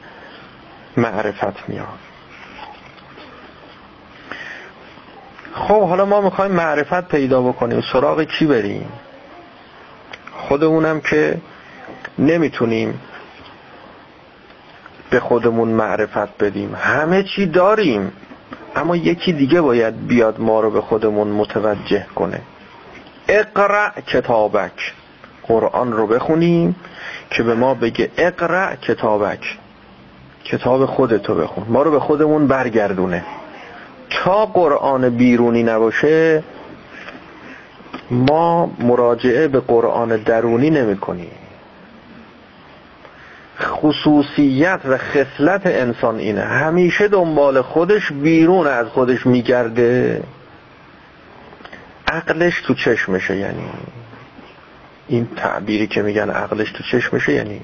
معرفت 0.97 1.69
میاد. 1.69 1.99
خب 5.55 5.89
حالا 5.89 6.05
ما 6.05 6.21
می‌خوایم 6.21 6.53
معرفت 6.53 7.09
پیدا 7.09 7.43
بکنیم. 7.43 7.83
سراغ 7.93 8.23
کی 8.23 8.47
بریم؟ 8.47 8.89
خودمونم 10.33 11.01
که 11.01 11.41
نمی‌تونیم 12.19 13.01
به 15.11 15.21
خودمون 15.21 15.69
معرفت 15.69 16.45
بدیم. 16.45 16.75
همه 16.75 17.23
چی 17.23 17.47
داریم 17.47 18.13
اما 18.77 18.97
یکی 18.97 19.33
دیگه 19.33 19.61
باید 19.61 20.07
بیاد 20.07 20.41
ما 20.41 20.61
رو 20.61 20.71
به 20.71 20.81
خودمون 20.81 21.29
متوجه 21.29 22.07
کنه. 22.15 22.41
اقرع 23.29 24.01
کتابک. 24.01 24.93
قرآن 25.43 25.93
رو 25.93 26.07
بخونیم 26.07 26.77
که 27.31 27.43
به 27.43 27.55
ما 27.55 27.75
بگه 27.75 28.11
اقرع 28.17 28.77
کتابک. 28.77 29.59
کتاب 30.45 30.87
خودتو 30.87 31.35
بخون. 31.35 31.65
ما 31.69 31.83
رو 31.83 31.91
به 31.91 32.01
خودمون 32.01 32.47
برگردونه. 32.47 33.25
تا 34.11 34.47
قرآن 34.47 35.09
بیرونی 35.09 35.63
نباشه 35.63 36.43
ما 38.11 38.71
مراجعه 38.79 39.49
به 39.49 39.61
قرآن 39.61 40.09
درونی 40.17 40.71
نمی 40.71 40.97
کنیم 40.97 41.31
خصوصیت 43.61 44.81
و 44.85 44.99
خصلت 44.99 45.63
انسان 45.65 46.19
اینه. 46.19 46.41
همیشه 46.41 47.09
دنبال 47.09 47.63
خودش 47.63 48.13
بیرون 48.13 48.67
از 48.67 48.87
خودش 48.87 49.27
میگرده. 49.27 50.23
عقلش 52.07 52.61
تو 52.61 52.75
چشمشه 52.75 53.37
یعنی. 53.37 53.63
این 55.09 55.29
تعبیری 55.37 55.87
که 55.87 56.03
میگن 56.03 56.31
عقلش 56.31 56.73
تو 56.73 56.83
چشمشه 56.93 57.33
یعنی. 57.33 57.61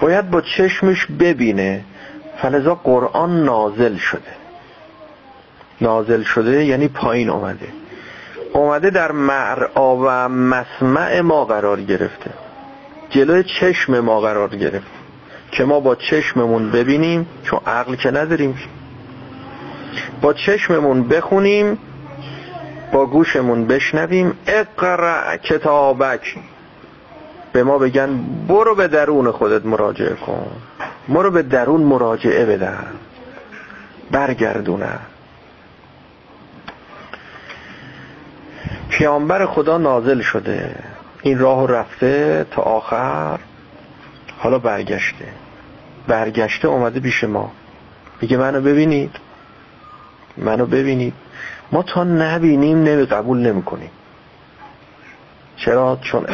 باید 0.00 0.30
با 0.30 0.40
چشمش 0.40 1.06
ببینه. 1.06 1.84
فلذا 2.42 2.74
قرآن 2.74 3.44
نازل 3.44 3.96
شده. 3.96 4.32
نازل 5.80 6.22
شده 6.22 6.64
یعنی 6.64 6.88
پایین 6.88 7.30
اومده. 7.30 7.68
اومده 8.54 8.90
در 8.90 9.12
مرعا 9.12 9.96
و 9.96 10.28
مسمع 10.28 11.20
ما 11.20 11.44
قرار 11.44 11.80
گرفته. 11.80 12.30
جلوی 13.10 13.44
چشم 13.60 14.00
ما 14.00 14.20
قرار 14.20 14.48
گرفت 14.48 14.90
که 15.50 15.64
ما 15.64 15.80
با 15.80 15.94
چشممون 15.94 16.70
ببینیم 16.70 17.26
چون 17.42 17.60
عقل 17.66 17.94
که 17.94 18.10
نداریم. 18.10 18.58
با 20.22 20.32
چشممون 20.32 21.08
بخونیم 21.08 21.78
با 22.92 23.06
گوشمون 23.06 23.66
بشنویم. 23.66 24.38
اقرأ 24.46 25.36
کتابک. 25.36 26.36
به 27.52 27.62
ما 27.62 27.78
بگن 27.78 28.20
برو 28.48 28.74
به 28.74 28.88
درون 28.88 29.30
خودت 29.30 29.66
مراجعه 29.66 30.14
کن. 30.14 30.46
برو 31.08 31.30
به 31.30 31.42
درون 31.42 31.80
مراجعه 31.80 32.44
بدن. 32.44 32.86
برگردونه 34.10 34.98
پیامبر 38.98 39.46
خدا 39.46 39.78
نازل 39.78 40.20
شده. 40.20 40.76
این 41.22 41.38
راه 41.38 41.68
رفته 41.68 42.46
تا 42.50 42.62
آخر. 42.62 43.38
حالا 44.38 44.58
برگشته. 44.58 45.24
برگشته 46.08 46.68
اومده 46.68 47.00
پیش 47.00 47.24
ما. 47.24 47.52
میگه 48.20 48.36
منو 48.36 48.60
ببینید. 48.60 49.10
منو 50.36 50.66
ببینید. 50.66 51.14
ما 51.72 51.82
تا 51.82 52.04
نبینیم 52.04 52.82
نمی 52.82 53.04
قبول 53.04 53.38
نمی 53.38 53.62
کنیم. 53.62 53.90
چرا؟ 55.56 55.98
چون 56.02 56.26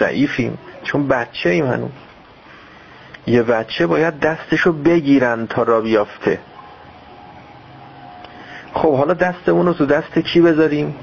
ضعیفیم. 0.00 0.58
چون 0.82 1.08
بچه 1.08 1.50
ایم 1.50 1.66
هنوز. 1.66 1.90
یه 3.26 3.42
بچه 3.42 3.86
باید 3.86 4.20
دستشو 4.20 4.72
بگیرن 4.72 5.46
تا 5.46 5.62
را 5.62 5.80
بیافته. 5.80 6.38
خب 8.74 8.96
حالا 8.96 9.14
دستمون 9.14 9.66
رو 9.66 9.72
تو 9.72 9.86
دست 9.86 10.18
کی 10.18 10.40
بذاریم؟ 10.40 10.94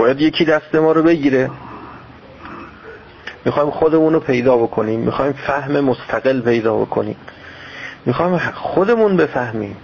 باید 0.00 0.20
یکی 0.20 0.44
دست 0.44 0.74
ما 0.74 0.92
رو 0.92 1.02
بگیره. 1.02 1.50
می‌خوایم 3.44 3.70
خودمون 3.70 4.12
رو 4.12 4.20
پیدا 4.20 4.56
بکنیم. 4.56 5.00
می‌خوایم 5.00 5.32
فهم 5.32 5.80
مستقل 5.80 6.40
پیدا 6.40 6.76
بکنیم. 6.76 7.16
می‌خوایم 8.06 8.38
خودمون 8.38 9.16
بفهمیم. 9.16 9.76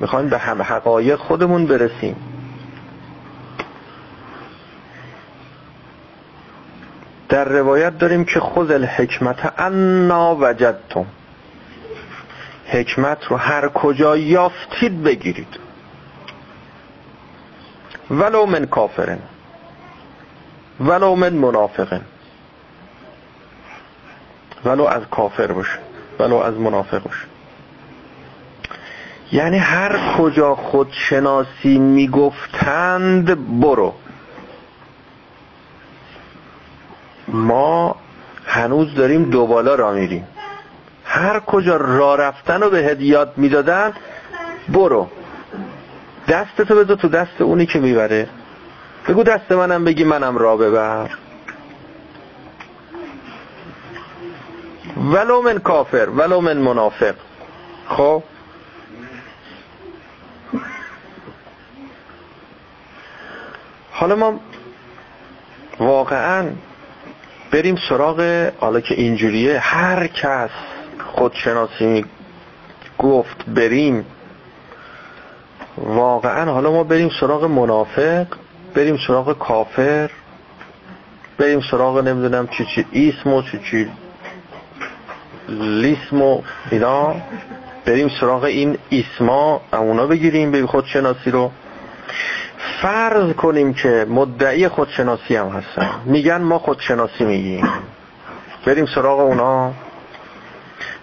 می‌خوایم 0.00 0.28
به 0.28 0.38
هم 0.38 0.62
حقایق 0.62 1.16
خودمون 1.16 1.66
برسیم. 1.66 2.16
در 7.28 7.44
روایت 7.44 7.98
داریم 7.98 8.24
که 8.24 8.40
خود 8.40 8.72
الحکمت 8.72 9.52
انا 9.58 10.36
وجدتم. 10.40 11.06
حکمت 12.66 13.24
رو 13.24 13.36
هر 13.36 13.68
کجا 13.68 14.16
یافتید 14.16 15.02
بگیرید. 15.02 15.65
ولو 18.10 18.46
من 18.46 18.66
کافرن. 18.66 19.18
ولو 20.80 21.14
من 21.14 21.32
منافقن. 21.32 22.00
ولو 24.64 24.84
از 24.84 25.02
کافر 25.10 25.52
باشه 25.52 25.78
ولو 26.18 26.36
از 26.36 26.54
منافق 26.54 27.02
باشه 27.02 27.26
یعنی 29.32 29.58
هر 29.58 30.16
کجا 30.18 30.54
خودشناسی 30.54 31.78
می‌گفتند 31.78 33.60
برو. 33.60 33.94
ما 37.28 37.96
هنوز 38.46 38.94
داریم 38.94 39.30
دوبالا 39.30 39.74
را 39.74 39.92
میریم. 39.92 40.28
هر 41.04 41.40
کجا 41.40 41.76
را 41.76 42.14
رفتن 42.14 42.62
و 42.62 42.70
به 42.70 42.78
هدیات 42.78 43.32
می‌دادن 43.36 43.92
برو. 44.68 45.08
دستتو 46.28 46.74
بذار 46.74 46.96
تو 46.96 47.08
دست 47.08 47.40
اونی 47.40 47.66
که 47.66 47.78
می‌بره. 47.78 48.28
بگو 49.08 49.22
دست 49.22 49.52
منم 49.52 49.84
بگی 49.84 50.04
منم 50.04 50.38
را 50.38 50.56
ببر. 50.56 51.10
ولو 54.96 55.42
من 55.42 55.58
کافر 55.58 56.08
ولو 56.08 56.40
من 56.40 56.56
منافق. 56.56 57.14
خب؟ 57.88 58.22
حالا 63.92 64.16
ما 64.16 64.40
واقعا 65.78 66.50
بریم 67.50 67.76
سراغ 67.88 68.50
حالا 68.60 68.80
که 68.80 68.94
اینجوریه 68.94 69.58
هر 69.58 70.06
کس 70.06 70.50
خودشناسی 70.98 72.04
گفت 72.98 73.44
بریم. 73.46 74.06
واقعا 75.76 76.52
حالا 76.52 76.72
ما 76.72 76.84
بریم 76.84 77.10
سراغ 77.20 77.44
منافق 77.44 78.26
بریم 78.74 78.98
سراغ 79.06 79.38
کافر 79.38 80.10
بریم 81.38 81.60
سراغ 81.70 81.98
نمی‌دونم 81.98 82.46
چی 82.46 82.64
چی 82.74 82.86
ایسم 82.90 83.32
و 83.32 83.42
چی 83.42 83.60
چی 83.70 83.90
لیسم 85.48 86.22
و 86.22 86.42
اینا. 86.70 87.14
بریم 87.84 88.10
سراغ 88.20 88.44
این 88.44 88.78
ایسما 88.88 89.60
اونا 89.72 90.06
بگیریم 90.06 90.50
به 90.50 90.66
خودشناسی 90.66 91.30
رو. 91.30 91.50
فرض 92.82 93.32
کنیم 93.32 93.74
که 93.74 94.06
مدعی 94.10 94.68
خودشناسی 94.68 95.36
هم 95.36 95.48
هستن. 95.48 95.90
میگن 96.04 96.42
ما 96.42 96.58
خودشناسی 96.58 97.24
میگیم. 97.24 97.68
بریم 98.66 98.86
سراغ 98.86 99.20
اونا. 99.20 99.72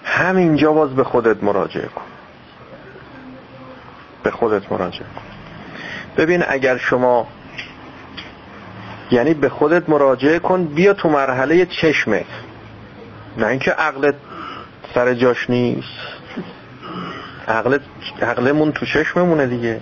همینجا 0.03 0.73
باز 0.73 0.95
به 0.95 1.03
خودت 1.03 1.43
مراجعه 1.43 1.87
کن. 1.87 2.12
به 4.23 4.31
خودت 4.31 4.71
مراجعه 4.71 5.05
کن. 5.15 5.21
ببین 6.17 6.43
اگر 6.47 6.77
شما 6.77 7.27
یعنی 9.11 9.33
به 9.33 9.49
خودت 9.49 9.89
مراجعه 9.89 10.39
کن 10.39 10.65
بیا 10.65 10.93
تو 10.93 11.09
مرحله 11.09 11.65
چشمت 11.65 12.25
نه 13.37 13.47
اینکه 13.47 13.71
عقلت 13.71 14.15
سر 14.93 15.13
جاش 15.13 15.49
نیست. 15.49 15.87
عقلت 17.47 17.81
عقلمون 18.21 18.71
تو 18.71 18.85
چشممونه 18.85 19.47
دیگه. 19.47 19.79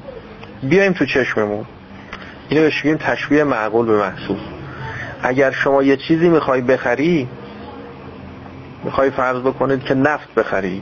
بیایم 0.64 0.94
تو 0.94 1.06
چشممون. 1.06 1.66
اینو 2.50 2.64
بهش 2.64 2.86
میگیم 2.86 2.98
تشبیه 2.98 3.44
معقول 3.44 3.86
به 3.86 3.98
محسوس. 3.98 4.40
اگر 5.24 5.52
شما 5.52 5.84
یه 5.84 5.98
چیزی 5.98 6.30
می‌خوای 6.30 6.62
بخری 6.62 7.28
می‌خوای 8.84 9.10
فرض 9.10 9.42
بکنید 9.42 9.84
که 9.84 9.94
نفت 9.94 10.34
بخری. 10.36 10.82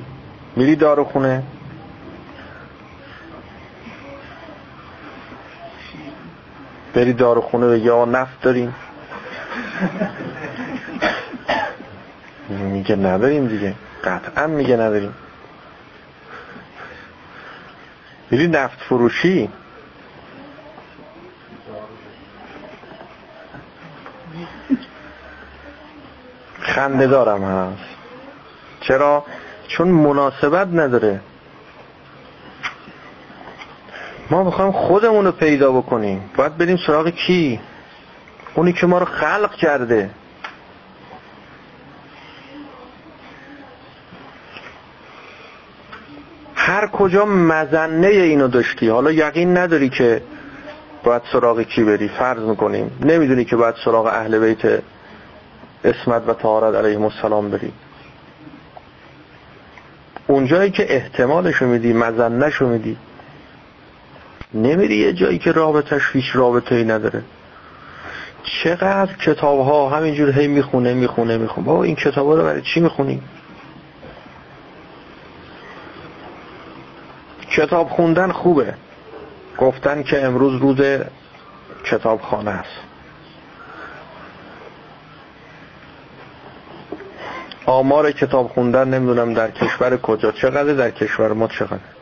میری 0.55 0.75
داروخونه. 0.75 1.43
بری 6.93 7.13
داروخونه 7.13 7.67
بگی 7.67 7.85
یا 7.85 8.05
نفت 8.05 8.41
داریم. 8.41 8.75
میگه 12.49 12.95
نداریم 12.95 13.47
دیگه. 13.47 13.75
قطعا 14.03 14.47
میگه 14.47 14.75
نداریم. 14.75 15.13
میری 18.31 18.47
نفت 18.47 18.79
فروشی؟ 18.79 19.49
خنده 26.61 27.07
دارم 27.07 27.43
هست. 27.43 27.89
چرا؟ 28.81 29.25
چون 29.67 29.87
مناسبت 29.87 30.67
نداره. 30.67 31.19
ما 34.31 34.43
بخوایم 34.43 34.71
خودمون 34.71 35.25
رو 35.25 35.31
پیدا 35.31 35.71
بکنیم. 35.71 36.29
باید 36.37 36.57
بریم 36.57 36.77
سراغ 36.87 37.09
کی؟ 37.09 37.59
اونی 38.55 38.73
که 38.73 38.87
ما 38.87 38.97
رو 38.97 39.05
خلق 39.05 39.55
کرده. 39.55 40.09
هر 46.55 46.87
کجا 46.87 47.25
مزنه 47.25 48.07
اینو 48.07 48.47
داشتی. 48.47 48.89
حالا 48.89 49.11
یقین 49.11 49.57
نداری 49.57 49.89
که 49.89 50.21
باید 51.03 51.21
سراغ 51.31 51.61
کی 51.61 51.83
بری. 51.83 52.07
فرض 52.07 52.43
می‌کنیم. 52.43 52.91
نمی‌دونی 53.01 53.45
که 53.45 53.55
باید 53.55 53.75
سراغ 53.85 54.05
اهل 54.05 54.39
بیت 54.39 54.83
اسمت 55.83 56.23
و 56.27 56.33
طهارت 56.33 56.75
علیهم 56.75 57.03
السلام 57.03 57.49
بری. 57.49 57.73
اونجایی 60.27 60.71
که 60.71 60.95
احتمالشو 60.95 61.65
میدی 61.65 61.93
مزنشو 61.93 62.67
میدی. 62.67 62.97
نمیری 64.53 64.95
یه 64.95 65.13
جایی 65.13 65.37
که 65.37 65.51
رابطش 65.51 66.01
هیچ 66.13 66.25
رابطه 66.33 66.75
ای 66.75 66.83
نداره. 66.83 67.23
چقدر 68.43 69.13
کتاب 69.13 69.59
ها 69.59 69.89
همینجور 69.89 70.31
هی 70.31 70.47
می‌خونه 70.47 70.93
می‌خونه 70.93 71.37
می‌خونه. 71.37 71.67
بابا 71.67 71.83
این 71.83 71.95
کتاب 71.95 72.27
ها 72.27 72.35
رو 72.35 72.43
برای 72.43 72.61
چی 72.61 72.79
می‌خونی؟ 72.79 73.21
کتاب 77.51 77.89
خوندن 77.89 78.31
خوبه. 78.31 78.73
گفتن 79.57 80.03
که 80.03 80.25
امروز 80.25 80.61
روز 80.61 81.01
کتابخانه 81.85 82.51
است. 82.51 82.79
آمار 87.65 88.11
کتاب 88.11 88.47
خوندن 88.47 88.87
نمی‌دونم 88.87 89.33
در 89.33 89.51
کشور 89.51 89.97
کجا. 89.97 90.31
چقدر 90.31 90.73
در 90.73 90.91
کشور 90.91 91.33
ما 91.33 91.47
چقدر؟ 91.47 91.98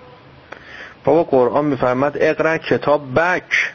بابا 1.07 1.23
قرآن 1.23 1.65
میفرمد 1.65 2.17
اقرا 2.19 2.57
کتاب 2.57 3.13
بک. 3.15 3.73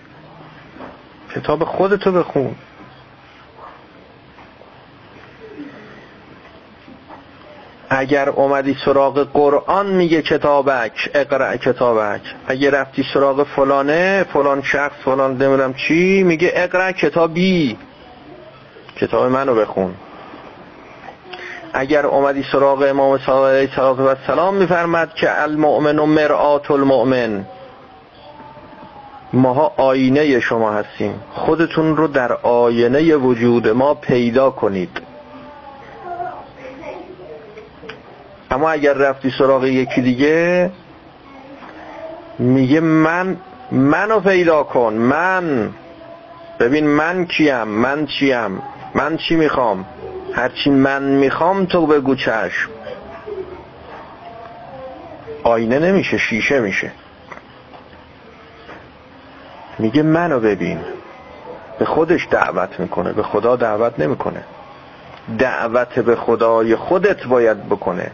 کتاب 1.35 1.64
خودتو 1.64 2.12
بخون. 2.12 2.55
اگر 7.91 8.28
اومدی 8.28 8.76
سراغ 8.85 9.33
قرآن 9.33 9.87
میگه 9.87 10.22
کتابک 10.22 11.11
اقرا 11.14 11.57
کتابک 11.57 12.20
اگر 12.47 12.70
رفتی 12.70 13.05
سراغ 13.14 13.43
فلانه 13.43 14.26
فلان 14.33 14.62
شخص 14.62 14.97
فلان 15.05 15.30
نمی‌دونم 15.30 15.74
چی 15.74 16.22
میگه 16.22 16.53
اقرا 16.55 16.93
کتابی. 16.93 17.78
کتاب 18.97 19.30
منو 19.30 19.55
بخون. 19.55 19.95
اگر 21.73 22.07
اومدی 22.07 22.45
سراغ 22.53 22.87
امام 22.89 23.11
الله 23.11 23.49
علیه 23.49 23.83
و 23.83 24.14
سلام 24.27 24.55
میفرماد 24.55 25.14
که 25.14 25.43
المؤمن 25.43 25.99
و 25.99 26.07
مرآت 26.07 26.70
المؤمن. 26.70 27.45
ماها 29.33 29.73
آینه 29.77 30.41
شما 30.41 30.73
هستیم. 30.73 31.14
خودتون 31.35 31.97
رو 31.97 32.07
در 32.09 32.33
آینه 32.33 33.16
وجود 33.16 33.68
ما 33.68 33.95
پیدا 33.95 34.51
کنید. 34.51 35.01
اما 38.51 38.70
اگر 38.70 38.93
رفتی 38.93 39.31
سراغ 39.39 39.64
یکی 39.64 40.03
دیگه 40.03 40.70
میگه 42.39 42.81
من 42.81 43.37
منو 43.70 44.20
پیدا 44.20 44.62
کن. 44.62 44.95
من 44.95 45.70
ببین 46.61 46.87
من 46.87 47.27
کیم 47.27 47.64
من 47.64 48.07
چیم 48.07 48.62
من 48.95 49.16
چی 49.16 49.37
می‌خوام؟ 49.37 49.85
هرچی 50.35 50.70
من 50.70 51.03
می‌خوام 51.03 51.66
تو 51.66 51.87
بگو 51.87 52.14
چشم. 52.14 52.70
آینه 55.45 55.78
نمیشه 55.78 56.18
شیشه 56.18 56.61
میشه. 56.61 56.93
میگه 59.78 60.03
منو 60.03 60.41
ببین. 60.41 60.78
به 61.78 61.85
خودش 61.85 62.28
دعوت 62.30 62.80
می‌کنه 62.80 63.12
به 63.12 63.22
خدا 63.22 63.57
دعوت 63.57 63.99
نمی‌کنه. 63.99 64.45
دعوت 65.39 65.99
به 65.99 66.16
خدای 66.16 66.76
خودت 66.76 67.26
باید 67.26 67.66
بکنه. 67.68 68.11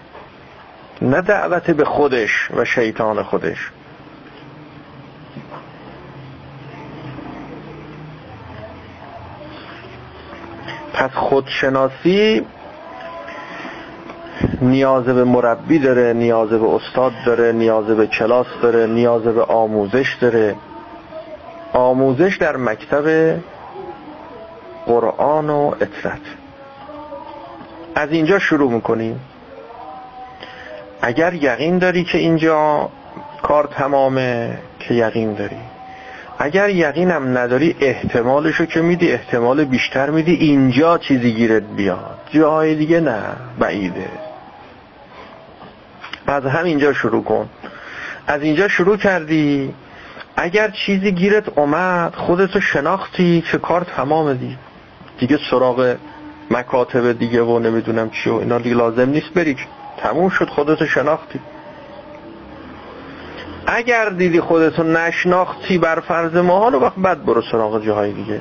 نه 1.03 1.21
دعوت 1.21 1.71
به 1.71 1.85
خودش 1.85 2.49
و 2.57 2.65
شیطان 2.65 3.23
خودش. 3.23 3.71
پس 10.99 11.11
خودشناسی 11.11 12.47
نیاز 14.61 15.05
به 15.05 15.25
مربی 15.25 15.79
داره 15.79 16.13
نیاز 16.13 16.49
به 16.49 16.69
استاد 16.69 17.13
داره 17.27 17.53
نیاز 17.53 17.87
به 17.87 18.07
کلاس 18.07 18.47
داره 18.63 18.87
نیاز 18.87 19.23
به 19.23 19.43
آموزش 19.43 20.17
داره. 20.21 20.55
آموزش 21.73 22.37
در 22.41 22.57
مکتب 22.57 23.37
قرآن 24.87 25.51
و 25.51 25.75
اطرت 25.81 26.21
از 27.95 28.11
اینجا 28.13 28.39
شروع 28.39 28.73
می‌کنیم. 28.73 29.21
اگر 31.03 31.35
یقین 31.35 31.79
داری 31.79 32.05
که 32.05 32.19
اینجا 32.19 32.89
کار 33.43 33.67
تمامه 33.67 34.59
که 34.79 34.95
یقین 34.95 35.35
داری. 35.35 35.78
اگر 36.39 36.69
یقینم 36.69 37.39
نداری 37.39 37.77
احتمالشو 37.81 38.67
که 38.67 38.81
میدی 38.81 39.13
احتمال 39.13 39.65
بیشتر 39.65 40.11
میدی 40.11 40.35
اینجا 40.35 40.99
چیزی 40.99 41.33
گیرت 41.33 41.63
بیاد. 41.63 42.19
جاهای 42.31 42.75
دیگه 42.75 43.01
نه 43.01 43.23
بعیده. 43.59 44.09
از 46.27 46.47
همینجا 46.47 46.93
شروع 46.93 47.25
کن. 47.25 47.49
از 48.27 48.43
اینجا 48.43 48.69
شروع 48.69 48.97
کردی. 48.97 49.75
اگر 50.37 50.71
چیزی 50.71 51.13
گیرت 51.13 51.59
اومد 51.59 52.15
خودتو 52.15 52.61
شناختی 52.61 53.45
چه 53.53 53.59
کار 53.59 53.87
تمام 53.97 54.35
دی. 54.35 54.57
دیگه 55.19 55.39
سراغ 55.51 55.97
مکاتب 56.51 57.19
دیگه 57.19 57.43
و 57.43 57.59
نمی‌دونم 57.59 58.11
چی 58.11 58.31
و 58.31 58.35
اینا 58.35 58.59
دیگه 58.59 58.77
لازم 58.77 59.09
نیست 59.09 59.31
بری. 59.35 59.57
تموم 59.99 60.29
شد 60.29 60.49
خودتو 60.49 60.87
شناختی. 60.87 61.41
اگر 63.71 64.09
دیدی 64.09 64.41
خودتو 64.41 64.83
نشناختی 64.83 65.79
بر 65.79 66.01
فرض 66.01 66.37
ما 66.37 66.69
رو 66.69 66.79
وقت 66.79 66.95
بعد 66.97 67.25
برو 67.25 67.43
سراغ 67.43 67.85
جاهای 67.85 68.13
دیگه. 68.13 68.41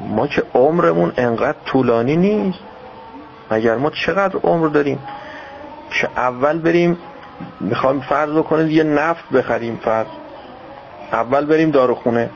ما 0.00 0.26
که 0.26 0.42
عمرمون 0.54 1.12
انقدر 1.16 1.58
طولانی 1.64 2.16
نیست. 2.16 2.58
مگر 3.50 3.76
ما 3.76 3.90
چقدر 3.90 4.36
عمر 4.42 4.66
داریم؟ 4.66 4.98
که 5.90 6.08
اول 6.16 6.58
بریم 6.58 6.98
می‌خوایم 7.60 8.00
فرض 8.00 8.30
بکنید 8.30 8.70
یه 8.70 8.82
نفت 8.82 9.28
بخریم 9.28 9.80
فرض. 9.84 10.06
اول 11.12 11.46
بریم 11.46 11.70
داروخونه 11.70 12.30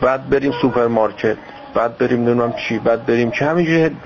بعد 0.00 0.30
بریم 0.30 0.52
سوپرمارکت 0.62 1.36
بعد 1.74 1.98
بریم 1.98 2.18
نمی‌دونم 2.18 2.52
چی 2.52 2.78
بعد 2.78 3.06
بریم 3.06 3.30
چه 3.30 3.46
همینجوری 3.46 3.96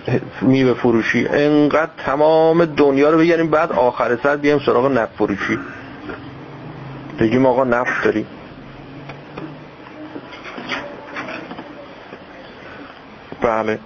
میوه 0.42 0.74
فروشی. 0.74 1.28
انقدر 1.28 1.90
تمام 2.07 2.64
دنیا 2.64 3.11
رو 3.11 3.18
بگیریم 3.18 3.51
بعد 3.51 3.72
آخر 3.72 4.18
سر 4.22 4.36
بیایم 4.36 4.59
سراغ 4.66 4.86
نفت 4.86 5.12
فروشی. 5.18 5.59
بگیم 7.19 7.47
آقا 7.47 7.64
نفت 7.64 8.05
داریم. 8.05 8.27
بله. 13.41 13.79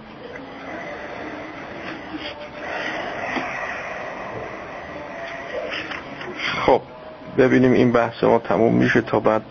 خب 6.66 6.80
ببینیم 7.38 7.72
این 7.72 7.92
بحث 7.92 8.24
ما 8.24 8.38
تموم 8.38 8.74
میشه 8.74 9.00
تا 9.00 9.20
بعد. 9.20 9.42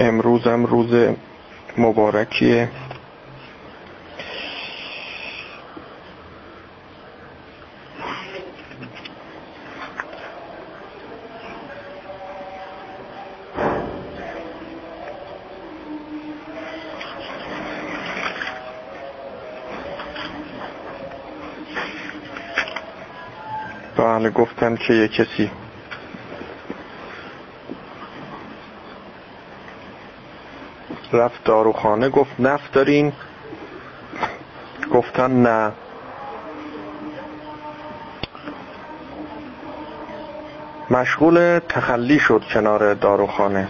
امروزم 0.00 0.64
روز 0.64 1.14
مبارکیه. 1.78 2.68
بله 24.06 24.30
گفتن 24.30 24.76
که 24.76 24.94
یه 24.94 25.08
کسی. 25.08 25.50
رفت 31.12 31.44
داروخانه 31.44 32.08
گفت 32.08 32.40
نفت 32.40 32.72
دارین؟ 32.72 33.12
گفتن 34.92 35.30
نه. 35.30 35.72
مشغول 40.90 41.58
تخلی 41.58 42.18
شد 42.18 42.42
کنار 42.54 42.94
داروخانه. 42.94 43.68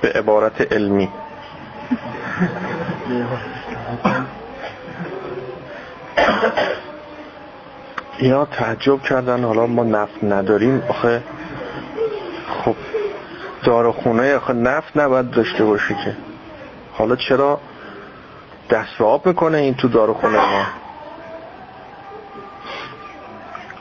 به 0.00 0.12
عبارت 0.12 0.72
علمی. 0.72 1.08
اینا 8.22 8.44
تعجب 8.44 9.02
کردن. 9.02 9.44
حالا 9.44 9.66
ما 9.66 9.84
نفت 9.84 10.24
نداریم. 10.24 10.82
آخه 10.88 11.22
خب 12.64 12.76
داروخونه 13.64 14.36
آخه 14.36 14.52
نفت 14.52 14.96
نباید 14.96 15.30
داشته 15.30 15.64
باشی 15.64 15.94
که. 15.94 16.16
حالا 16.92 17.16
چرا 17.16 17.60
دست 18.70 19.00
آب 19.00 19.26
می‌کنه 19.26 19.58
این 19.58 19.74
تو 19.74 19.88
داروخونه 19.88 20.38
ما؟ 20.38 20.66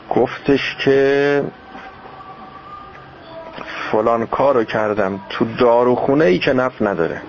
گفتش 0.10 0.76
که 0.86 1.44
فلان 3.92 4.26
کارو 4.26 4.64
کردم. 4.64 5.20
تو 5.30 5.46
داروخونه 5.60 6.26
ای 6.26 6.40
که 6.40 6.54
نفت 6.54 6.82
نداره. 6.82 7.22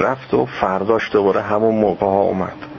رفت 0.00 0.34
و 0.34 0.46
فرداش 0.46 1.10
دوباره 1.12 1.42
همون 1.42 1.74
موقع 1.74 2.06
ها 2.06 2.20
اومد. 2.22 2.71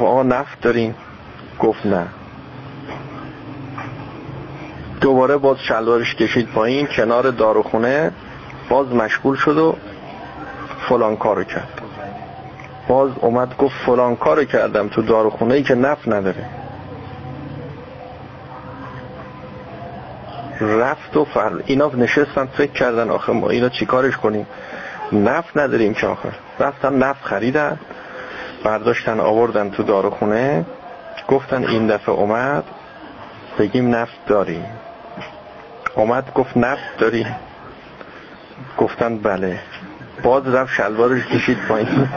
گفت 0.00 0.08
آقا 0.10 0.22
نفت 0.22 0.60
دارین 0.60 0.94
گفت 1.58 1.86
نه. 1.86 2.06
دوباره 5.00 5.36
باز 5.36 5.58
شلوارش 5.58 6.14
کشید 6.14 6.48
پایین 6.48 6.86
کنار 6.86 7.30
داروخونه. 7.30 8.12
باز 8.68 8.88
مشغول 8.88 9.36
شد 9.36 9.58
و 9.58 9.76
فلان 10.88 11.16
کارو 11.16 11.44
کرد. 11.44 11.80
باز 12.88 13.10
اومد 13.20 13.56
گفت 13.56 13.74
فلان 13.86 14.16
کارو 14.16 14.44
کردم 14.44 14.88
تو 14.88 15.02
داروخونه 15.02 15.54
ای 15.54 15.62
که 15.62 15.74
نفت 15.74 16.08
نداره. 16.08 16.46
رفت 20.60 21.16
و 21.16 21.24
فر... 21.24 21.52
اینا 21.66 21.90
نشستن 21.94 22.46
فکر 22.46 22.72
کردن 22.72 23.10
آخه 23.10 23.32
ما 23.32 23.50
اینا 23.50 23.68
چیکارش 23.68 24.16
کنیم؟ 24.16 24.46
نفت 25.12 25.56
نداریم 25.56 25.94
که 25.94 26.06
آخر 26.06 26.32
رفتن 26.60 26.94
نفت 26.94 27.24
خریدن. 27.24 27.78
برداشتن 28.64 29.20
آوردن 29.20 29.70
تو 29.70 29.82
داروخونه. 29.82 30.64
گفتن 31.28 31.64
این 31.64 31.86
دفعه 31.86 32.14
اومد. 32.14 32.64
بگیم 33.58 33.94
نفت 33.94 34.26
داریم. 34.26 34.64
اومد 35.94 36.32
گفت 36.34 36.56
نفت 36.56 36.98
داریم. 36.98 37.36
گفتن 38.78 39.18
بله. 39.18 39.58
باز 40.22 40.48
رفت 40.48 40.74
شلوارش 40.74 41.26
کشید 41.26 41.58
پایین. 41.68 42.08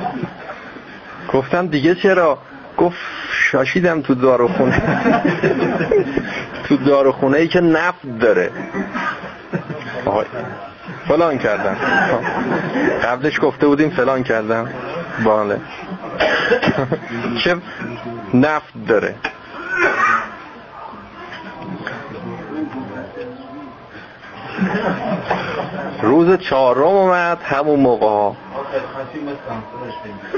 گفتن 1.34 1.66
دیگه 1.66 1.96
چرا؟ 1.96 2.38
گفت 2.78 2.98
شاشیدم 3.32 4.02
تو 4.02 4.16
داروخونه. 4.16 4.82
تو 6.64 6.78
داروخونه 6.78 7.38
ای 7.38 7.48
که 7.48 7.62
نفت 7.62 8.20
داره. 8.20 8.52
آهای. 10.06 10.26
فلان 11.08 11.38
کردم 11.38 11.76
قبلش 13.04 13.40
گفته 13.42 13.68
بودیم 13.68 13.90
فلان 13.90 14.24
کردم 14.24 14.70
باله 15.24 15.60
چه 17.44 17.58
نفت 18.34 18.74
داره؟ 18.88 19.16
روز 26.02 26.38
چهارم 26.38 26.82
اومد 26.82 27.38
همون 27.44 27.80
موقع 27.80 28.36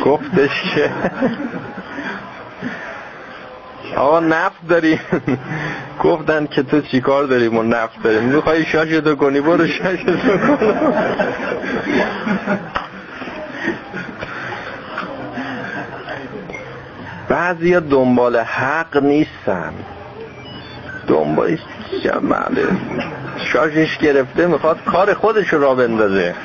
گفتش 0.05 0.63
که 0.75 0.91
آقا 3.95 4.19
نفت 4.19 4.67
داری؟ 4.69 4.99
گفتن 6.03 6.45
که 6.47 6.63
تو 6.63 6.81
چیکار 6.81 7.23
داری؟ 7.23 7.49
ما 7.49 7.61
نفت 7.61 8.03
داریم. 8.03 8.23
میخوایی 8.23 8.65
شاشتو 8.65 9.15
کنی؟ 9.15 9.41
برو 9.41 9.67
شاشتو 9.67 10.17
کن 10.17 10.59
بعضی 17.35 17.79
دنبال 17.79 18.37
حق 18.37 18.97
نیستن. 18.97 19.73
دنبال 21.07 21.57
جمعه 22.03 22.67
شاشش 23.53 23.97
گرفته 23.97 24.47
می‌خواد 24.47 24.83
کار 24.83 25.13
خودش 25.13 25.53
را 25.53 25.75
بندازه. 25.75 26.35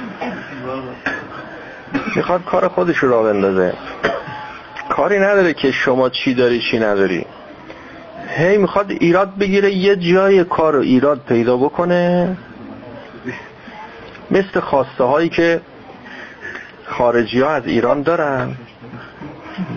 می‌خواد 2.17 2.45
کار 2.45 2.69
خودش 2.69 3.03
را 3.03 3.23
بندازه. 3.23 3.73
کاری 4.89 5.19
نداره 5.19 5.55
که 5.55 5.71
شما 5.71 6.09
چی 6.09 6.35
داری 6.35 6.61
چی 6.71 6.79
نداری. 6.79 7.27
هی 8.29 8.59
می‌خواد 8.59 8.91
ایراد 8.91 9.39
بگیره 9.39 9.73
یه 9.73 9.97
جای 9.97 10.45
کار 10.45 10.73
رو 10.73 10.81
ایراد 10.81 11.21
پیدا 11.29 11.57
بکنه. 11.57 12.37
مثل 14.31 14.61
خواسته 14.61 15.05
هایی 15.05 15.29
که 15.29 15.61
خارجی 16.87 17.41
ها 17.41 17.51
از 17.51 17.67
ایران 17.67 18.03
دارن. 18.03 18.57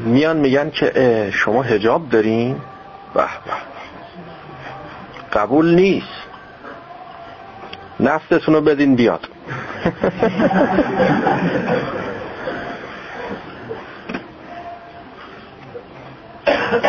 میان 0.06 0.38
میگن 0.38 0.70
که 0.70 1.30
شما 1.34 1.64
حجاب 1.64 2.10
دارین؟ 2.10 2.56
به 3.14 3.22
به 3.22 3.28
قبول 5.34 5.76
نیست. 5.76 6.08
نفستونو 8.00 8.62
بدین 8.62 8.96
بیاد. 8.96 9.28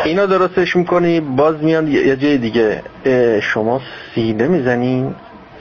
اینا 0.05 0.27
درستش 0.27 0.77
می‌کنی 0.77 1.21
باز 1.21 1.63
میان 1.63 1.89
یه 1.89 2.17
جای 2.17 2.39
دیگه. 2.39 2.83
شما 3.43 3.81
سینه 4.15 4.49
می‌زنین 4.49 5.15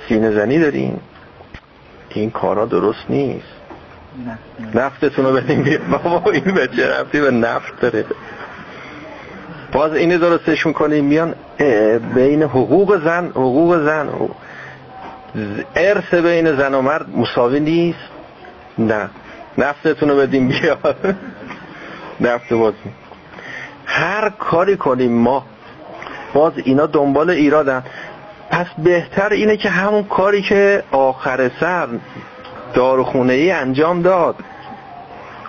سینه 0.07 0.31
زنی 0.31 0.59
دارین. 0.59 0.99
این 2.09 2.31
کارا 2.31 2.65
درست 2.65 3.05
نیست. 3.09 3.52
نفتتون 4.75 5.25
رو 5.25 5.41
بیا 5.63 5.79
بابا 5.91 6.31
این 6.31 6.43
بچه 6.43 6.89
رفتی 6.89 7.21
به 7.21 7.31
نفت 7.31 7.81
داره؟ 7.81 8.05
باز 9.71 9.93
اینه 9.93 10.17
درستش 10.17 10.65
می‌کنیم 10.65 11.05
میان 11.05 11.35
بین 12.15 12.43
حقوق 12.43 13.03
زن 13.03 13.27
حقوق 13.27 13.85
زن. 13.85 14.09
ارث 15.75 16.13
بین 16.13 16.55
زن 16.55 16.73
و 16.73 16.81
مرد 16.81 17.17
مساوی 17.17 17.59
نیست. 17.59 17.99
نه. 18.77 19.09
نفتتون 19.57 20.09
رو 20.09 20.17
بدیم 20.17 20.47
بیا 20.47 20.77
نفت 22.21 22.53
باز 22.53 22.73
هر 23.85 24.29
کاری 24.29 24.77
کنیم 24.77 25.11
ما. 25.11 25.45
باز 26.33 26.53
اینا 26.55 26.85
دنبال 26.85 27.29
ایرادن. 27.29 27.83
پس 28.51 28.67
بهتر 28.77 29.29
اینه 29.29 29.57
که 29.57 29.69
همون 29.69 30.03
کاری 30.03 30.41
که 30.41 30.83
آخر 30.91 31.51
سر 31.59 31.87
داروخونه 32.73 33.33
ای 33.33 33.51
انجام 33.51 34.01
داد. 34.01 34.35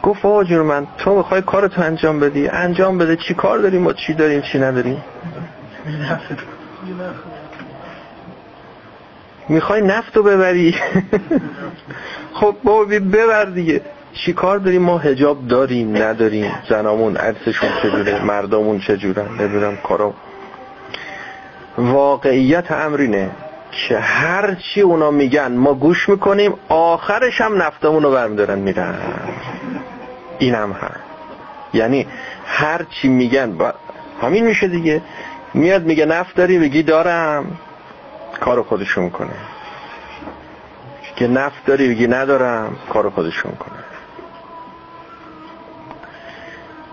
گفت 0.02 0.24
آجور 0.24 0.62
من 0.62 0.86
تو 0.98 1.16
می‌خوای 1.16 1.42
کارتو 1.42 1.82
انجام 1.82 2.20
بدی؟ 2.20 2.48
انجام 2.48 2.98
بده. 2.98 3.16
چی 3.16 3.34
کار 3.34 3.58
داریم؟ 3.58 3.82
ما 3.82 3.92
چی 3.92 4.14
داریم؟ 4.14 4.40
چی 4.40 4.58
نداریم؟ 4.58 5.04
می‌خوای 9.48 9.82
نفتو 9.82 10.22
ببری؟ 10.22 10.74
خب 12.40 12.56
بابا 12.64 12.84
ببر 12.84 13.44
دیگه. 13.44 13.80
چی 14.12 14.32
کار 14.32 14.58
داریم؟ 14.58 14.82
ما 14.82 14.98
هجاب 14.98 15.48
داریم 15.48 15.96
نداریم. 15.96 16.52
زنامون 16.68 17.16
عرصشون 17.16 17.68
چجوره؟ 17.82 18.24
مردمون 18.24 18.80
چجورن؟ 18.80 19.28
نمی‌دونم 19.28 19.76
کارا. 19.76 20.14
واقعیت 21.78 22.72
امرینه 22.72 23.30
که 23.74 23.98
هر 23.98 24.54
چی 24.54 24.80
اونا 24.80 25.10
میگن 25.10 25.52
ما 25.52 25.74
گوش 25.74 26.08
می‌کنیم 26.08 26.54
آخرش 26.68 27.40
هم 27.40 27.62
نفتمون 27.62 28.02
رو 28.02 28.10
برمیدارن 28.10 28.58
میرن. 28.58 28.94
اینم 30.38 30.72
هم 30.72 30.90
یعنی 31.72 32.06
هر 32.46 32.82
چی 32.90 33.08
میگن 33.08 33.52
با... 33.52 33.74
همین 34.22 34.46
میشه 34.46 34.68
دیگه. 34.68 35.02
میاد 35.54 35.84
میگه 35.84 36.06
نفت 36.06 36.36
داری 36.36 36.58
بگی 36.58 36.82
دارم. 36.82 37.58
کار 38.40 38.62
خودشو 38.62 39.00
می‌کنه. 39.02 39.30
که 41.16 41.28
نفت 41.28 41.66
داری 41.66 41.88
بگی 41.88 42.06
ندارم. 42.06 42.76
کار 42.92 43.10
خودشو 43.10 43.48
می‌کنه. 43.48 43.78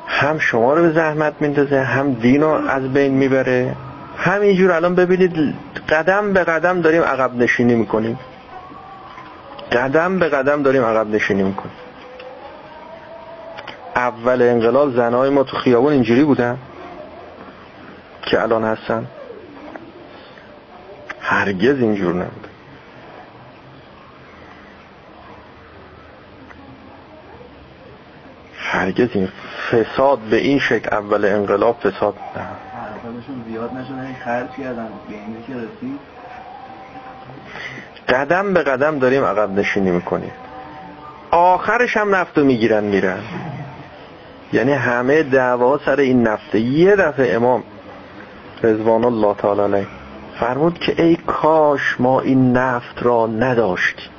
هم 0.08 0.40
شما 0.40 0.74
رو 0.74 0.82
به 0.82 0.92
زحمت 0.92 1.34
میندازه 1.40 1.80
هم 1.80 2.14
دین 2.14 2.42
رو 2.42 2.50
از 2.50 2.94
بین 2.94 3.14
می‌بره. 3.14 3.76
همینجور 4.22 4.72
الان 4.72 4.96
ببینید 4.96 5.56
قدم 5.90 6.34
به 6.34 6.44
قدم 6.44 6.82
داریم 6.82 7.02
عقب 7.02 7.36
نشینی 7.36 7.76
می‌کنیم. 7.76 8.20
قدم 9.72 10.20
به 10.20 10.30
قدم 10.30 10.64
داریم 10.64 10.84
عقب 10.84 11.08
نشینی 11.08 11.44
می‌کنیم. 11.44 11.76
اول 13.96 14.42
انقلاب 14.42 14.96
زنهای 14.96 15.30
ما 15.30 15.44
تو 15.44 15.58
خیابون 15.58 15.94
اینجوری 15.94 16.24
بودن 16.24 16.58
که 18.22 18.42
الان 18.42 18.64
هستن. 18.64 19.08
هرگز 21.22 21.80
اینجور 21.80 22.14
نبود. 22.14 22.48
هرگز 28.58 29.10
این 29.14 29.30
فساد 29.72 30.20
به 30.20 30.38
این 30.38 30.60
شکل 30.60 30.96
اول 30.96 31.26
انقلاب 31.26 31.80
فساد 31.80 32.16
نه. 32.36 32.71
زیاد 33.50 33.74
نشده 33.74 34.16
خرج 34.26 34.50
کردن. 34.50 34.88
به 35.10 35.16
اینی 35.16 35.44
که 35.48 35.54
رسید 35.54 36.00
قدم 38.10 38.54
به 38.54 38.64
قدم 38.64 39.00
داریم 39.00 39.24
عقب 39.24 39.52
نشینی 39.52 39.92
می‌کنیم. 39.92 40.32
آخرش 41.32 41.98
هم 41.98 42.16
نفتو 42.16 42.44
می‌گیرن 42.44 42.84
میرن. 42.84 43.20
یعنی 44.54 44.72
همه 44.72 45.24
دعوا 45.24 45.80
سر 45.86 46.00
این 46.00 46.28
نفته. 46.28 46.60
یه 46.60 46.96
دفعه 46.96 47.36
امام 47.36 47.64
رضوان 48.64 49.06
الله 49.06 49.34
تعالی 49.34 49.62
علیه 49.62 49.88
فرمود 50.40 50.80
که 50.80 51.04
ای 51.04 51.16
کاش 51.16 51.96
ما 52.00 52.22
این 52.22 52.58
نفت 52.58 53.04
را 53.04 53.28
نداشتیم. 53.28 54.10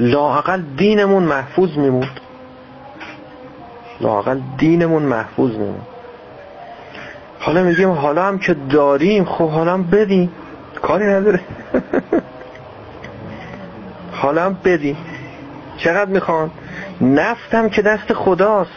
لاقل 0.00 0.62
دینمون 0.76 1.22
محفوظ 1.22 1.76
میمود 1.76 2.20
لاقل 4.00 4.40
دینمون 4.58 5.02
محفوظ 5.02 5.50
میمون 5.50 5.80
حالا 7.40 7.62
میگیم 7.62 7.90
حالا 7.90 8.24
هم 8.24 8.38
که 8.38 8.56
داریم 8.70 9.24
خب 9.24 9.50
حالا 9.50 9.72
هم 9.72 9.82
بدیم. 9.82 10.30
کاری 10.82 11.06
نداره. 11.06 11.40
حالا 14.22 14.44
هم 14.44 14.58
بدیم. 14.64 14.96
چقدر 15.76 16.10
می‌خوان؟ 16.10 16.50
نفتم 17.00 17.68
که 17.68 17.82
دست 17.82 18.12
خداست. 18.12 18.70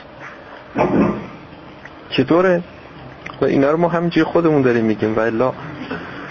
چطوره؟ 2.09 2.63
و 3.41 3.45
اینا 3.45 3.71
رو 3.71 3.77
ما 3.77 3.87
همینجوری 3.87 4.23
خودمون 4.23 4.61
داریم 4.61 4.85
میگیم. 4.85 5.15
و 5.15 5.19
الا 5.19 5.53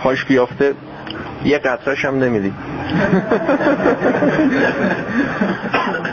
پاش 0.03 0.25
بیافته 0.25 0.75
یه 1.45 1.59
قطرش 1.59 2.05
هم 2.05 2.19
نمیدیم. 2.19 2.57